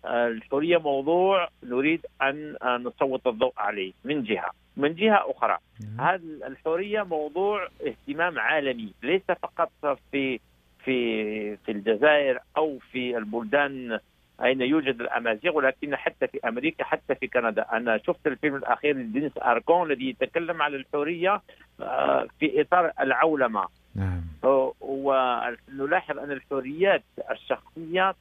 الحريه 0.04 0.78
موضوع 0.78 1.48
نريد 1.62 2.06
أن 2.22 2.56
نسلط 2.62 3.28
الضوء 3.28 3.52
عليه 3.56 3.92
من 4.04 4.22
جهة 4.22 4.50
من 4.76 4.94
جهة 4.94 5.30
أخرى. 5.30 5.58
هذه 5.98 6.46
الحريه 6.46 7.02
موضوع 7.02 7.68
اهتمام 7.86 8.38
عالمي 8.38 8.92
ليس 9.02 9.22
فقط 9.42 9.70
في 10.12 10.40
في 10.84 11.56
في 11.56 11.72
الجزائر 11.72 12.38
أو 12.56 12.78
في 12.92 13.16
البلدان 13.18 13.98
أين 14.44 14.60
يوجد 14.62 15.00
الأمازيغ 15.00 15.56
ولكن 15.56 15.96
حتى 15.96 16.26
في 16.26 16.40
أمريكا 16.48 16.84
حتى 16.84 17.14
في 17.14 17.26
كندا. 17.26 17.66
أنا 17.72 17.98
شفت 17.98 18.26
الفيلم 18.26 18.56
الأخير 18.56 18.96
لدينيس 18.96 19.32
أركون 19.38 19.90
الذي 19.92 20.08
يتكلم 20.08 20.62
عن 20.62 20.74
الحريه 20.74 21.40
في 22.38 22.60
إطار 22.60 22.92
العولمة. 23.00 23.64
نعم. 23.94 24.22
ونلاحظ 24.80 26.18
أن 26.18 26.32
الحريات 26.32 27.02
الشخصية 27.30 28.14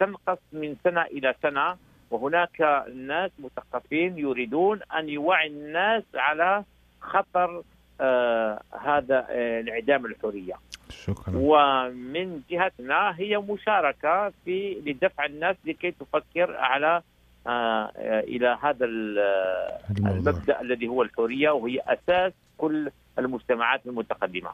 تنقص 0.00 0.38
من 0.52 0.76
سنة 0.84 1.02
إلى 1.02 1.34
سنة 1.42 1.76
وهناك 2.10 2.84
ناس 2.94 3.30
مثقفين 3.38 4.18
يريدون 4.18 4.80
أن 4.98 5.08
يوعي 5.08 5.46
الناس 5.46 6.02
على 6.14 6.64
خطر 7.00 7.62
آه 8.00 8.60
هذا 8.80 9.26
آه 9.30 9.60
انعدام 9.60 10.06
الحريه. 10.06 10.54
شكرا. 10.90 11.32
ومن 11.36 12.40
جهتنا 12.50 13.14
هي 13.18 13.38
مشاركة 13.38 14.32
في 14.44 14.74
لدفع 14.86 15.24
الناس 15.24 15.56
لكي 15.64 15.90
تفكر 15.90 16.56
على 16.56 17.02
آه 17.46 17.92
إلى 18.20 18.58
هذا 18.62 18.84
المبدأ 18.84 20.60
الذي 20.60 20.88
هو 20.88 21.02
الحريه 21.02 21.50
وهي 21.50 21.80
أساس 21.80 22.32
كل 22.58 22.90
المجتمعات 23.18 23.86
المتقدمة. 23.86 24.50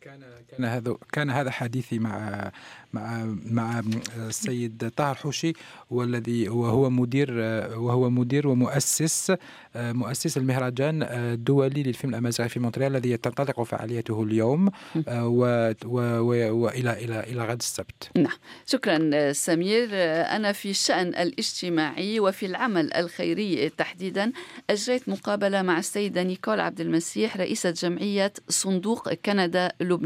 كان 0.00 0.20
كان 0.48 0.64
هذا 0.64 0.96
كان 1.12 1.30
هذا 1.30 1.50
حديثي 1.50 1.98
مع 1.98 2.50
مع 2.92 3.24
مع 3.50 3.82
السيد 4.16 4.92
طاهر 4.96 5.14
حوشي 5.14 5.52
والذي 5.90 6.48
وهو 6.48 6.90
مدير 6.90 7.32
وهو 7.76 8.10
مدير 8.10 8.48
ومؤسس 8.48 9.32
مؤسس 9.76 10.36
المهرجان 10.36 11.02
الدولي 11.02 11.82
للفيلم 11.82 12.14
الأمازيغي 12.14 12.48
في 12.48 12.60
مونتريال 12.60 12.96
الذي 12.96 13.16
تنطلق 13.16 13.62
فعاليته 13.62 14.22
اليوم 14.22 14.70
والى 15.06 16.92
إلى 16.92 17.20
إلى 17.20 17.44
غد 17.46 17.60
السبت. 17.60 18.10
نعم. 18.16 18.36
شكرا 18.66 19.32
سمير. 19.32 19.88
أنا 20.36 20.52
في 20.52 20.70
الشأن 20.70 21.08
الاجتماعي 21.08 22.20
وفي 22.20 22.46
العمل 22.46 22.92
الخيري 22.92 23.68
تحديدا 23.68 24.32
أجريت 24.70 25.08
مقابلة 25.08 25.62
مع 25.62 25.78
السيدة 25.78 26.22
نيكول 26.22 26.60
عبد 26.60 26.80
المسيح 26.80 27.36
رئيسة 27.36 27.70
جمعية 27.70 28.32
صندوق 28.48 29.12
كندا 29.12 29.72
لبنان. 29.80 29.97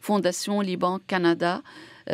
Fondation 0.00 0.60
Liban 0.62 1.00
Canada, 1.06 1.62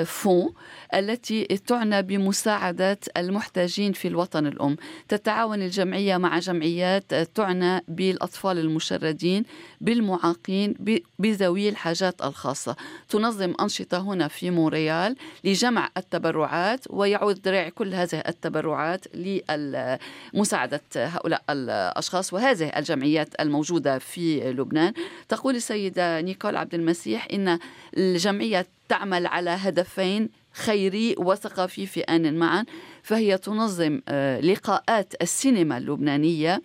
الـ 0.05 0.16
FLC 0.16 0.52
التي 0.95 1.45
تعنى 1.45 2.03
بمساعدة 2.03 2.99
المحتاجين 3.16 3.92
في 3.92 4.09
الوطن 4.09 4.47
الأم. 4.47 4.76
تتعاون 5.09 5.62
الجمعية 5.62 6.16
مع 6.16 6.38
جمعيات 6.38 7.14
تعنى 7.14 7.84
بالأطفال 7.88 8.59
المشردين 8.59 9.45
بالمعاقين 9.80 10.74
بذوي 11.18 11.68
الحاجات 11.68 12.22
الخاصة. 12.22 12.76
تنظم 13.09 13.55
أنشطة 13.61 13.99
هنا 13.99 14.28
في 14.28 14.51
مونريال 14.51 15.16
لجمع 15.45 15.90
التبرعات 15.97 16.80
ويعود 16.90 17.49
ريع 17.48 17.68
كل 17.68 17.95
هذه 17.95 18.22
التبرعات 18.28 19.07
لمساعدة 19.14 20.80
هؤلاء 20.97 21.42
الأشخاص 21.51 22.32
وهذه 22.32 22.68
الجمعيات 22.68 23.40
الموجودة 23.40 23.99
في 23.99 24.53
لبنان. 24.53 24.92
تقول 25.28 25.57
السيدة 25.57 26.20
نيكول 26.20 26.57
عبد 26.57 26.74
المسيح 26.74 27.28
إن 27.32 27.59
الجمعية 27.97 28.66
تعمل 28.89 29.26
على 29.26 29.51
هدفين 29.51 30.28
خيري 30.53 31.14
وثقافي 31.18 31.87
في 31.87 32.01
آن 32.01 32.39
معا 32.39 32.64
فهي 33.03 33.39
تنظم 33.39 34.01
لقاءات 34.43 35.14
السينما 35.22 35.78
اللبنانية 35.78 36.62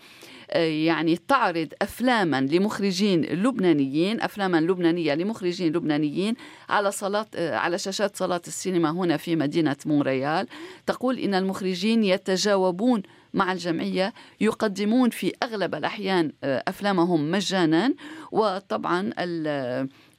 يعني 0.55 1.17
تعرض 1.27 1.67
افلاما 1.81 2.41
لمخرجين 2.41 3.21
لبنانيين 3.21 4.21
افلاما 4.21 4.61
لبنانية 4.61 5.13
لمخرجين 5.13 5.73
لبنانيين 5.73 6.33
على 6.69 6.91
صالات 6.91 7.35
على 7.35 7.77
شاشات 7.77 8.17
صالات 8.17 8.47
السينما 8.47 8.91
هنا 8.91 9.17
في 9.17 9.35
مدينة 9.35 9.75
مونريال. 9.85 10.47
تقول 10.85 11.19
إن 11.19 11.33
المخرجين 11.33 12.03
يتجاوبون 12.03 13.01
مع 13.33 13.51
الجمعية 13.51 14.13
يقدمون 14.41 15.09
في 15.09 15.33
أغلب 15.43 15.75
الأحيان 15.75 16.31
أفلامهم 16.43 17.31
مجانا 17.31 17.93
وطبعا 18.31 19.09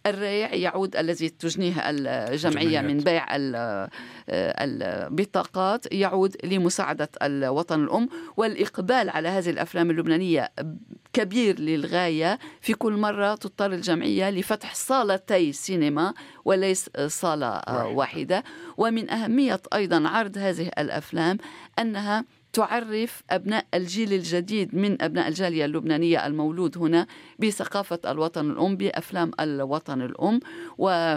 الريع 0.07 0.55
يعود 0.55 0.97
الذي 0.97 1.29
تجنيه 1.29 1.75
الجمعية 1.91 2.81
من 2.81 2.99
بيع 2.99 3.27
البطاقات 4.31 5.93
يعود 5.93 6.37
لمساعدة 6.45 7.09
الوطن 7.23 7.85
الأم 7.85 8.09
والإقبال 8.37 9.11
على 9.11 9.29
هذه 9.29 9.51
الأفلام 9.51 9.91
اللبنانية 9.91 10.53
كبير 11.13 11.61
للغاية. 11.61 12.39
في 12.61 12.75
كل 12.75 12.93
مرة 12.93 13.35
تضطر 13.35 13.73
الجمعية 13.73 14.31
لفتح 14.31 14.75
صالتي 14.75 15.53
سينما 15.53 16.15
وليس 16.45 16.91
صالة 17.07 17.63
واحدة. 17.87 18.45
ومن 18.77 19.11
أهمية 19.11 19.61
أيضا 19.75 20.09
عرض 20.09 20.39
هذه 20.39 20.71
الأفلام 20.79 21.39
أنها 21.79 22.25
تعرف 22.53 23.23
أبناء 23.31 23.67
الجيل 23.75 24.13
الجديد 24.13 24.75
من 24.75 25.03
أبناء 25.03 25.29
الجالية 25.29 25.65
اللبنانية 25.65 26.27
المولود 26.27 26.79
هنا 26.79 27.07
بثقافة 27.39 27.99
الوطن 28.07 28.51
الأم 28.51 28.77
بأفلام 28.77 29.31
الوطن 29.41 30.03
الأم 30.03 30.41
و 30.79 31.17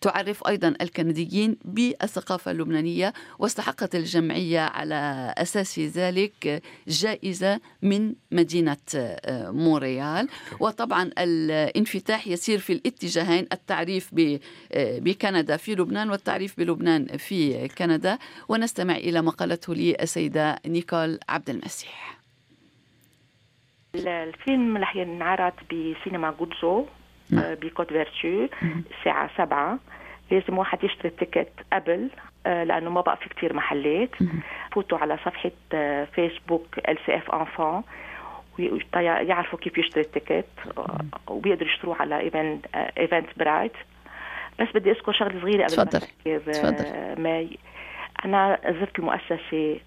تعرف 0.00 0.46
أيضا 0.48 0.74
الكنديين 0.80 1.56
بالثقافة 1.64 2.50
اللبنانية 2.50 3.12
واستحقت 3.38 3.94
الجمعية 3.94 4.60
على 4.60 5.34
أساس 5.38 5.78
ذلك 5.78 6.62
جائزة 6.88 7.60
من 7.82 8.14
مدينة 8.32 8.76
آه، 8.96 9.50
مونريال. 9.50 10.28
وطبعا 10.60 11.10
الانفتاح 11.18 12.26
يسير 12.26 12.58
في 12.58 12.72
الاتجاهين 12.72 13.46
التعريف 13.52 14.10
آه، 14.72 14.98
بكندا 14.98 15.56
في 15.56 15.74
لبنان 15.74 16.10
والتعريف 16.10 16.58
بلبنان 16.58 17.06
في 17.06 17.68
كندا. 17.68 18.18
ونستمع 18.48 18.96
إلى 18.96 19.22
ما 19.22 19.30
قالته 19.30 19.74
لي 19.74 19.96
السيدة 20.02 20.58
نيكول 20.66 21.18
عبد 21.28 21.50
المسيح. 21.50 22.16
الفيلم 23.94 24.76
رح 24.76 24.96
ينعرض 24.96 25.52
بسينما 25.70 26.30
جودزو 26.30 26.86
بكوت 27.30 27.88
فيرتو. 27.92 28.46
الساعة 28.98 29.30
سبعة. 29.36 29.78
لازم 30.30 30.58
واحد 30.58 30.84
يشتري 30.84 31.08
ال 31.08 31.14
ticket 31.14 31.52
قبل 31.72 32.10
آه، 32.46 32.64
لأنه 32.64 32.90
ما 32.90 33.00
بقى 33.00 33.16
في 33.16 33.28
كتير 33.28 33.52
محلات. 33.52 34.10
فوتوا 34.72 34.98
على 34.98 35.16
صفحة 35.16 35.50
آه، 35.74 36.04
فيسبوك 36.04 36.66
ال 36.88 36.98
CF 37.06 37.30
أنفون 37.30 37.82
يعرفوا 39.28 39.58
كيف 39.58 39.78
يشتري 39.78 40.04
ال 40.04 40.10
ticket 40.10 40.46
وبيقدروا 41.28 41.70
يشتروه 41.70 41.96
على 41.96 42.20
Event 42.20 42.66
Eventbrite. 42.74 43.72
بس 44.60 44.68
بدي 44.74 44.90
أذكر 44.90 45.12
شغلة 45.12 45.40
صغيرة 45.40 45.64
قبل 45.64 45.76
تفضل 45.76 46.00
تفضل 46.24 47.22
مي 47.22 47.58
أنا 48.24 48.58
زرت 48.64 48.98
المؤسسة 48.98 49.80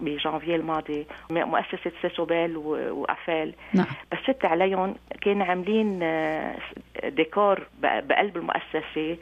بجانفيي 0.00 0.56
الماضي 0.56 1.06
مؤسسة 1.30 1.92
سيسوبيل 2.02 2.56
وأفال 2.56 3.54
نعم. 3.74 3.86
بس 4.12 4.18
شت 4.26 4.44
عليهم 4.44 4.94
كانوا 5.20 5.46
عاملين 5.46 6.00
آه، 6.02 6.56
ديكور 7.04 7.66
بقلب 7.82 8.36
المؤسسة 8.36 9.16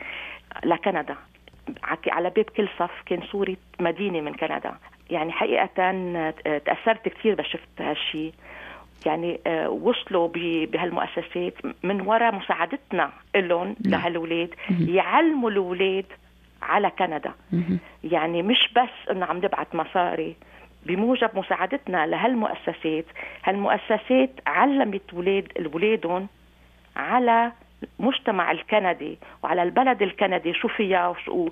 لكندا. 0.65 1.17
على 2.09 2.31
باب 2.31 2.45
كل 2.45 2.69
صف 2.79 3.03
كان 3.07 3.23
صورة 3.33 3.57
مدينة 3.81 4.21
من 4.21 4.35
كندا. 4.35 4.75
يعني 5.11 5.33
حقيقة 5.33 5.69
آه، 5.79 6.59
تأثرت 6.59 7.09
كثير 7.09 7.35
بس 7.35 7.45
شفت 7.45 7.81
هالشيء 7.81 8.33
يعني 9.07 9.41
آه، 9.47 9.71
وصلوا 9.71 10.29
بهالمؤسسات 10.73 11.55
من 11.83 12.01
وراء 12.01 12.35
مساعدتنا 12.35 13.11
لهم 13.37 13.67
نعم. 13.67 14.01
لهالولاد. 14.01 14.55
يعلموا 14.81 15.51
الاولاد 15.51 16.07
على 16.63 16.91
كندا. 16.91 17.33
يعني 18.05 18.43
مش 18.43 18.73
بس 18.77 19.11
إنه 19.11 19.27
عم 19.27 19.37
نبعث 19.37 19.75
مصاري 19.75 20.37
بموجب 20.87 21.31
مساعدتنا 21.35 22.07
لهالمؤسسات. 22.07 23.05
هالمؤسسات 23.45 24.31
علمت 24.47 25.15
ولاد 25.15 25.53
الولادهم 25.59 26.29
على 26.97 27.53
المجتمع 28.01 28.51
الكندي 28.51 29.19
وعلى 29.43 29.63
البلد 29.63 30.03
الكندي 30.03 30.55
شو 30.55 30.69
فيها 30.69 31.09
وشو, 31.09 31.49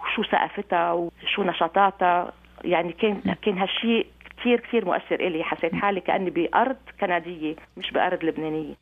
وشو 0.00 0.22
ثقافتها 0.22 0.92
وشو 0.92 1.42
نشاطاتها. 1.42 2.32
يعني 2.64 2.92
كان 2.92 3.34
كان 3.42 3.58
هالشيء 3.58 4.06
كثير 4.38 4.60
كثير 4.60 4.84
مؤثر 4.84 5.20
إلي. 5.20 5.44
حسيت 5.44 5.74
حالي 5.74 6.00
كأني 6.00 6.30
بأرض 6.30 6.76
كندية 7.00 7.56
مش 7.76 7.90
بأرض 7.90 8.24
لبنانية. 8.24 8.74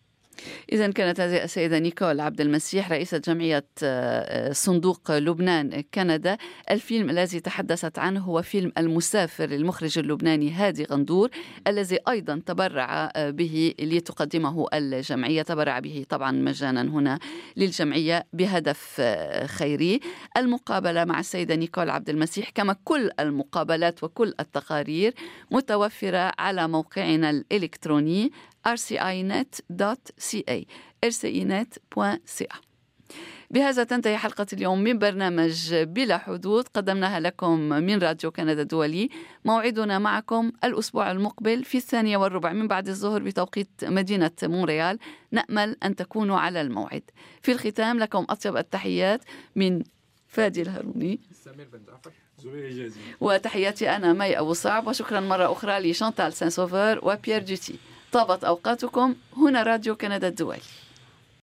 إذا 0.73 0.91
كانت 0.91 1.21
هذه 1.21 1.45
السيدة 1.45 1.79
نيكول 1.79 2.21
عبد 2.21 2.41
المسيح 2.41 2.91
رئيسة 2.93 3.19
جمعية 3.19 3.67
آه، 3.83 4.53
صندوق 4.53 5.11
لبنان 5.11 5.83
كندا. 5.95 6.37
الفيلم 6.71 7.11
الذي 7.11 7.41
تحدثت 7.41 7.99
عنه 7.99 8.21
هو 8.21 8.43
فيلم 8.43 8.73
المسافر 8.79 9.47
للمخرج 9.47 9.99
اللبناني 9.99 10.51
هادي 10.53 10.85
غندور 10.85 11.31
الذي 11.67 11.99
أيضا 12.09 12.43
تبرع 12.47 13.13
آه، 13.17 13.31
به 13.31 13.75
لتقدمه 13.81 14.67
الجمعية. 14.75 15.43
تبرع 15.43 15.79
به 15.79 16.05
طبعا 16.09 16.33
مجانا 16.33 16.83
هنا 16.83 17.19
للجمعية 17.57 18.27
بهدف 18.33 18.97
آه، 19.01 19.47
خيري. 19.47 20.01
المقابلة 20.37 21.05
مع 21.05 21.21
السيدة 21.21 21.55
نيكول 21.55 21.91
عبد 21.91 22.11
المسيح 22.11 22.51
كما 22.51 22.77
كل 22.85 23.11
المقابلات 23.21 24.05
وكل 24.05 24.35
التقارير 24.41 25.15
متوفرة 25.51 26.33
على 26.39 26.69
موقعنا 26.69 27.31
الإلكتروني 27.31 28.33
rcinet.ca 28.67 30.65
rcinet.ca 31.05 32.57
بهذا 33.51 33.85
تنتهي 33.85 34.17
حلقة 34.19 34.47
اليوم 34.53 34.81
من 34.81 34.99
برنامج 34.99 35.75
بلا 35.75 36.19
حدود. 36.19 36.69
قدمناها 36.69 37.21
لكم 37.21 37.59
من 37.61 37.99
راديو 37.99 38.31
كندا 38.31 38.63
الدولي. 38.63 39.11
موعدنا 39.45 39.99
معكم 39.99 40.53
الأسبوع 40.65 41.11
المقبل 41.11 41.65
في 41.65 41.79
الثانية 41.79 42.17
والربع 42.17 42.53
من 42.53 42.69
بعد 42.69 42.89
الظهر 42.89 43.23
بتوقيت 43.23 43.69
مدينة 43.83 44.31
مونريال. 44.43 44.99
نأمل 45.33 45.77
أن 45.85 45.97
تكونوا 45.97 46.39
على 46.39 46.61
الموعد. 46.61 47.03
في 47.43 47.53
الختام 47.53 47.99
لكم 47.99 48.27
أطيب 48.31 48.57
التحيات 48.57 49.21
من 49.57 49.83
فادي 50.29 50.63
الهاروني 50.63 51.21
سمير 51.45 51.69
بن 51.73 51.81
جعفر. 51.87 52.11
وتحياتي 53.21 53.91
أنا 53.91 54.13
مي 54.13 54.39
أبو 54.39 54.53
صعب. 54.53 54.87
وشكرا 54.87 55.21
مرة 55.21 55.53
أخرى 55.53 55.91
لشانتال 55.91 56.33
سان 56.33 56.51
سوفر 56.51 57.01
وبيير 57.03 57.45
جوتي 57.45 57.79
طابت 58.13 58.45
أوقاتكم. 58.45 59.15
هنا 59.37 59.63
راديو 59.63 59.97
كندا 59.97 60.29
الدولي 60.29 60.61